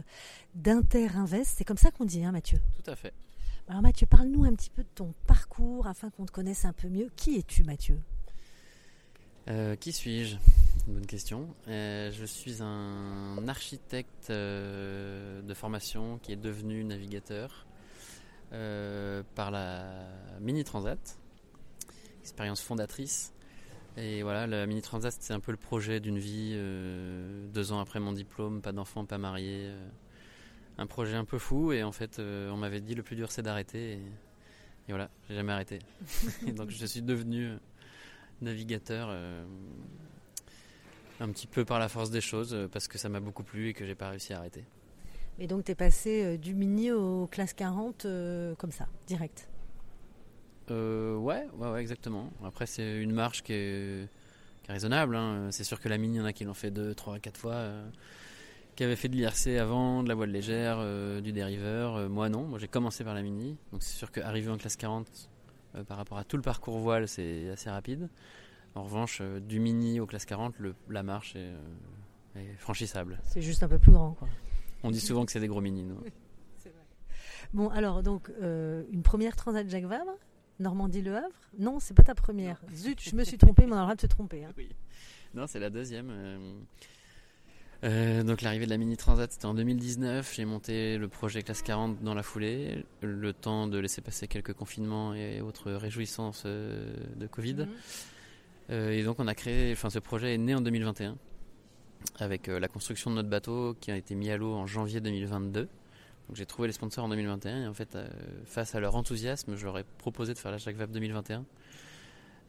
d'Inter 0.53 1.09
Invest. 1.13 1.55
C'est 1.57 1.65
comme 1.65 1.77
ça 1.77 1.91
qu'on 1.91 2.05
dit, 2.05 2.23
hein, 2.23 2.31
Mathieu? 2.31 2.57
Tout 2.81 2.89
à 2.89 2.95
fait. 2.95 3.13
Alors 3.67 3.81
Mathieu, 3.81 4.07
parle-nous 4.07 4.45
un 4.45 4.53
petit 4.53 4.69
peu 4.69 4.83
de 4.83 4.89
ton 4.95 5.13
parcours 5.27 5.85
afin 5.85 6.09
qu'on 6.09 6.25
te 6.25 6.31
connaisse 6.31 6.63
un 6.63 6.73
peu 6.73 6.87
mieux. 6.87 7.09
Qui 7.17 7.37
es-tu, 7.37 7.65
Mathieu? 7.65 7.99
Qui 9.79 9.91
suis-je? 9.91 10.37
Bonne 10.87 11.05
question. 11.05 11.47
Euh, 11.67 12.11
je 12.11 12.25
suis 12.25 12.63
un 12.63 13.47
architecte 13.47 14.29
euh, 14.29 15.41
de 15.41 15.53
formation 15.53 16.19
qui 16.19 16.31
est 16.31 16.37
devenu 16.37 16.83
navigateur 16.83 17.65
euh, 18.55 19.21
par 19.35 19.51
la 19.51 19.85
Mini 20.39 20.63
Transat, 20.63 21.19
expérience 22.21 22.61
fondatrice. 22.61 23.33
Et 23.97 24.23
voilà, 24.23 24.47
la 24.47 24.65
Mini 24.65 24.81
Transat, 24.81 25.13
c'est 25.19 25.33
un 25.33 25.39
peu 25.41 25.51
le 25.51 25.57
projet 25.57 25.99
d'une 25.99 26.17
vie. 26.19 26.53
euh, 26.55 27.47
deux 27.47 27.73
ans 27.73 27.79
après 27.79 27.99
mon 27.99 28.13
diplôme, 28.13 28.61
pas 28.61 28.71
d'enfant, 28.71 29.05
pas 29.05 29.17
marié. 29.17 29.65
euh, 29.65 29.87
un 30.77 30.87
projet 30.87 31.15
un 31.15 31.25
peu 31.25 31.37
fou. 31.37 31.73
Et 31.73 31.83
en 31.83 31.91
fait, 31.91 32.19
on 32.19 32.57
m'avait 32.57 32.81
dit 32.81 32.95
le 32.95 33.03
plus 33.03 33.15
dur, 33.15 33.31
c'est 33.31 33.41
d'arrêter. 33.41 33.93
Et, 33.93 34.01
et 34.87 34.89
voilà, 34.89 35.09
j'ai 35.27 35.35
jamais 35.35 35.53
arrêté. 35.53 35.79
et 36.47 36.51
donc 36.51 36.69
je 36.69 36.85
suis 36.85 37.01
devenu 37.01 37.51
navigateur 38.41 39.09
un 41.19 41.29
petit 41.29 41.47
peu 41.47 41.63
par 41.63 41.79
la 41.79 41.87
force 41.87 42.09
des 42.09 42.21
choses 42.21 42.67
parce 42.71 42.87
que 42.87 42.97
ça 42.97 43.07
m'a 43.07 43.21
beaucoup 43.21 43.43
plu 43.43 43.69
et 43.69 43.73
que 43.73 43.85
j'ai 43.85 43.95
pas 43.95 44.09
réussi 44.09 44.33
à 44.33 44.39
arrêter. 44.39 44.65
Et 45.39 45.47
donc 45.47 45.65
tu 45.65 45.71
es 45.71 45.75
passé 45.75 46.23
euh, 46.23 46.37
du 46.37 46.53
mini 46.53 46.91
au 46.91 47.27
classe 47.27 47.53
40 47.53 48.05
euh, 48.05 48.55
comme 48.55 48.71
ça, 48.71 48.87
direct. 49.07 49.47
Euh, 50.71 51.15
ouais, 51.17 51.47
ouais, 51.57 51.69
ouais, 51.69 51.81
exactement. 51.81 52.29
Après, 52.43 52.65
c'est 52.65 53.01
une 53.01 53.11
marche 53.11 53.43
qui 53.43 53.53
est, 53.53 54.09
qui 54.63 54.69
est 54.71 54.73
raisonnable. 54.73 55.15
hein. 55.15 55.49
C'est 55.51 55.63
sûr 55.63 55.79
que 55.79 55.89
la 55.89 55.97
mini, 55.97 56.15
il 56.15 56.19
y 56.19 56.21
en 56.21 56.25
a 56.25 56.33
qui 56.33 56.43
l'ont 56.43 56.53
fait 56.55 56.71
2, 56.71 56.95
3, 56.95 57.19
4 57.19 57.37
fois. 57.37 57.53
euh, 57.53 57.87
qui 58.75 58.83
avaient 58.83 58.95
fait 58.97 59.07
de 59.07 59.15
l'IRC 59.15 59.47
avant, 59.57 60.03
de 60.03 60.09
la 60.09 60.15
voile 60.15 60.31
légère, 60.31 60.79
du 61.21 61.31
dériveur. 61.31 62.09
Moi, 62.09 62.27
non. 62.27 62.43
Moi, 62.43 62.59
j'ai 62.59 62.67
commencé 62.67 63.05
par 63.05 63.13
la 63.13 63.21
mini. 63.21 63.55
Donc, 63.71 63.81
c'est 63.83 63.95
sûr 63.95 64.11
qu'arriver 64.11 64.49
en 64.49 64.57
classe 64.57 64.75
40 64.75 65.07
euh, 65.75 65.83
par 65.85 65.95
rapport 65.95 66.17
à 66.17 66.25
tout 66.25 66.35
le 66.35 66.41
parcours 66.43 66.79
voile, 66.79 67.07
c'est 67.07 67.49
assez 67.51 67.69
rapide. 67.69 68.09
En 68.73 68.83
revanche, 68.83 69.21
du 69.21 69.59
mini 69.61 70.01
au 70.01 70.05
classe 70.05 70.25
40, 70.25 70.59
le- 70.59 70.75
la 70.89 71.03
marche 71.03 71.37
est, 71.37 71.53
est 72.37 72.53
franchissable. 72.57 73.17
C'est 73.23 73.41
juste 73.41 73.63
un 73.63 73.69
peu 73.69 73.79
plus 73.79 73.93
grand. 73.93 74.11
Quoi. 74.11 74.27
On 74.85 74.91
dit 74.91 74.99
souvent 74.99 75.25
que 75.25 75.31
c'est 75.31 75.39
des 75.39 75.47
gros 75.47 75.61
mini. 75.61 75.83
nous. 75.83 75.97
Bon, 77.53 77.69
alors, 77.69 78.03
donc, 78.03 78.29
euh, 78.41 78.83
une 78.91 79.01
première 79.01 79.35
Transat 79.35 79.67
Jacques 79.69 79.85
Vabre 79.85 80.17
Normandie-Le 80.59 81.15
Havre? 81.15 81.35
Non, 81.57 81.79
c'est 81.79 81.93
pas 81.93 82.03
ta 82.03 82.13
première. 82.15 82.61
Zut, 82.73 82.99
je 83.01 83.15
me 83.15 83.23
suis 83.23 83.37
trompée, 83.37 83.65
mais 83.65 83.73
on 83.73 83.75
a 83.75 83.79
le 83.79 83.83
droit 83.83 83.95
de 83.95 84.01
se 84.01 84.07
tromper. 84.07 84.43
hein. 84.45 84.51
Non, 85.33 85.47
c'est 85.47 85.59
la 85.59 85.69
deuxième. 85.69 86.09
euh. 86.11 86.53
Euh, 87.83 88.23
donc 88.23 88.41
l'arrivée 88.41 88.65
de 88.65 88.69
la 88.71 88.77
Mini 88.77 88.97
Transat, 88.97 89.31
c'était 89.31 89.45
en 89.45 89.53
2019. 89.53 90.33
J'ai 90.35 90.45
monté 90.45 90.97
le 90.97 91.07
projet 91.07 91.43
classe 91.43 91.61
40 91.61 92.01
dans 92.03 92.13
la 92.13 92.23
foulée. 92.23 92.85
Le 93.01 93.33
temps 93.33 93.67
de 93.67 93.77
laisser 93.77 94.01
passer 94.01 94.27
quelques 94.27 94.53
confinements 94.53 95.13
et 95.13 95.41
autres 95.41 95.71
réjouissances 95.71 96.45
de 96.45 97.27
Covid. 97.29 97.53
Mhm. 97.53 97.67
Euh, 98.71 98.89
et 98.91 99.03
donc 99.03 99.19
on 99.19 99.27
a 99.27 99.35
créé, 99.35 99.71
enfin 99.73 99.89
ce 99.89 99.99
projet 99.99 100.33
est 100.33 100.37
né 100.39 100.55
en 100.55 100.61
2021 100.61 101.17
avec 102.19 102.49
euh, 102.49 102.59
la 102.59 102.67
construction 102.67 103.09
de 103.11 103.15
notre 103.15 103.29
bateau 103.29 103.75
qui 103.79 103.91
a 103.91 103.97
été 103.97 104.15
mis 104.15 104.29
à 104.29 104.37
l'eau 104.37 104.53
en 104.53 104.65
janvier 104.65 105.01
2022. 105.01 105.61
Donc 106.27 106.35
j'ai 106.35 106.45
trouvé 106.45 106.67
les 106.67 106.73
sponsors 106.73 107.05
en 107.05 107.09
2021 107.09 107.63
et 107.63 107.67
en 107.67 107.73
fait 107.73 107.95
euh, 107.95 108.07
face 108.45 108.73
à 108.75 108.79
leur 108.79 108.95
enthousiasme, 108.95 109.55
je 109.55 109.65
leur 109.65 109.77
ai 109.77 109.83
proposé 109.97 110.33
de 110.33 110.39
faire 110.39 110.51
la 110.51 110.57
Jacques 110.57 110.75
Vabre 110.75 110.93
2021 110.93 111.45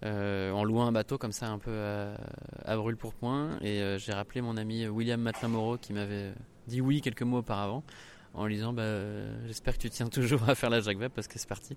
euh, 0.05 0.51
en 0.53 0.65
louant 0.65 0.87
un 0.87 0.93
bateau 0.93 1.19
comme 1.19 1.33
ça 1.33 1.49
un 1.49 1.59
peu 1.59 1.73
à, 2.65 2.77
brûle 2.77 2.97
pour 2.97 3.15
point. 3.15 3.59
Et 3.61 3.83
euh, 3.83 3.99
j'ai 3.99 4.13
rappelé 4.13 4.41
mon 4.41 4.57
ami 4.57 4.87
William 4.87 5.21
Matlin-Moreau 5.21 5.79
qui 5.79 5.93
m'avait 5.93 6.33
dit 6.67 6.81
oui 6.81 7.01
quelques 7.01 7.23
mois 7.23 7.41
auparavant 7.41 7.83
en 8.35 8.47
lui 8.47 8.57
disant 8.57 8.73
bah, 8.73 8.85
j'espère 9.47 9.75
que 9.75 9.83
tu 9.83 9.91
tiens 9.91 10.09
toujours 10.09 10.49
à 10.49 10.55
faire 10.55 10.71
la 10.71 10.81
Jacques 10.81 10.99
Vabre 10.99 11.15
parce 11.15 11.29
que 11.29 11.39
c'est 11.39 11.49
parti. 11.49 11.77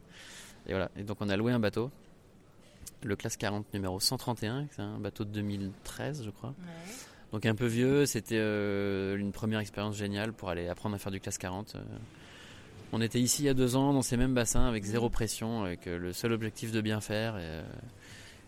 Et 0.67 0.71
voilà. 0.71 0.89
Et 0.95 1.03
donc 1.03 1.17
on 1.19 1.29
a 1.29 1.35
loué 1.35 1.51
un 1.51 1.59
bateau 1.59 1.91
le 3.03 3.15
classe 3.15 3.37
40 3.37 3.73
numéro 3.73 3.99
131 3.99 4.67
c'est 4.71 4.81
un 4.81 4.99
bateau 4.99 5.23
de 5.23 5.31
2013 5.31 6.23
je 6.25 6.29
crois 6.31 6.53
donc 7.31 7.45
un 7.45 7.55
peu 7.55 7.65
vieux 7.65 8.05
c'était 8.05 8.37
euh, 8.37 9.17
une 9.17 9.31
première 9.31 9.59
expérience 9.59 9.95
géniale 9.95 10.33
pour 10.33 10.49
aller 10.49 10.67
apprendre 10.67 10.95
à 10.95 10.99
faire 10.99 11.11
du 11.11 11.19
classe 11.19 11.37
40 11.37 11.75
euh. 11.75 11.79
on 12.91 13.01
était 13.01 13.19
ici 13.19 13.43
il 13.43 13.45
y 13.45 13.49
a 13.49 13.53
deux 13.53 13.75
ans 13.75 13.93
dans 13.93 14.01
ces 14.01 14.17
mêmes 14.17 14.33
bassins 14.33 14.67
avec 14.67 14.83
zéro 14.83 15.09
pression 15.09 15.63
avec 15.63 15.87
euh, 15.87 15.97
le 15.97 16.13
seul 16.13 16.33
objectif 16.33 16.71
de 16.71 16.81
bien 16.81 17.01
faire 17.01 17.37
et, 17.37 17.61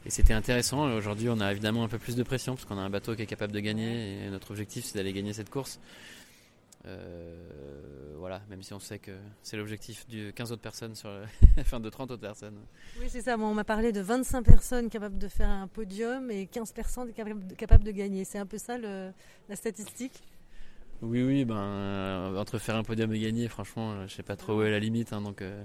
et 0.03 0.09
c'était 0.09 0.33
intéressant. 0.33 0.91
Aujourd'hui, 0.95 1.29
on 1.29 1.39
a 1.39 1.51
évidemment 1.51 1.83
un 1.83 1.87
peu 1.87 1.99
plus 1.99 2.15
de 2.15 2.23
pression 2.23 2.55
parce 2.55 2.65
qu'on 2.65 2.79
a 2.79 2.81
un 2.81 2.89
bateau 2.89 3.15
qui 3.15 3.21
est 3.21 3.27
capable 3.27 3.53
de 3.53 3.59
gagner 3.59 4.25
et 4.25 4.29
notre 4.29 4.49
objectif 4.49 4.85
c'est 4.85 4.97
d'aller 4.97 5.13
gagner 5.13 5.33
cette 5.33 5.51
course. 5.51 5.79
Euh, 6.85 8.15
voilà, 8.17 8.41
même 8.49 8.63
si 8.63 8.73
on 8.73 8.79
sait 8.79 8.99
que 8.99 9.11
c'est 9.41 9.57
l'objectif 9.57 10.07
de 10.07 10.31
15 10.31 10.51
autres 10.51 10.61
personnes 10.61 10.95
sur, 10.95 11.09
enfin 11.59 11.79
de 11.79 11.89
30 11.89 12.11
autres 12.11 12.21
personnes. 12.21 12.57
Oui, 12.95 13.05
c'est 13.09 13.21
ça. 13.21 13.37
Moi, 13.37 13.47
on 13.47 13.53
m'a 13.53 13.63
parlé 13.63 13.91
de 13.91 14.01
25 14.01 14.43
personnes 14.43 14.89
capables 14.89 15.17
de 15.17 15.27
faire 15.27 15.49
un 15.49 15.67
podium 15.67 16.29
et 16.31 16.47
15 16.47 16.73
personnes 16.73 17.13
capables 17.13 17.47
de, 17.47 17.55
capables 17.55 17.83
de 17.83 17.91
gagner. 17.91 18.25
C'est 18.25 18.37
un 18.39 18.45
peu 18.45 18.57
ça 18.57 18.77
le- 18.77 19.13
la 19.49 19.55
statistique? 19.55 20.23
Oui, 21.01 21.23
oui, 21.23 21.45
ben 21.45 21.55
euh, 21.57 22.37
entre 22.37 22.59
faire 22.59 22.75
un 22.75 22.83
podium 22.83 23.11
et 23.13 23.19
gagner, 23.19 23.47
franchement, 23.47 23.93
euh, 23.93 24.07
je 24.07 24.13
sais 24.13 24.23
pas 24.23 24.35
trop 24.35 24.59
où 24.59 24.61
est 24.63 24.69
la 24.69 24.79
limite. 24.79 25.13
hein, 25.13 25.21
donc 25.21 25.41
euh, 25.41 25.63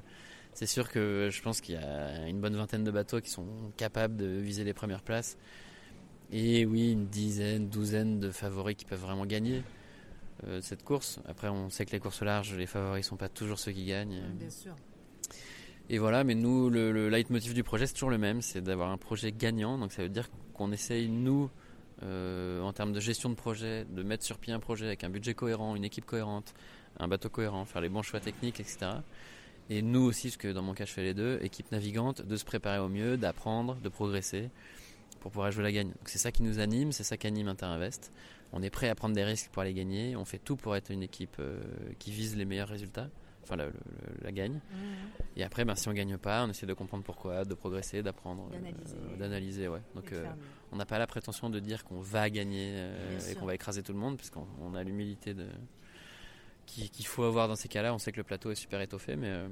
c'est 0.54 0.66
sûr 0.66 0.90
que 0.90 1.28
je 1.30 1.42
pense 1.42 1.60
qu'il 1.60 1.74
y 1.74 1.78
a 1.78 2.26
une 2.28 2.40
bonne 2.40 2.56
vingtaine 2.56 2.84
de 2.84 2.90
bateaux 2.90 3.20
qui 3.20 3.30
sont 3.30 3.46
capables 3.76 4.16
de 4.16 4.26
viser 4.26 4.64
les 4.64 4.72
premières 4.74 5.02
places. 5.02 5.36
Et 6.32 6.66
oui, 6.66 6.92
une 6.92 7.06
dizaine, 7.08 7.68
douzaine 7.68 8.18
de 8.20 8.30
favoris 8.30 8.76
qui 8.76 8.84
peuvent 8.84 9.00
vraiment 9.00 9.26
gagner 9.26 9.62
euh, 10.44 10.60
cette 10.60 10.84
course. 10.84 11.20
Après, 11.26 11.48
on 11.48 11.70
sait 11.70 11.86
que 11.86 11.92
les 11.92 12.00
courses 12.00 12.22
larges, 12.22 12.54
les 12.54 12.66
favoris 12.66 13.06
sont 13.06 13.16
pas 13.16 13.28
toujours 13.28 13.58
ceux 13.58 13.72
qui 13.72 13.84
gagnent. 13.84 14.22
Bien 14.38 14.50
sûr. 14.50 14.74
Et 15.88 15.98
voilà, 15.98 16.24
mais 16.24 16.34
nous, 16.34 16.68
le, 16.68 16.90
le 16.90 17.08
leitmotiv 17.08 17.54
du 17.54 17.62
projet, 17.62 17.86
c'est 17.86 17.94
toujours 17.94 18.10
le 18.10 18.18
même, 18.18 18.42
c'est 18.42 18.60
d'avoir 18.60 18.90
un 18.90 18.98
projet 18.98 19.32
gagnant. 19.32 19.78
Donc 19.78 19.92
ça 19.92 20.02
veut 20.02 20.08
dire 20.08 20.28
qu'on 20.52 20.72
essaye, 20.72 21.08
nous, 21.08 21.48
euh, 22.02 22.60
en 22.60 22.72
termes 22.72 22.92
de 22.92 23.00
gestion 23.00 23.30
de 23.30 23.34
projet, 23.34 23.86
de 23.88 24.02
mettre 24.02 24.24
sur 24.24 24.38
pied 24.38 24.52
un 24.52 24.58
projet 24.58 24.86
avec 24.86 25.04
un 25.04 25.10
budget 25.10 25.34
cohérent, 25.34 25.76
une 25.76 25.84
équipe 25.84 26.04
cohérente, 26.04 26.54
un 26.98 27.08
bateau 27.08 27.30
cohérent, 27.30 27.64
faire 27.64 27.80
les 27.80 27.88
bons 27.88 28.02
choix 28.02 28.20
techniques, 28.20 28.60
etc. 28.60 28.90
Et 29.70 29.80
nous 29.80 30.02
aussi, 30.02 30.28
parce 30.28 30.36
que 30.36 30.48
dans 30.48 30.62
mon 30.62 30.74
cas, 30.74 30.84
je 30.84 30.92
fais 30.92 31.02
les 31.02 31.14
deux, 31.14 31.38
équipe 31.42 31.72
navigante, 31.72 32.22
de 32.22 32.36
se 32.36 32.44
préparer 32.44 32.78
au 32.78 32.88
mieux, 32.88 33.16
d'apprendre, 33.16 33.76
de 33.76 33.88
progresser 33.88 34.50
pour 35.20 35.30
pouvoir 35.30 35.50
jouer 35.50 35.64
la 35.64 35.72
gagne. 35.72 35.88
Donc 35.88 36.08
c'est 36.08 36.18
ça 36.18 36.30
qui 36.32 36.42
nous 36.42 36.58
anime, 36.58 36.92
c'est 36.92 37.04
ça 37.04 37.16
qui 37.16 37.26
anime 37.26 37.48
Interinvest. 37.48 38.12
On 38.52 38.62
est 38.62 38.70
prêt 38.70 38.88
à 38.88 38.94
prendre 38.94 39.14
des 39.14 39.24
risques 39.24 39.50
pour 39.50 39.62
aller 39.62 39.74
gagner, 39.74 40.16
on 40.16 40.24
fait 40.24 40.38
tout 40.38 40.56
pour 40.56 40.76
être 40.76 40.90
une 40.90 41.02
équipe 41.02 41.36
euh, 41.40 41.60
qui 41.98 42.10
vise 42.10 42.36
les 42.36 42.44
meilleurs 42.44 42.68
résultats, 42.68 43.08
enfin 43.42 43.56
la, 43.56 44.32
gagne. 44.32 44.60
Et 45.36 45.44
après, 45.44 45.64
ben, 45.64 45.74
si 45.74 45.88
on 45.88 45.92
gagne 45.92 46.16
pas, 46.16 46.44
on 46.44 46.50
essaie 46.50 46.64
de 46.66 46.72
comprendre 46.72 47.04
pourquoi, 47.04 47.44
de 47.44 47.54
progresser, 47.54 48.02
d'apprendre, 48.02 48.48
euh, 48.52 48.56
D'analyser. 48.58 49.18
d'analyser. 49.18 49.68
Ouais. 49.68 49.82
Donc, 49.94 50.12
euh, 50.12 50.26
on 50.72 50.76
n'a 50.76 50.86
pas 50.86 50.98
la 50.98 51.06
prétention 51.06 51.50
de 51.50 51.58
dire 51.60 51.84
qu'on 51.84 52.00
va 52.00 52.30
gagner 52.30 52.72
euh, 52.76 53.18
et 53.28 53.34
qu'on 53.34 53.44
va 53.46 53.54
écraser 53.54 53.82
tout 53.82 53.92
le 53.92 53.98
monde, 53.98 54.16
puisqu'on 54.16 54.46
on 54.62 54.74
a 54.74 54.82
l'humilité 54.82 55.34
de 55.34 55.46
qui- 56.64 56.88
qu'il 56.90 57.06
faut 57.06 57.24
avoir 57.24 57.48
dans 57.48 57.56
ces 57.56 57.68
cas-là. 57.68 57.94
On 57.94 57.98
sait 57.98 58.12
que 58.12 58.16
le 58.16 58.24
plateau 58.24 58.50
est 58.50 58.54
super 58.56 58.80
étoffé, 58.80 59.16
mais 59.16 59.28
euh, 59.28 59.48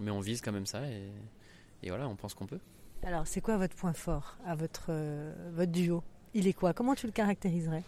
mais 0.00 0.10
on 0.10 0.20
vise 0.20 0.40
quand 0.40 0.52
même 0.52 0.66
ça 0.66 0.86
et, 0.88 1.10
et 1.82 1.88
voilà, 1.88 2.08
on 2.08 2.16
pense 2.16 2.34
qu'on 2.34 2.46
peut. 2.46 2.60
Alors, 3.02 3.26
c'est 3.26 3.40
quoi 3.40 3.56
votre 3.58 3.74
point 3.76 3.92
fort 3.92 4.38
à 4.46 4.54
votre, 4.54 4.86
euh, 4.88 5.50
votre 5.52 5.72
duo? 5.72 6.02
Il 6.32 6.46
est 6.46 6.52
quoi? 6.54 6.72
Comment 6.72 6.94
tu 6.94 7.06
le 7.06 7.12
caractériserais? 7.12 7.82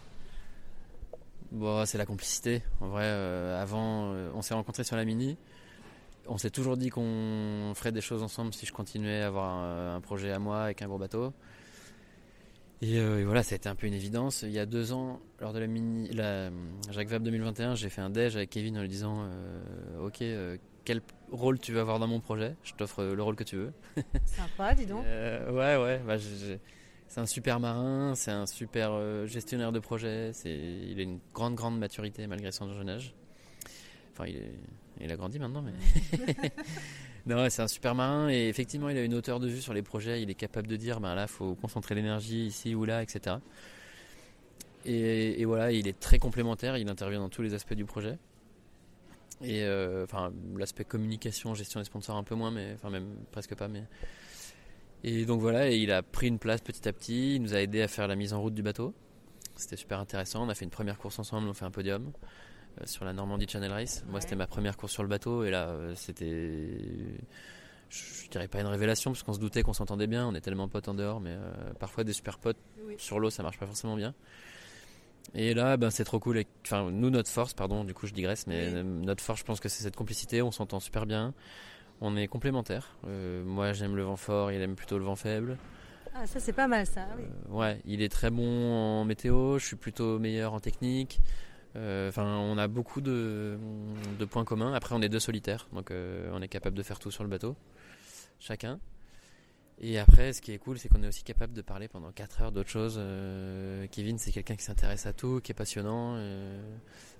Bon, 1.51 1.85
c'est 1.85 1.97
la 1.97 2.05
complicité. 2.05 2.61
En 2.81 2.87
vrai, 2.89 3.03
euh, 3.05 3.61
avant, 3.61 4.11
euh, 4.13 4.29
on 4.35 4.41
s'est 4.41 4.53
rencontrés 4.53 4.83
sur 4.83 4.95
la 4.95 5.05
mini. 5.05 5.37
On 6.27 6.37
s'est 6.37 6.49
toujours 6.49 6.75
dit 6.75 6.89
qu'on 6.89 7.71
ferait 7.75 7.93
des 7.93 8.01
choses 8.01 8.21
ensemble 8.21 8.53
si 8.53 8.65
je 8.65 8.73
continuais 8.73 9.21
à 9.21 9.27
avoir 9.27 9.49
un, 9.49 9.95
un 9.95 10.01
projet 10.01 10.31
à 10.31 10.39
moi 10.39 10.63
avec 10.63 10.81
un 10.81 10.87
gros 10.87 10.97
bateau. 10.97 11.33
Et, 12.81 12.99
euh, 12.99 13.19
et 13.21 13.23
voilà, 13.23 13.43
ça 13.43 13.55
a 13.55 13.57
été 13.57 13.69
un 13.69 13.75
peu 13.75 13.87
une 13.87 13.93
évidence. 13.93 14.41
Il 14.43 14.51
y 14.51 14.59
a 14.59 14.65
deux 14.65 14.91
ans, 14.91 15.19
lors 15.39 15.53
de 15.53 15.59
la 15.59 15.67
mini, 15.67 16.09
la 16.09 16.49
Jacques 16.91 17.07
Vabre 17.07 17.23
2021, 17.25 17.75
j'ai 17.75 17.89
fait 17.89 18.01
un 18.01 18.09
déj 18.09 18.35
avec 18.35 18.49
Kevin 18.49 18.77
en 18.77 18.81
lui 18.81 18.89
disant 18.89 19.25
Ok, 20.03 20.21
quel 20.83 21.01
rôle 21.31 21.59
tu 21.59 21.71
veux 21.71 21.79
avoir 21.79 21.97
dans 21.99 22.07
mon 22.07 22.19
projet? 22.19 22.55
Je 22.63 22.73
t'offre 22.73 23.03
le 23.03 23.23
rôle 23.23 23.35
que 23.35 23.43
tu 23.45 23.55
veux. 23.55 23.73
Sympa, 24.25 24.75
dis 24.75 24.85
donc. 24.85 25.03
Ouais, 25.49 25.77
ouais. 25.77 26.01
bah, 26.05 26.17
j'ai- 26.17 26.59
c'est 27.07 27.19
un 27.19 27.25
super 27.25 27.59
marin, 27.59 28.13
c'est 28.15 28.31
un 28.31 28.45
super 28.45 28.91
euh, 28.91 29.25
gestionnaire 29.25 29.71
de 29.71 29.79
projet. 29.79 30.31
C'est, 30.33 30.55
il 30.55 30.99
a 30.99 31.03
une 31.03 31.19
grande, 31.33 31.55
grande 31.55 31.77
maturité 31.79 32.27
malgré 32.27 32.51
son 32.51 32.71
jeune 32.73 32.89
âge. 32.89 33.13
Enfin, 34.13 34.25
il, 34.27 34.41
il 34.99 35.11
a 35.11 35.15
grandi 35.15 35.39
maintenant, 35.39 35.61
mais. 35.61 35.73
non, 37.25 37.49
c'est 37.49 37.61
un 37.61 37.67
super 37.67 37.95
marin 37.95 38.29
et 38.29 38.47
effectivement, 38.47 38.89
il 38.89 38.97
a 38.97 39.03
une 39.03 39.13
hauteur 39.13 39.39
de 39.39 39.47
vue 39.47 39.61
sur 39.61 39.73
les 39.73 39.81
projets. 39.83 40.21
Il 40.21 40.29
est 40.29 40.35
capable 40.35 40.67
de 40.67 40.75
dire, 40.75 40.99
ben 40.99 41.15
là, 41.15 41.27
faut 41.27 41.55
concentrer 41.55 41.95
l'énergie 41.95 42.45
ici 42.45 42.75
ou 42.75 42.85
là, 42.85 43.01
etc. 43.03 43.37
Et, 44.85 45.41
et 45.41 45.45
voilà, 45.45 45.71
il 45.71 45.87
est 45.87 45.99
très 45.99 46.19
complémentaire. 46.19 46.77
Il 46.77 46.89
intervient 46.89 47.19
dans 47.19 47.29
tous 47.29 47.41
les 47.41 47.53
aspects 47.53 47.73
du 47.73 47.85
projet. 47.85 48.17
Et 49.41 49.63
euh, 49.63 50.03
enfin, 50.03 50.31
l'aspect 50.55 50.83
communication, 50.83 51.53
gestion 51.53 51.79
des 51.79 51.85
sponsors 51.85 52.15
un 52.15 52.23
peu 52.23 52.35
moins, 52.35 52.51
mais 52.51 52.73
enfin 52.73 52.89
même 52.89 53.07
presque 53.31 53.55
pas, 53.55 53.67
mais 53.67 53.83
et 55.07 55.25
donc 55.25 55.39
voilà, 55.39 55.71
et 55.71 55.77
il 55.77 55.91
a 55.93 56.03
pris 56.03 56.27
une 56.27 56.37
place 56.37 56.59
petit 56.59 56.85
à 56.85 56.91
petit. 56.91 57.35
Il 57.35 57.41
nous 57.41 57.53
a 57.53 57.61
aidé 57.61 57.81
à 57.81 57.87
faire 57.87 58.09
la 58.09 58.17
mise 58.17 58.33
en 58.33 58.41
route 58.41 58.53
du 58.53 58.61
bateau. 58.61 58.93
C'était 59.55 59.77
super 59.77 59.99
intéressant. 59.99 60.45
On 60.45 60.49
a 60.49 60.53
fait 60.53 60.65
une 60.65 60.71
première 60.71 60.97
course 60.97 61.17
ensemble, 61.17 61.47
on 61.47 61.53
fait 61.53 61.63
un 61.63 61.71
podium 61.71 62.11
euh, 62.81 62.85
sur 62.85 63.05
la 63.05 63.13
Normandie 63.13 63.47
Channel 63.47 63.71
Race. 63.71 64.03
Moi, 64.09 64.19
c'était 64.19 64.35
ma 64.35 64.47
première 64.47 64.75
course 64.75 64.91
sur 64.91 65.03
le 65.03 65.09
bateau, 65.09 65.45
et 65.45 65.49
là, 65.49 65.69
euh, 65.69 65.93
c'était, 65.95 66.77
je, 67.89 68.29
dirais 68.29 68.49
pas 68.49 68.59
une 68.59 68.67
révélation, 68.67 69.11
parce 69.11 69.23
qu'on 69.23 69.31
se 69.31 69.39
doutait 69.39 69.63
qu'on 69.63 69.71
s'entendait 69.71 70.07
bien. 70.07 70.27
On 70.27 70.35
est 70.35 70.41
tellement 70.41 70.67
potes 70.67 70.89
en 70.89 70.93
dehors, 70.93 71.21
mais 71.21 71.31
euh, 71.31 71.73
parfois 71.79 72.03
des 72.03 72.13
super 72.13 72.37
potes 72.37 72.59
sur 72.97 73.19
l'eau, 73.19 73.29
ça 73.29 73.43
marche 73.43 73.57
pas 73.57 73.65
forcément 73.65 73.95
bien. 73.95 74.13
Et 75.35 75.53
là, 75.53 75.77
ben, 75.77 75.89
c'est 75.89 76.03
trop 76.03 76.19
cool. 76.19 76.43
Enfin, 76.65 76.91
nous, 76.91 77.09
notre 77.09 77.29
force, 77.29 77.53
pardon, 77.53 77.85
du 77.85 77.93
coup, 77.93 78.07
je 78.07 78.13
digresse, 78.13 78.45
mais 78.45 78.83
notre 78.83 79.23
force, 79.23 79.39
je 79.39 79.45
pense 79.45 79.61
que 79.61 79.69
c'est 79.69 79.83
cette 79.83 79.95
complicité. 79.95 80.41
On 80.41 80.51
s'entend 80.51 80.81
super 80.81 81.05
bien. 81.05 81.33
On 82.01 82.15
est 82.15 82.27
complémentaires. 82.27 82.95
Euh, 83.07 83.43
moi, 83.43 83.73
j'aime 83.73 83.95
le 83.95 84.03
vent 84.03 84.15
fort, 84.17 84.51
il 84.51 84.61
aime 84.61 84.75
plutôt 84.75 84.97
le 84.99 85.03
vent 85.05 85.15
faible. 85.15 85.57
Ah, 86.13 86.25
ça, 86.27 86.39
c'est 86.39 86.53
pas 86.53 86.67
mal, 86.67 86.85
ça. 86.85 87.01
oui. 87.17 87.23
Ouais, 87.49 87.79
il 87.85 88.01
est 88.01 88.09
très 88.09 88.29
bon 88.29 88.43
en 88.73 89.05
météo, 89.05 89.57
je 89.59 89.65
suis 89.65 89.75
plutôt 89.75 90.19
meilleur 90.19 90.53
en 90.53 90.59
technique. 90.59 91.19
Euh, 91.75 92.09
Enfin, 92.09 92.25
on 92.37 92.57
a 92.57 92.67
beaucoup 92.67 93.01
de, 93.01 93.57
de 94.17 94.25
points 94.25 94.45
communs. 94.45 94.73
Après, 94.73 94.95
on 94.95 95.01
est 95.01 95.09
deux 95.09 95.19
solitaires, 95.19 95.67
donc 95.73 95.91
euh, 95.91 96.29
on 96.33 96.41
est 96.41 96.47
capable 96.47 96.75
de 96.75 96.83
faire 96.83 96.97
tout 96.99 97.11
sur 97.11 97.23
le 97.23 97.29
bateau. 97.29 97.55
chacun. 98.39 98.79
Et 99.79 99.99
après, 99.99 100.33
ce 100.33 100.41
qui 100.41 100.51
est 100.53 100.57
cool, 100.57 100.79
c'est 100.79 100.89
qu'on 100.89 101.03
est 101.03 101.07
aussi 101.07 101.23
capable 101.23 101.53
de 101.53 101.61
parler 101.61 101.87
pendant 101.87 102.11
4 102.11 102.41
heures 102.41 102.51
d'autres 102.51 102.69
choses. 102.69 102.95
Euh, 102.97 103.85
Kevin, 103.91 104.17
c'est 104.17 104.31
quelqu'un 104.31 104.55
qui 104.55 104.63
s'intéresse 104.63 105.05
à 105.05 105.13
tout, 105.13 105.39
qui 105.41 105.51
est 105.51 105.55
passionnant 105.55 106.15
euh, 106.17 106.59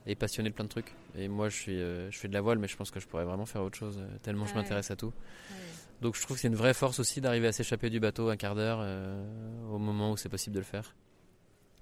et 0.08 0.16
passionné 0.16 0.50
de 0.50 0.56
plein 0.56 0.64
de 0.66 0.70
trucs. 0.70 0.96
Et 1.16 1.28
moi, 1.28 1.50
je, 1.50 1.56
suis, 1.56 1.80
euh, 1.80 2.10
je 2.10 2.18
fais 2.18 2.28
de 2.28 2.34
la 2.34 2.42
voile, 2.42 2.58
mais 2.58 2.68
je 2.68 2.76
pense 2.76 2.90
que 2.90 3.00
je 3.00 3.06
pourrais 3.08 3.26
vraiment 3.26 3.46
faire 3.46 3.62
autre 3.62 3.78
chose, 3.78 4.00
euh, 4.00 4.18
tellement 4.24 4.46
je 4.46 4.54
Ouais. 4.54 4.58
m'intéresse 4.58 4.90
à 4.90 4.96
tout. 4.96 5.08
Ouais. 5.52 5.56
Donc 6.02 6.16
je 6.16 6.22
trouve 6.24 6.36
que 6.38 6.42
c'est 6.42 6.48
une 6.48 6.56
vraie 6.56 6.74
force 6.74 7.00
aussi 7.00 7.22
d'arriver 7.22 7.48
à 7.48 7.52
s'échapper 7.52 7.90
du 7.92 8.00
bateau 8.00 8.30
un 8.30 8.38
quart 8.38 8.54
d'heure 8.56 8.80
au 9.72 9.78
moment 9.80 10.12
où 10.12 10.18
c'est 10.18 10.30
possible 10.30 10.54
de 10.54 10.60
le 10.60 10.66
faire. 10.66 10.96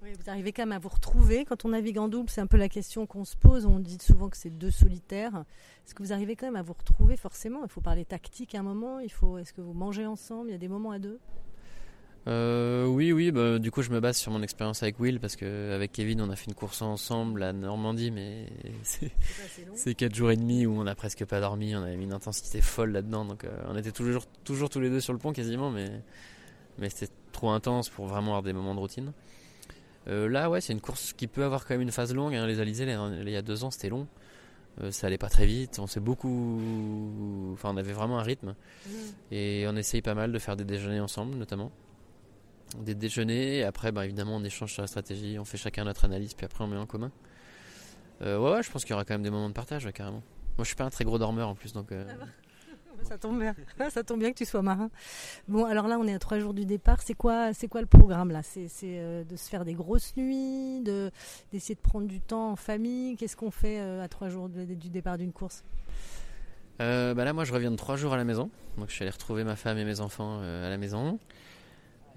Oui, 0.06 0.12
vous 0.22 0.30
arrivez 0.30 0.52
quand 0.52 0.62
même 0.62 0.76
à 0.76 0.78
vous 0.78 0.88
retrouver 0.88 1.44
quand 1.44 1.64
on 1.64 1.70
navigue 1.70 1.98
en 1.98 2.06
double. 2.06 2.30
C'est 2.30 2.40
un 2.40 2.46
peu 2.46 2.56
la 2.56 2.68
question 2.68 3.06
qu'on 3.06 3.24
se 3.24 3.36
pose. 3.36 3.66
On 3.66 3.80
dit 3.80 3.98
souvent 4.00 4.28
que 4.28 4.36
c'est 4.36 4.56
deux 4.56 4.70
solitaires. 4.70 5.42
Est-ce 5.84 5.96
que 5.96 6.02
vous 6.04 6.12
arrivez 6.12 6.36
quand 6.36 6.46
même 6.46 6.54
à 6.54 6.62
vous 6.62 6.74
retrouver 6.74 7.16
forcément? 7.16 7.64
Il 7.64 7.68
faut 7.68 7.80
parler 7.80 8.04
tactique 8.04 8.54
à 8.54 8.60
un 8.60 8.62
moment. 8.62 9.00
Il 9.00 9.10
faut. 9.10 9.36
Est-ce 9.36 9.52
que 9.52 9.60
vous 9.60 9.72
mangez 9.72 10.06
ensemble? 10.06 10.50
Il 10.50 10.52
y 10.52 10.54
a 10.54 10.58
des 10.58 10.68
moments 10.68 10.92
à 10.92 11.00
deux? 11.00 11.18
Euh, 12.28 12.86
oui, 12.86 13.10
oui, 13.10 13.32
bah, 13.32 13.58
du 13.58 13.72
coup 13.72 13.82
je 13.82 13.90
me 13.90 13.98
base 13.98 14.16
sur 14.16 14.30
mon 14.30 14.42
expérience 14.42 14.82
avec 14.82 14.98
Will 14.98 15.20
parce 15.20 15.36
que 15.36 15.72
avec 15.72 15.92
Kevin 15.92 16.20
on 16.20 16.30
a 16.30 16.34
fait 16.34 16.46
une 16.46 16.54
course 16.54 16.82
ensemble 16.82 17.40
à 17.44 17.52
Normandie, 17.52 18.10
mais 18.10 18.46
c'est 19.74 19.94
4 19.94 20.12
jours 20.12 20.32
et 20.32 20.36
demi 20.36 20.66
où 20.66 20.72
on 20.76 20.88
a 20.88 20.96
presque 20.96 21.24
pas 21.24 21.38
dormi, 21.38 21.76
on 21.76 21.82
avait 21.82 21.96
mis 21.96 22.02
une 22.02 22.12
intensité 22.12 22.62
folle 22.62 22.90
là-dedans, 22.90 23.26
donc 23.26 23.44
euh, 23.44 23.56
on 23.68 23.76
était 23.76 23.92
toujours, 23.92 24.26
toujours 24.42 24.70
tous 24.70 24.80
les 24.80 24.90
deux 24.90 24.98
sur 24.98 25.12
le 25.12 25.20
pont 25.20 25.32
quasiment, 25.32 25.70
mais, 25.70 26.02
mais 26.78 26.88
c'était 26.90 27.12
trop 27.30 27.50
intense 27.50 27.90
pour 27.90 28.06
vraiment 28.06 28.32
avoir 28.32 28.42
des 28.42 28.52
moments 28.52 28.74
de 28.74 28.80
routine. 28.80 29.12
Euh, 30.08 30.28
là, 30.28 30.48
ouais, 30.50 30.60
c'est 30.60 30.72
une 30.72 30.80
course 30.80 31.12
qui 31.12 31.26
peut 31.26 31.44
avoir 31.44 31.64
quand 31.66 31.74
même 31.74 31.82
une 31.82 31.90
phase 31.90 32.14
longue. 32.14 32.34
hein. 32.34 32.46
Les 32.46 32.60
Alizés, 32.60 32.84
il 32.84 33.28
y 33.30 33.36
a 33.36 33.42
deux 33.42 33.64
ans, 33.64 33.70
c'était 33.70 33.88
long. 33.88 34.06
Euh, 34.82 34.90
ça 34.90 35.06
allait 35.06 35.18
pas 35.18 35.28
très 35.28 35.46
vite. 35.46 35.78
On 35.78 35.86
s'est 35.86 36.00
beaucoup. 36.00 36.60
Enfin, 37.54 37.70
on 37.72 37.76
avait 37.76 37.92
vraiment 37.92 38.18
un 38.18 38.22
rythme. 38.22 38.54
Et 39.30 39.64
on 39.68 39.74
essaye 39.76 40.02
pas 40.02 40.14
mal 40.14 40.32
de 40.32 40.38
faire 40.38 40.56
des 40.56 40.64
déjeuners 40.64 41.00
ensemble, 41.00 41.36
notamment. 41.36 41.72
Des 42.80 42.94
déjeuners, 42.94 43.58
et 43.58 43.64
après, 43.64 43.92
bah, 43.92 44.04
évidemment, 44.04 44.36
on 44.36 44.44
échange 44.44 44.72
sur 44.72 44.82
la 44.82 44.88
stratégie, 44.88 45.38
on 45.38 45.44
fait 45.44 45.56
chacun 45.56 45.84
notre 45.84 46.04
analyse, 46.04 46.34
puis 46.34 46.44
après, 46.44 46.64
on 46.64 46.66
met 46.66 46.76
en 46.76 46.84
commun. 46.86 47.12
Euh, 48.22 48.38
ouais, 48.38 48.50
ouais, 48.52 48.62
je 48.62 48.70
pense 48.70 48.82
qu'il 48.84 48.90
y 48.90 48.94
aura 48.94 49.04
quand 49.04 49.14
même 49.14 49.22
des 49.22 49.30
moments 49.30 49.48
de 49.48 49.54
partage, 49.54 49.86
ouais, 49.86 49.92
carrément. 49.92 50.22
Moi, 50.58 50.64
je 50.64 50.66
suis 50.66 50.76
pas 50.76 50.84
un 50.84 50.90
très 50.90 51.04
gros 51.04 51.16
dormeur 51.18 51.48
en 51.48 51.54
plus, 51.54 51.72
donc. 51.72 51.92
euh, 51.92 52.04
Ça 53.02 53.18
tombe 53.18 53.40
bien. 53.40 53.54
Ça 53.90 54.02
tombe 54.02 54.20
bien 54.20 54.32
que 54.32 54.38
tu 54.38 54.44
sois 54.44 54.62
marin. 54.62 54.90
Bon, 55.48 55.64
alors 55.64 55.88
là, 55.88 55.98
on 55.98 56.06
est 56.06 56.14
à 56.14 56.18
trois 56.18 56.38
jours 56.38 56.54
du 56.54 56.64
départ. 56.64 57.02
C'est 57.02 57.14
quoi, 57.14 57.52
c'est 57.52 57.68
quoi 57.68 57.80
le 57.80 57.86
programme 57.86 58.30
là? 58.30 58.42
C'est 58.42 58.68
euh, 58.84 59.24
de 59.24 59.36
se 59.36 59.48
faire 59.48 59.64
des 59.64 59.74
grosses 59.74 60.16
nuits, 60.16 60.80
de 60.80 61.10
d'essayer 61.52 61.74
de 61.74 61.80
prendre 61.80 62.06
du 62.06 62.20
temps 62.20 62.50
en 62.50 62.56
famille? 62.56 63.16
Qu'est-ce 63.16 63.36
qu'on 63.36 63.50
fait 63.50 63.80
euh, 63.80 64.02
à 64.02 64.08
trois 64.08 64.28
jours 64.28 64.48
du 64.48 64.90
départ 64.90 65.18
d'une 65.18 65.32
course? 65.32 65.64
Euh, 66.80 67.14
bah 67.14 67.24
là, 67.24 67.32
moi, 67.32 67.44
je 67.44 67.52
reviens 67.52 67.70
de 67.70 67.76
trois 67.76 67.96
jours 67.96 68.12
à 68.12 68.16
la 68.16 68.24
maison. 68.24 68.50
Donc, 68.76 68.88
je 68.88 68.94
suis 68.94 69.02
allé 69.02 69.10
retrouver 69.10 69.44
ma 69.44 69.56
femme 69.56 69.78
et 69.78 69.84
mes 69.84 70.00
enfants 70.00 70.40
à 70.40 70.68
la 70.68 70.76
maison. 70.76 71.18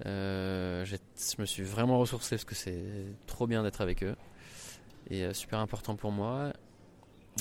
Je 0.04 0.96
me 1.38 1.46
suis 1.46 1.62
vraiment 1.62 1.98
ressourcé 1.98 2.36
parce 2.36 2.44
que 2.44 2.54
c'est 2.54 2.82
trop 3.26 3.46
bien 3.46 3.62
d'être 3.62 3.80
avec 3.80 4.02
eux 4.02 4.16
et 5.08 5.32
super 5.32 5.58
important 5.60 5.96
pour 5.96 6.12
moi. 6.12 6.52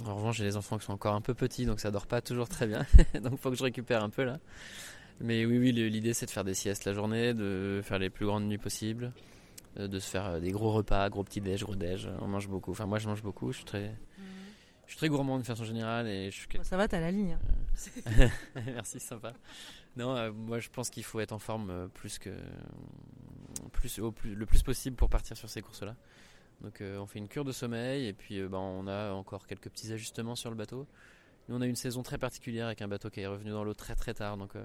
En 0.05 0.15
revanche, 0.15 0.37
j'ai 0.37 0.45
les 0.45 0.55
enfants 0.55 0.77
qui 0.77 0.85
sont 0.85 0.93
encore 0.93 1.15
un 1.15 1.21
peu 1.21 1.33
petits, 1.33 1.65
donc 1.65 1.79
ça 1.79 1.91
dort 1.91 2.07
pas 2.07 2.21
toujours 2.21 2.47
très 2.47 2.67
bien. 2.67 2.85
donc, 3.21 3.39
faut 3.39 3.49
que 3.49 3.57
je 3.57 3.63
récupère 3.63 4.03
un 4.03 4.09
peu 4.09 4.23
là. 4.23 4.39
Mais 5.19 5.45
oui, 5.45 5.57
oui, 5.57 5.71
l'idée 5.73 6.13
c'est 6.13 6.25
de 6.25 6.31
faire 6.31 6.45
des 6.45 6.53
siestes 6.53 6.85
la 6.85 6.93
journée, 6.93 7.33
de 7.33 7.81
faire 7.83 7.99
les 7.99 8.09
plus 8.09 8.25
grandes 8.25 8.45
nuits 8.45 8.57
possibles, 8.57 9.11
euh, 9.77 9.87
de 9.87 9.99
se 9.99 10.09
faire 10.09 10.25
euh, 10.27 10.39
des 10.39 10.51
gros 10.51 10.71
repas, 10.71 11.09
gros 11.09 11.23
petits 11.23 11.41
déj, 11.41 11.63
gros 11.63 11.75
déj. 11.75 12.07
On 12.21 12.27
mange 12.27 12.47
beaucoup. 12.47 12.71
Enfin, 12.71 12.85
moi, 12.85 12.99
je 12.99 13.07
mange 13.09 13.21
beaucoup. 13.21 13.51
Je 13.51 13.57
suis 13.57 13.65
très, 13.65 13.93
je 14.85 14.91
suis 14.91 14.97
très 14.97 15.09
gourmand 15.09 15.37
de 15.37 15.43
façon 15.43 15.65
générale 15.65 16.07
et 16.07 16.31
je 16.31 16.37
suis 16.37 16.47
Bon, 16.55 16.63
Ça 16.63 16.77
va, 16.77 16.87
t'as 16.87 17.01
la 17.01 17.11
ligne. 17.11 17.37
hein. 18.17 18.29
Merci, 18.67 18.99
sympa. 19.01 19.33
Non, 19.97 20.15
euh, 20.15 20.31
moi 20.31 20.59
je 20.59 20.69
pense 20.69 20.89
qu'il 20.89 21.03
faut 21.03 21.19
être 21.19 21.31
en 21.33 21.39
forme 21.39 21.89
plus 21.93 22.19
que 22.19 22.29
plus, 23.71 23.99
au 23.99 24.11
plus 24.11 24.35
le 24.35 24.45
plus 24.45 24.63
possible 24.63 24.95
pour 24.95 25.09
partir 25.09 25.35
sur 25.35 25.49
ces 25.49 25.61
courses-là. 25.61 25.95
Donc 26.62 26.82
euh, 26.82 26.97
on 26.97 27.05
fait 27.05 27.20
une 27.20 27.28
cure 27.28 27.45
de 27.45 27.51
sommeil 27.51 28.07
et 28.07 28.14
puis 28.14 28.39
euh, 28.39 28.49
ben, 28.49 28.57
on 28.57 28.88
a 28.88 29.12
encore 29.12 29.47
quelques 29.47 29.70
petits 29.70 29.91
ajustements 29.93 30.36
sur 30.36 30.49
le 30.49 30.55
bateau. 30.55 30.88
Nous 31.47 31.55
on 31.55 31.62
a 31.62 31.66
une 31.66 31.76
saison 31.76 32.03
très 32.03 32.18
particulière 32.18 32.68
avec 32.68 32.82
un 32.82 32.88
bateau 32.88 33.10
qui 33.10 33.22
est 33.22 33.28
revenu 33.28 33.51
dans 33.51 33.64
l'eau 33.64 33.74
très 33.74 33.95
très 33.95 34.14
tard, 34.14 34.38
donc 34.38 34.55
euh, 34.55 34.64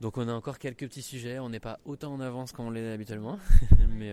donc 0.00 0.18
on 0.18 0.28
a 0.28 0.32
encore 0.32 0.58
quelques 0.58 0.86
petits 0.86 1.02
sujets. 1.02 1.38
On 1.38 1.48
n'est 1.48 1.60
pas 1.60 1.78
autant 1.84 2.12
en 2.12 2.20
avance 2.20 2.52
qu'on 2.52 2.70
l'est 2.70 2.92
habituellement, 2.92 3.38
mais 3.88 4.12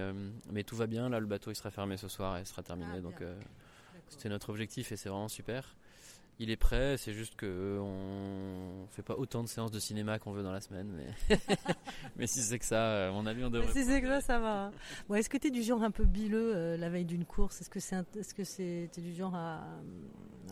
mais 0.51 0.63
tout 0.63 0.75
va 0.75 0.87
bien. 0.87 1.09
Là 1.09 1.19
le 1.19 1.25
bateau 1.25 1.51
il 1.51 1.55
sera 1.55 1.71
fermé 1.71 1.97
ce 1.97 2.07
soir 2.07 2.37
et 2.37 2.45
sera 2.45 2.61
terminé, 2.61 2.91
Ah, 2.97 3.01
donc 3.01 3.23
c'était 4.07 4.29
notre 4.29 4.49
objectif 4.49 4.91
et 4.91 4.95
c'est 4.95 5.09
vraiment 5.09 5.27
super. 5.27 5.75
Il 6.43 6.49
est 6.49 6.57
prêt, 6.57 6.97
c'est 6.97 7.13
juste 7.13 7.35
que 7.35 7.45
euh, 7.45 7.79
on 7.79 8.87
fait 8.87 9.03
pas 9.03 9.13
autant 9.15 9.43
de 9.43 9.47
séances 9.47 9.69
de 9.69 9.77
cinéma 9.77 10.17
qu'on 10.17 10.31
veut 10.31 10.41
dans 10.41 10.51
la 10.51 10.59
semaine, 10.59 10.91
mais, 11.29 11.37
mais 12.15 12.25
si 12.25 12.41
c'est 12.41 12.57
que 12.57 12.65
ça, 12.65 12.81
euh, 12.83 13.09
à 13.09 13.11
mon 13.11 13.27
avis, 13.27 13.43
on 13.43 13.51
devrait. 13.51 13.71
Si 13.71 13.85
c'est 13.85 14.01
que 14.01 14.07
ça, 14.07 14.21
ça 14.21 14.39
va. 14.39 14.63
hein. 14.65 14.71
Bon, 15.07 15.13
est-ce 15.13 15.29
que 15.29 15.37
tu 15.37 15.47
es 15.47 15.51
du 15.51 15.61
genre 15.61 15.83
un 15.83 15.91
peu 15.91 16.03
bileux 16.03 16.55
euh, 16.55 16.77
la 16.77 16.89
veille 16.89 17.05
d'une 17.05 17.25
course? 17.25 17.61
Est-ce 17.61 17.69
que 17.69 17.79
c'est 17.79 17.95
est-ce 18.17 18.33
que 18.33 18.43
c'est 18.43 18.89
t'es 18.91 19.01
du 19.01 19.13
genre 19.13 19.35
à, 19.35 19.61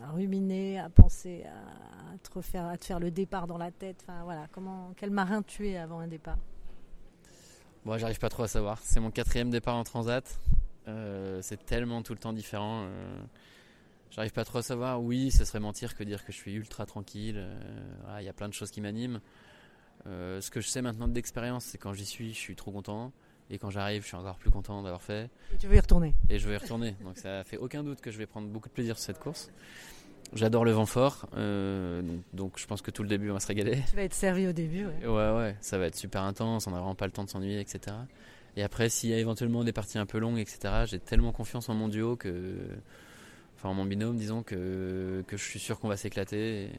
à 0.00 0.10
ruminer, 0.12 0.78
à 0.78 0.88
penser, 0.90 1.42
à, 1.44 2.16
te 2.18 2.32
refaire, 2.32 2.66
à 2.66 2.78
te 2.78 2.84
faire 2.84 3.00
le 3.00 3.10
départ 3.10 3.48
dans 3.48 3.58
la 3.58 3.72
tête? 3.72 4.04
Enfin 4.06 4.22
voilà, 4.22 4.46
comment 4.52 4.92
quel 4.96 5.10
marin 5.10 5.42
tu 5.42 5.68
es 5.70 5.76
avant 5.76 5.98
un 5.98 6.06
départ? 6.06 6.38
Bon, 7.84 7.98
j'arrive 7.98 8.20
pas 8.20 8.28
trop 8.28 8.44
à 8.44 8.48
savoir. 8.48 8.78
C'est 8.84 9.00
mon 9.00 9.10
quatrième 9.10 9.50
départ 9.50 9.74
en 9.74 9.82
transat. 9.82 10.38
Euh, 10.86 11.40
c'est 11.42 11.66
tellement 11.66 12.02
tout 12.02 12.12
le 12.12 12.20
temps 12.20 12.32
différent. 12.32 12.84
euh, 12.84 13.20
j'arrive 14.10 14.32
pas 14.32 14.44
trop 14.44 14.58
à 14.58 14.62
savoir. 14.62 15.02
Oui, 15.02 15.30
ce 15.30 15.44
serait 15.44 15.60
mentir 15.60 15.94
que 15.96 16.04
dire 16.04 16.24
que 16.24 16.32
je 16.32 16.36
suis 16.36 16.52
ultra 16.54 16.86
tranquille. 16.86 17.36
euh, 17.38 17.60
voilà, 18.04 18.22
Il 18.22 18.24
y 18.24 18.28
a 18.28 18.32
plein 18.32 18.48
de 18.48 18.54
choses 18.54 18.70
qui 18.70 18.80
m'animent. 18.80 19.20
Euh, 20.06 20.40
ce 20.40 20.50
que 20.50 20.60
je 20.60 20.68
sais 20.68 20.82
maintenant 20.82 21.08
d'expérience, 21.08 21.64
c'est 21.64 21.78
quand 21.78 21.92
j'y 21.92 22.06
suis, 22.06 22.32
je 22.32 22.38
suis 22.38 22.56
trop 22.56 22.70
content. 22.70 23.12
Et 23.52 23.58
quand 23.58 23.70
j'arrive, 23.70 24.02
je 24.02 24.06
suis 24.08 24.16
encore 24.16 24.36
plus 24.38 24.50
content 24.50 24.80
d'avoir 24.82 25.02
fait. 25.02 25.28
Et 25.52 25.56
tu 25.58 25.66
veux 25.66 25.74
y 25.74 25.80
retourner 25.80 26.14
Et 26.28 26.38
je 26.38 26.48
vais 26.48 26.54
y 26.54 26.58
retourner. 26.58 26.94
Donc 27.02 27.18
ça 27.18 27.42
fait 27.44 27.56
aucun 27.56 27.82
doute 27.82 28.00
que 28.00 28.10
je 28.12 28.18
vais 28.18 28.26
prendre 28.26 28.46
beaucoup 28.48 28.68
de 28.68 28.74
plaisir 28.74 28.96
sur 28.96 29.04
cette 29.06 29.18
course. 29.18 29.50
J'adore 30.32 30.64
le 30.64 30.70
vent 30.70 30.86
fort. 30.86 31.28
euh, 31.36 32.00
donc, 32.02 32.20
donc 32.32 32.52
je 32.58 32.66
pense 32.66 32.80
que 32.82 32.92
tout 32.92 33.02
le 33.02 33.08
début, 33.08 33.30
on 33.30 33.34
va 33.34 33.40
se 33.40 33.48
régaler. 33.48 33.82
Tu 33.90 33.96
vas 33.96 34.02
être 34.04 34.14
servi 34.14 34.46
au 34.46 34.52
début. 34.52 34.86
ouais. 34.86 35.04
Ouais, 35.06 35.36
ouais, 35.36 35.56
ça 35.60 35.78
va 35.78 35.86
être 35.86 35.96
super 35.96 36.22
intense, 36.22 36.68
on 36.68 36.70
n'a 36.70 36.76
vraiment 36.78 36.94
pas 36.94 37.06
le 37.06 37.12
temps 37.12 37.24
de 37.24 37.28
s'ennuyer, 37.30 37.58
etc. 37.58 37.96
Et 38.56 38.62
après, 38.62 38.88
s'il 38.88 39.10
y 39.10 39.14
a 39.14 39.18
éventuellement 39.18 39.64
des 39.64 39.72
parties 39.72 39.98
un 39.98 40.06
peu 40.06 40.18
longues, 40.18 40.38
etc., 40.38 40.84
j'ai 40.86 41.00
tellement 41.00 41.32
confiance 41.32 41.68
en 41.68 41.74
mon 41.74 41.88
duo 41.88 42.14
que. 42.16 42.54
Enfin, 43.60 43.68
en 43.68 43.74
mon 43.74 43.84
binôme, 43.84 44.16
disons, 44.16 44.42
que, 44.42 45.22
que 45.26 45.36
je 45.36 45.44
suis 45.44 45.58
sûr 45.58 45.78
qu'on 45.78 45.88
va 45.88 45.98
s'éclater. 45.98 46.64
Et 46.64 46.70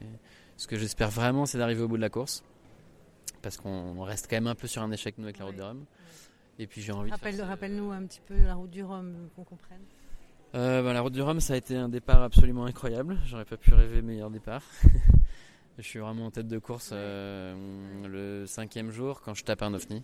Ce 0.56 0.66
que 0.66 0.76
j'espère 0.76 1.10
vraiment, 1.10 1.46
c'est 1.46 1.56
d'arriver 1.58 1.82
au 1.82 1.86
bout 1.88 1.96
de 1.96 2.02
la 2.02 2.10
course. 2.10 2.42
Parce 3.40 3.56
qu'on 3.56 4.02
reste 4.02 4.26
quand 4.28 4.36
même 4.36 4.48
un 4.48 4.56
peu 4.56 4.66
sur 4.66 4.82
un 4.82 4.90
échec, 4.90 5.16
nous, 5.18 5.24
avec 5.24 5.38
la 5.38 5.44
route 5.44 5.56
de 5.56 5.62
Rome. 5.62 5.84
Et 6.58 6.66
puis 6.66 6.80
j'ai 6.82 6.90
envie 6.92 7.10
de. 7.10 7.14
Rappelle, 7.14 7.36
ce- 7.36 7.42
rappelle-nous 7.42 7.90
un 7.92 8.02
petit 8.04 8.20
peu 8.26 8.34
la 8.36 8.54
route 8.54 8.70
du 8.70 8.82
Rhum, 8.82 9.28
qu'on 9.36 9.44
comprenne. 9.44 9.80
euh, 10.54 10.82
bah, 10.82 10.92
la 10.92 11.00
route 11.00 11.12
du 11.12 11.22
Rhum, 11.22 11.38
ça 11.40 11.54
a 11.54 11.56
été 11.56 11.76
un 11.76 11.88
départ 11.88 12.20
absolument 12.22 12.64
incroyable. 12.66 13.18
J'aurais 13.26 13.44
pas 13.44 13.56
pu 13.56 13.72
rêver 13.74 14.02
meilleur 14.02 14.30
départ. 14.30 14.62
je 15.78 15.82
suis 15.82 15.98
vraiment 16.00 16.26
en 16.26 16.30
tête 16.32 16.48
de 16.48 16.58
course 16.58 16.90
euh, 16.92 17.54
le 18.06 18.46
cinquième 18.46 18.90
jour 18.90 19.22
quand 19.22 19.34
je 19.34 19.44
tape 19.44 19.62
un 19.62 19.72
ovni. 19.72 20.02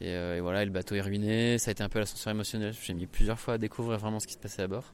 Et, 0.00 0.08
euh, 0.14 0.36
et 0.36 0.40
voilà, 0.40 0.62
et 0.62 0.66
le 0.66 0.72
bateau 0.72 0.96
est 0.96 1.00
ruiné. 1.00 1.58
Ça 1.58 1.70
a 1.70 1.72
été 1.72 1.82
un 1.84 1.88
peu 1.88 1.98
l'ascenseur 2.00 2.32
émotionnel. 2.32 2.74
J'ai 2.82 2.94
mis 2.94 3.06
plusieurs 3.06 3.38
fois 3.38 3.54
à 3.54 3.58
découvrir 3.58 3.98
vraiment 3.98 4.18
ce 4.20 4.26
qui 4.26 4.34
se 4.34 4.38
passait 4.38 4.62
à 4.62 4.68
bord. 4.68 4.92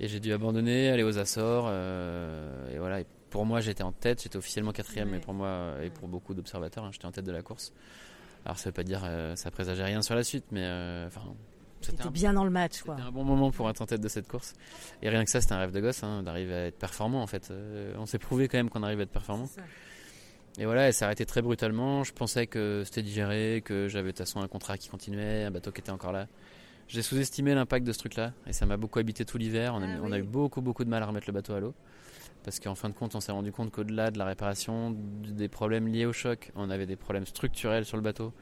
Et 0.00 0.08
j'ai 0.08 0.18
dû 0.20 0.32
abandonner, 0.32 0.90
aller 0.90 1.02
aux 1.02 1.18
Açores. 1.18 1.66
euh, 1.68 2.74
et 2.74 2.78
voilà. 2.78 3.00
Et 3.00 3.06
pour 3.30 3.44
moi, 3.46 3.60
j'étais 3.60 3.82
en 3.82 3.92
tête. 3.92 4.22
J'étais 4.22 4.36
officiellement 4.38 4.72
quatrième, 4.72 5.08
Ouais. 5.08 5.14
mais 5.14 5.20
pour 5.20 5.34
moi 5.34 5.74
et 5.82 5.90
pour 5.90 6.08
beaucoup 6.08 6.34
d'observateurs, 6.34 6.84
hein, 6.84 6.90
j'étais 6.92 7.06
en 7.06 7.12
tête 7.12 7.24
de 7.26 7.32
la 7.32 7.42
course. 7.42 7.72
Alors 8.44 8.58
ça 8.58 8.70
veut 8.70 8.74
pas 8.74 8.82
dire, 8.82 9.02
euh, 9.04 9.36
ça 9.36 9.50
présageait 9.50 9.84
rien 9.84 10.00
sur 10.00 10.14
la 10.14 10.24
suite, 10.24 10.46
mais 10.50 10.62
euh, 10.64 11.06
enfin, 11.06 11.20
c'était 11.82 12.08
bien 12.08 12.32
dans 12.32 12.44
le 12.44 12.50
match, 12.50 12.80
quoi. 12.82 12.94
c'était 12.96 13.06
un 13.06 13.12
bon 13.12 13.24
moment 13.24 13.50
pour 13.50 13.68
être 13.68 13.82
en 13.82 13.86
tête 13.86 14.00
de 14.00 14.08
cette 14.08 14.26
course. 14.28 14.54
Et 15.02 15.10
rien 15.10 15.22
que 15.24 15.30
ça, 15.30 15.42
c'était 15.42 15.52
un 15.52 15.58
rêve 15.58 15.72
de 15.72 15.80
gosse, 15.80 16.02
hein, 16.02 16.22
d'arriver 16.22 16.54
à 16.54 16.66
être 16.66 16.78
performant 16.78 17.22
en 17.22 17.26
fait. 17.26 17.48
Euh, 17.50 17.94
on 17.98 18.06
s'est 18.06 18.18
prouvé 18.18 18.48
quand 18.48 18.56
même 18.56 18.70
qu'on 18.70 18.82
arrive 18.82 19.00
à 19.00 19.02
être 19.02 19.10
performant. 19.10 19.46
Et 20.58 20.64
voilà, 20.64 20.88
et 20.88 20.92
ça 20.92 21.04
a 21.04 21.08
arrêté 21.08 21.26
très 21.26 21.42
brutalement. 21.42 22.02
Je 22.02 22.12
pensais 22.12 22.46
que 22.46 22.82
c'était 22.84 23.02
digéré, 23.02 23.62
que 23.64 23.88
j'avais 23.88 24.06
de 24.06 24.10
toute 24.16 24.18
façon 24.26 24.40
un 24.40 24.48
contrat 24.48 24.76
qui 24.78 24.88
continuait, 24.88 25.44
un 25.44 25.50
bateau 25.50 25.70
qui 25.70 25.80
était 25.80 25.90
encore 25.92 26.12
là. 26.12 26.26
J'ai 26.90 27.02
sous-estimé 27.02 27.54
l'impact 27.54 27.86
de 27.86 27.92
ce 27.92 27.98
truc-là, 28.00 28.32
et 28.48 28.52
ça 28.52 28.66
m'a 28.66 28.76
beaucoup 28.76 28.98
habité 28.98 29.24
tout 29.24 29.38
l'hiver. 29.38 29.74
On, 29.76 29.82
a- 29.82 29.86
Ah 29.86 30.00
on 30.02 30.10
a 30.10 30.16
oui. 30.16 30.22
eu 30.22 30.24
beaucoup, 30.24 30.60
beaucoup 30.60 30.82
de 30.84 30.90
mal 30.90 31.00
à 31.04 31.06
remettre 31.06 31.28
le 31.28 31.32
bateau 31.32 31.52
à 31.54 31.60
l'eau. 31.60 31.72
Parce 32.42 32.58
qu'en 32.58 32.74
fin 32.74 32.88
de 32.88 32.94
compte, 32.94 33.14
on 33.14 33.20
s'est 33.20 33.30
rendu 33.30 33.52
compte 33.52 33.70
qu'au-delà 33.70 34.10
de 34.10 34.18
la 34.18 34.24
réparation, 34.24 34.90
des 34.90 35.46
problèmes 35.46 35.86
liés 35.86 36.04
au 36.06 36.12
choc, 36.12 36.50
on 36.56 36.68
avait 36.68 36.86
des 36.86 36.96
problèmes 36.96 37.26
structurels 37.26 37.84
sur 37.84 37.96
le 37.96 38.02
bateau, 38.02 38.32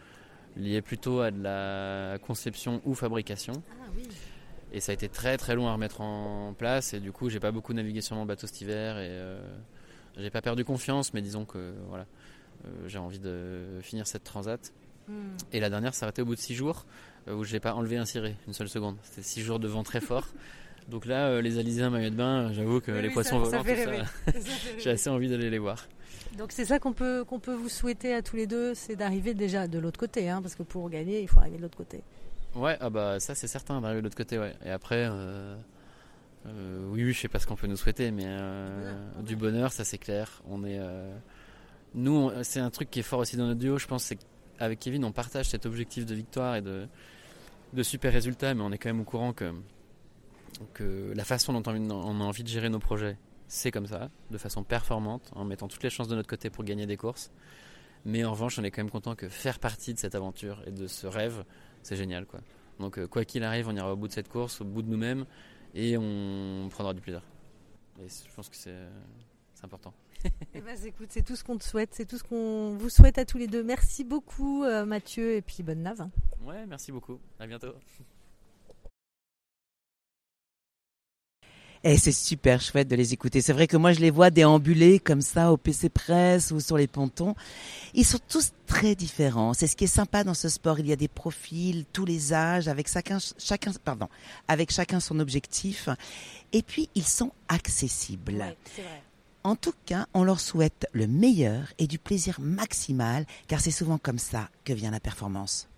liés 0.57 0.81
plutôt 0.81 1.21
à 1.21 1.31
de 1.31 1.43
la 1.43 2.19
conception 2.21 2.81
ou 2.87 2.95
fabrication. 2.95 3.53
Ah 3.71 3.85
oui. 3.95 4.09
Et 4.73 4.81
ça 4.81 4.93
a 4.93 4.95
été 4.95 5.11
très 5.11 5.37
très 5.37 5.55
long 5.55 5.69
à 5.69 5.73
remettre 5.75 6.01
en 6.01 6.55
place. 6.55 6.95
Et 6.95 7.01
du 7.01 7.13
coup, 7.13 7.29
j'ai 7.29 7.41
pas 7.41 7.53
beaucoup 7.53 7.75
navigué 7.75 8.01
sur 8.01 8.17
mon 8.17 8.25
bateau 8.25 8.47
cet 8.47 8.63
hiver. 8.63 8.97
Et 8.99 9.09
euh, 9.11 9.41
j'ai 10.17 10.31
pas 10.31 10.41
perdu 10.43 10.65
confiance, 10.65 11.13
mais 11.13 11.21
disons 11.21 11.45
que 11.45 11.75
voilà, 11.89 12.07
euh, 12.65 12.69
j'ai 12.87 12.99
envie 12.99 13.19
de 13.19 13.79
finir 13.83 14.07
cette 14.07 14.25
transat. 14.25 14.73
Hmm. 15.09 15.37
Et 15.53 15.61
la 15.61 15.71
dernière 15.71 15.95
s'est 15.95 16.05
arrêtée 16.05 16.23
au 16.23 16.27
bout 16.27 16.35
de 16.35 16.41
6 16.41 16.55
jours, 16.55 16.87
euh, 17.29 17.35
où 17.35 17.45
j'ai 17.45 17.61
pas 17.61 17.75
enlevé 17.75 17.97
un 17.97 18.05
ciré, 18.05 18.37
une 18.47 18.53
seule 18.53 18.69
seconde. 18.69 18.97
C'était 19.03 19.23
6 19.23 19.43
jours 19.43 19.59
de 19.59 19.69
vent 19.69 19.83
très 19.83 20.01
fort. 20.01 20.27
Donc 20.89 21.05
là, 21.05 21.29
euh, 21.29 21.43
les 21.43 21.59
alizés 21.59 21.89
maillot 21.89 22.11
de 22.11 22.15
bain, 22.15 22.53
j'avoue 22.53 22.81
que 22.81 22.91
Oui, 22.91 23.03
les 23.03 23.09
oui, 23.09 23.15
poissons 23.15 23.39
volants, 23.39 23.63
j'ai 24.79 24.91
assez 24.91 25.11
envie 25.11 25.29
d'aller 25.29 25.51
les 25.51 25.59
voir. 25.59 25.87
Donc 26.39 26.53
c'est 26.53 26.65
ça 26.65 26.79
qu'on 26.79 26.93
peut, 26.93 27.25
qu'on 27.25 27.41
peut 27.41 27.55
vous 27.55 27.69
souhaiter 27.69 28.15
à 28.15 28.23
tous 28.23 28.37
les 28.37 28.47
deux, 28.47 28.75
c'est 28.75 28.97
d'arriver 28.97 29.35
déjà 29.35 29.67
de 29.67 29.79
l'autre 29.79 30.01
côté, 30.01 30.31
hein, 30.31 30.41
parce 30.41 30.55
que 30.55 30.63
pour 30.63 30.89
gagner, 30.89 31.21
il 31.21 31.29
faut 31.29 31.41
arriver 31.41 31.59
de 31.59 31.63
l'autre 31.63 31.77
côté. 31.77 32.03
Ouais, 32.55 32.77
ah 32.81 32.89
bah 32.89 33.21
ça 33.21 33.35
c'est 33.35 33.47
certain 33.47 33.81
d'arriver 33.81 34.01
de 34.01 34.05
l'autre 34.05 34.17
côté, 34.17 34.39
ouais. 34.39 34.55
Et 34.65 34.71
après, 34.71 35.07
euh, 35.11 35.57
euh, 36.47 36.89
oui, 36.91 37.05
oui, 37.05 37.13
je 37.13 37.21
sais 37.21 37.29
pas 37.29 37.39
ce 37.39 37.47
qu'on 37.47 37.57
peut 37.57 37.67
nous 37.67 37.77
souhaiter, 37.77 38.11
mais 38.11 38.25
euh, 38.27 38.95
du 39.23 39.37
bonheur, 39.37 39.73
ça 39.73 39.85
c'est 39.85 39.99
clair. 39.99 40.43
On 40.49 40.65
est, 40.65 40.79
euh, 40.79 41.15
nous, 41.95 42.31
c'est 42.43 42.61
un 42.61 42.71
truc 42.71 42.91
qui 42.91 43.01
est 43.01 43.05
fort 43.05 43.21
aussi 43.21 43.37
dans 43.37 43.47
notre 43.47 43.61
duo, 43.61 43.79
je 43.79 43.87
pense, 43.87 44.05
c'est 44.05 44.19
qu'avec 44.59 44.79
Kevin, 44.79 45.05
on 45.05 45.13
partage 45.13 45.47
cet 45.47 45.67
objectif 45.67 46.07
de 46.07 46.15
victoire 46.15 46.57
et 46.57 46.63
de, 46.63 46.89
super 47.83 48.13
résultats, 48.13 48.55
mais 48.55 48.63
on 48.63 48.73
est 48.73 48.79
quand 48.79 48.89
même 48.89 49.01
au 49.01 49.05
courant 49.05 49.33
que, 49.33 49.53
la 51.15 51.25
façon 51.25 51.53
dont 51.53 51.63
on 51.67 52.21
a 52.21 52.25
envie 52.25 52.43
de- 52.43 52.49
gérer 52.49 52.69
nos 52.69 52.79
projets, 52.79 53.17
c'est 53.47 53.71
comme 53.71 53.87
ça, 53.87 54.11
de 54.31 54.39
façon 54.39 54.65
performante, 54.65 55.31
en 55.35 55.45
mettant 55.45 55.69
toutes 55.69 55.83
les 55.83 55.91
chances 55.91 56.09
de 56.09 56.17
notre 56.17 56.29
côté 56.29 56.51
pour 56.51 56.65
gagner 56.65 56.87
des 56.87 56.97
courses. 56.97 57.31
Mais 58.05 58.25
en 58.25 58.33
revanche, 58.33 58.59
on 58.59 58.65
est 58.65 58.71
quand 58.71 58.83
même 58.83 58.91
content 58.91 59.15
que 59.15 59.29
faire 59.29 59.59
partie 59.59 59.93
de 59.95 59.99
cette 59.99 60.15
aventure 60.15 60.63
et 60.67 60.71
de 60.71 60.87
ce 60.87 61.07
rêve, 61.07 61.45
c'est 61.83 61.97
génial. 61.97 62.27
Donc, 62.79 62.99
euh, 62.99 63.07
quoi 63.07 63.25
qu'il 63.25 63.43
arrive, 63.43 63.69
on 63.69 63.75
ira 63.75 63.93
au 63.93 63.97
bout 63.97 64.09
de 64.09 64.13
cette 64.13 64.29
course, 64.29 64.61
au 64.61 64.65
bout 64.65 64.83
de 64.83 64.89
nous-mêmes, 64.89 65.27
et 65.75 65.97
on 65.99 66.69
prendra 66.71 66.95
du 66.95 67.01
plaisir. 67.01 67.23
Et 68.01 68.09
je 68.09 68.35
pense 68.35 68.49
que 68.49 68.57
c'est 68.57 68.77
c'est 69.59 69.65
important. 69.65 69.93
Eh 70.55 70.61
ben, 70.61 70.77
écoute, 70.85 71.09
c'est 71.11 71.23
tout 71.23 71.37
ce 71.37 71.45
qu'on 71.45 71.57
te 71.57 71.65
souhaite, 71.65 71.91
c'est 71.93 72.05
tout 72.05 72.19
ce 72.19 72.25
qu'on 72.25 72.77
vous 72.77 72.89
souhaite 72.89 73.19
à 73.19 73.25
tous 73.25 73.39
les 73.39 73.47
deux. 73.47 73.63
Merci 73.63 74.05
beaucoup 74.05 74.65
euh, 74.65 74.85
Mathieu 74.85 75.35
et 75.35 75.43
puis 75.43 75.63
bonne 75.63 75.83
nave. 75.83 76.01
hein. 76.01 76.11
Ouais, 76.45 76.67
merci 76.67 76.91
beaucoup. 76.93 77.19
À 77.39 77.47
bientôt. 77.47 77.75
Et 81.85 81.97
c'est 81.97 82.13
super 82.13 82.61
chouette 82.61 82.89
de 82.89 82.97
les 82.97 83.13
écouter. 83.13 83.41
C'est 83.41 83.53
vrai 83.53 83.69
que 83.69 83.77
moi, 83.77 83.93
je 83.93 84.01
les 84.01 84.11
vois 84.11 84.31
déambuler 84.31 84.99
comme 84.99 85.21
ça 85.21 85.53
au 85.53 85.57
PC 85.57 85.89
Press 85.89 86.51
ou 86.51 86.59
sur 86.59 86.77
les 86.77 86.89
pontons. 86.89 87.37
Ils 87.95 88.05
sont 88.05 88.19
tous 88.29 88.51
très 88.67 88.97
différents. 88.97 89.55
C'est 89.55 89.69
ce 89.69 89.77
qui 89.77 89.85
est 89.85 89.87
sympa 89.87 90.25
dans 90.25 90.35
ce 90.35 90.49
sport. 90.49 90.81
Il 90.81 90.89
y 90.89 90.93
a 90.93 90.97
des 90.97 91.07
profils, 91.07 91.85
tous 91.93 92.05
les 92.05 92.33
âges, 92.33 92.67
avec 92.67 92.89
chacun, 92.89 93.19
chacun, 93.39 93.71
pardon, 93.85 94.09
avec 94.49 94.73
chacun 94.73 94.99
son 94.99 95.21
objectif. 95.21 95.89
Et 96.53 96.63
puis, 96.63 96.89
ils 96.97 97.07
sont 97.07 97.31
accessibles. 97.49 98.33
Ouais, 98.35 98.57
c'est 98.75 98.83
vrai. 98.83 99.03
En 99.49 99.57
tout 99.57 99.73
cas, 99.87 100.05
on 100.13 100.25
leur 100.25 100.41
souhaite 100.41 100.87
le 100.93 101.07
meilleur 101.07 101.73
et 101.79 101.87
du 101.87 101.99
plaisir 101.99 102.39
maximal, 102.39 103.25
car 103.47 103.61
c'est 103.61 103.71
souvent 103.71 103.97
comme 103.97 104.19
ça 104.19 104.51
que 104.67 104.75
vient 104.75 104.91
la 104.91 105.01
performance. 105.01 105.71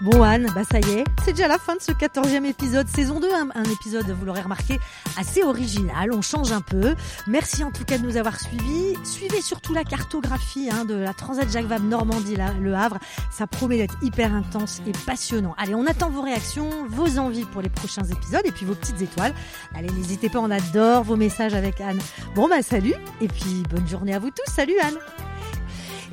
Bon 0.00 0.22
Anne, 0.22 0.48
bah 0.54 0.62
ça 0.70 0.80
y 0.80 0.98
est, 0.98 1.04
c'est 1.24 1.32
déjà 1.32 1.48
la 1.48 1.58
fin 1.58 1.76
de 1.76 1.80
ce 1.80 1.92
14e 1.92 2.44
épisode, 2.44 2.88
saison 2.88 3.20
2, 3.20 3.28
un, 3.32 3.64
épisode, 3.64 4.04
vous 4.10 4.26
l'aurez 4.26 4.42
remarqué, 4.42 4.78
assez 5.16 5.42
original, 5.42 6.10
on 6.12 6.20
change 6.20 6.52
un 6.52 6.60
peu. 6.60 6.94
Merci 7.26 7.64
en 7.64 7.70
tout 7.70 7.84
cas 7.84 7.98
de 7.98 8.04
nous 8.04 8.16
avoir 8.16 8.38
suivis. 8.38 8.94
Suivez 9.04 9.40
surtout 9.40 9.72
la 9.72 9.84
cartographie 9.84 10.68
hein, 10.70 10.84
de 10.84 10.94
la 10.94 11.14
Transat 11.14 11.50
Jacques 11.50 11.66
Vabre 11.66 11.84
Normandie, 11.84 12.36
Le 12.60 12.74
Havre, 12.74 12.98
ça 13.30 13.46
promet 13.46 13.78
d'être 13.78 13.96
hyper 14.02 14.34
intense 14.34 14.82
et 14.86 14.92
passionnant. 15.06 15.54
Allez, 15.56 15.74
on 15.74 15.86
attend 15.86 16.10
vos 16.10 16.22
réactions, 16.22 16.68
vos 16.88 17.18
envies 17.18 17.44
pour 17.44 17.62
les 17.62 17.70
prochains 17.70 18.04
épisodes 18.04 18.44
et 18.44 18.52
puis 18.52 18.66
vos 18.66 18.74
petites 18.74 19.00
étoiles. 19.00 19.32
Allez, 19.74 19.88
n'hésitez 19.90 20.28
pas, 20.28 20.40
on 20.40 20.50
adore 20.50 21.04
vos 21.04 21.16
messages 21.16 21.54
avec 21.54 21.80
Anne. 21.80 21.98
Bon 22.34 22.48
bah 22.48 22.62
salut, 22.62 22.94
et 23.20 23.28
puis 23.28 23.62
bonne 23.70 23.88
journée 23.88 24.14
à 24.14 24.18
vous 24.18 24.30
tous, 24.30 24.52
salut 24.52 24.78
Anne 24.82 24.98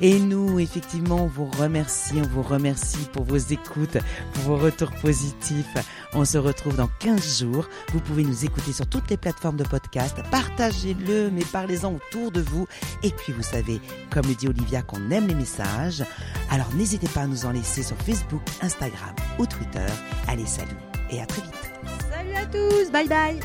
Et 0.02 0.18
nous, 0.18 0.58
effectivement, 0.58 1.24
on 1.24 1.26
vous 1.28 1.46
remercie, 1.46 2.14
on 2.16 2.26
vous 2.26 2.42
remercie 2.42 3.06
pour 3.12 3.24
vos 3.24 3.36
écoutes, 3.36 3.98
pour 4.34 4.42
vos 4.42 4.56
retours 4.56 4.90
positifs. 5.00 5.76
On 6.12 6.24
se 6.24 6.38
retrouve 6.38 6.74
dans 6.74 6.90
15 6.98 7.38
jours. 7.40 7.68
Vous 7.92 8.00
pouvez 8.00 8.24
nous 8.24 8.44
écouter 8.44 8.72
sur 8.72 8.86
toutes 8.88 9.08
les 9.10 9.16
plateformes 9.16 9.56
de 9.56 9.64
podcast. 9.64 10.16
Partagez-le, 10.32 11.30
mais 11.30 11.44
parlez-en 11.52 11.94
autour 11.94 12.32
de 12.32 12.40
vous. 12.40 12.66
Et 13.04 13.10
puis, 13.10 13.32
vous 13.32 13.44
savez, 13.44 13.80
comme 14.10 14.26
le 14.26 14.34
dit 14.34 14.48
Olivia, 14.48 14.82
qu'on 14.82 15.08
aime 15.12 15.28
les 15.28 15.36
messages. 15.36 16.04
Alors, 16.50 16.74
n'hésitez 16.74 17.08
pas 17.08 17.20
à 17.20 17.26
nous 17.28 17.46
en 17.46 17.52
laisser 17.52 17.84
sur 17.84 17.96
Facebook, 17.98 18.42
Instagram 18.60 19.14
ou 19.38 19.46
Twitter. 19.46 19.86
Allez, 20.26 20.46
salut 20.46 20.76
et 21.12 21.20
à 21.20 21.26
très 21.26 21.42
vite. 21.42 21.72
Salut 22.10 22.34
à 22.34 22.46
tous, 22.46 22.90
bye 22.90 23.06
bye 23.06 23.38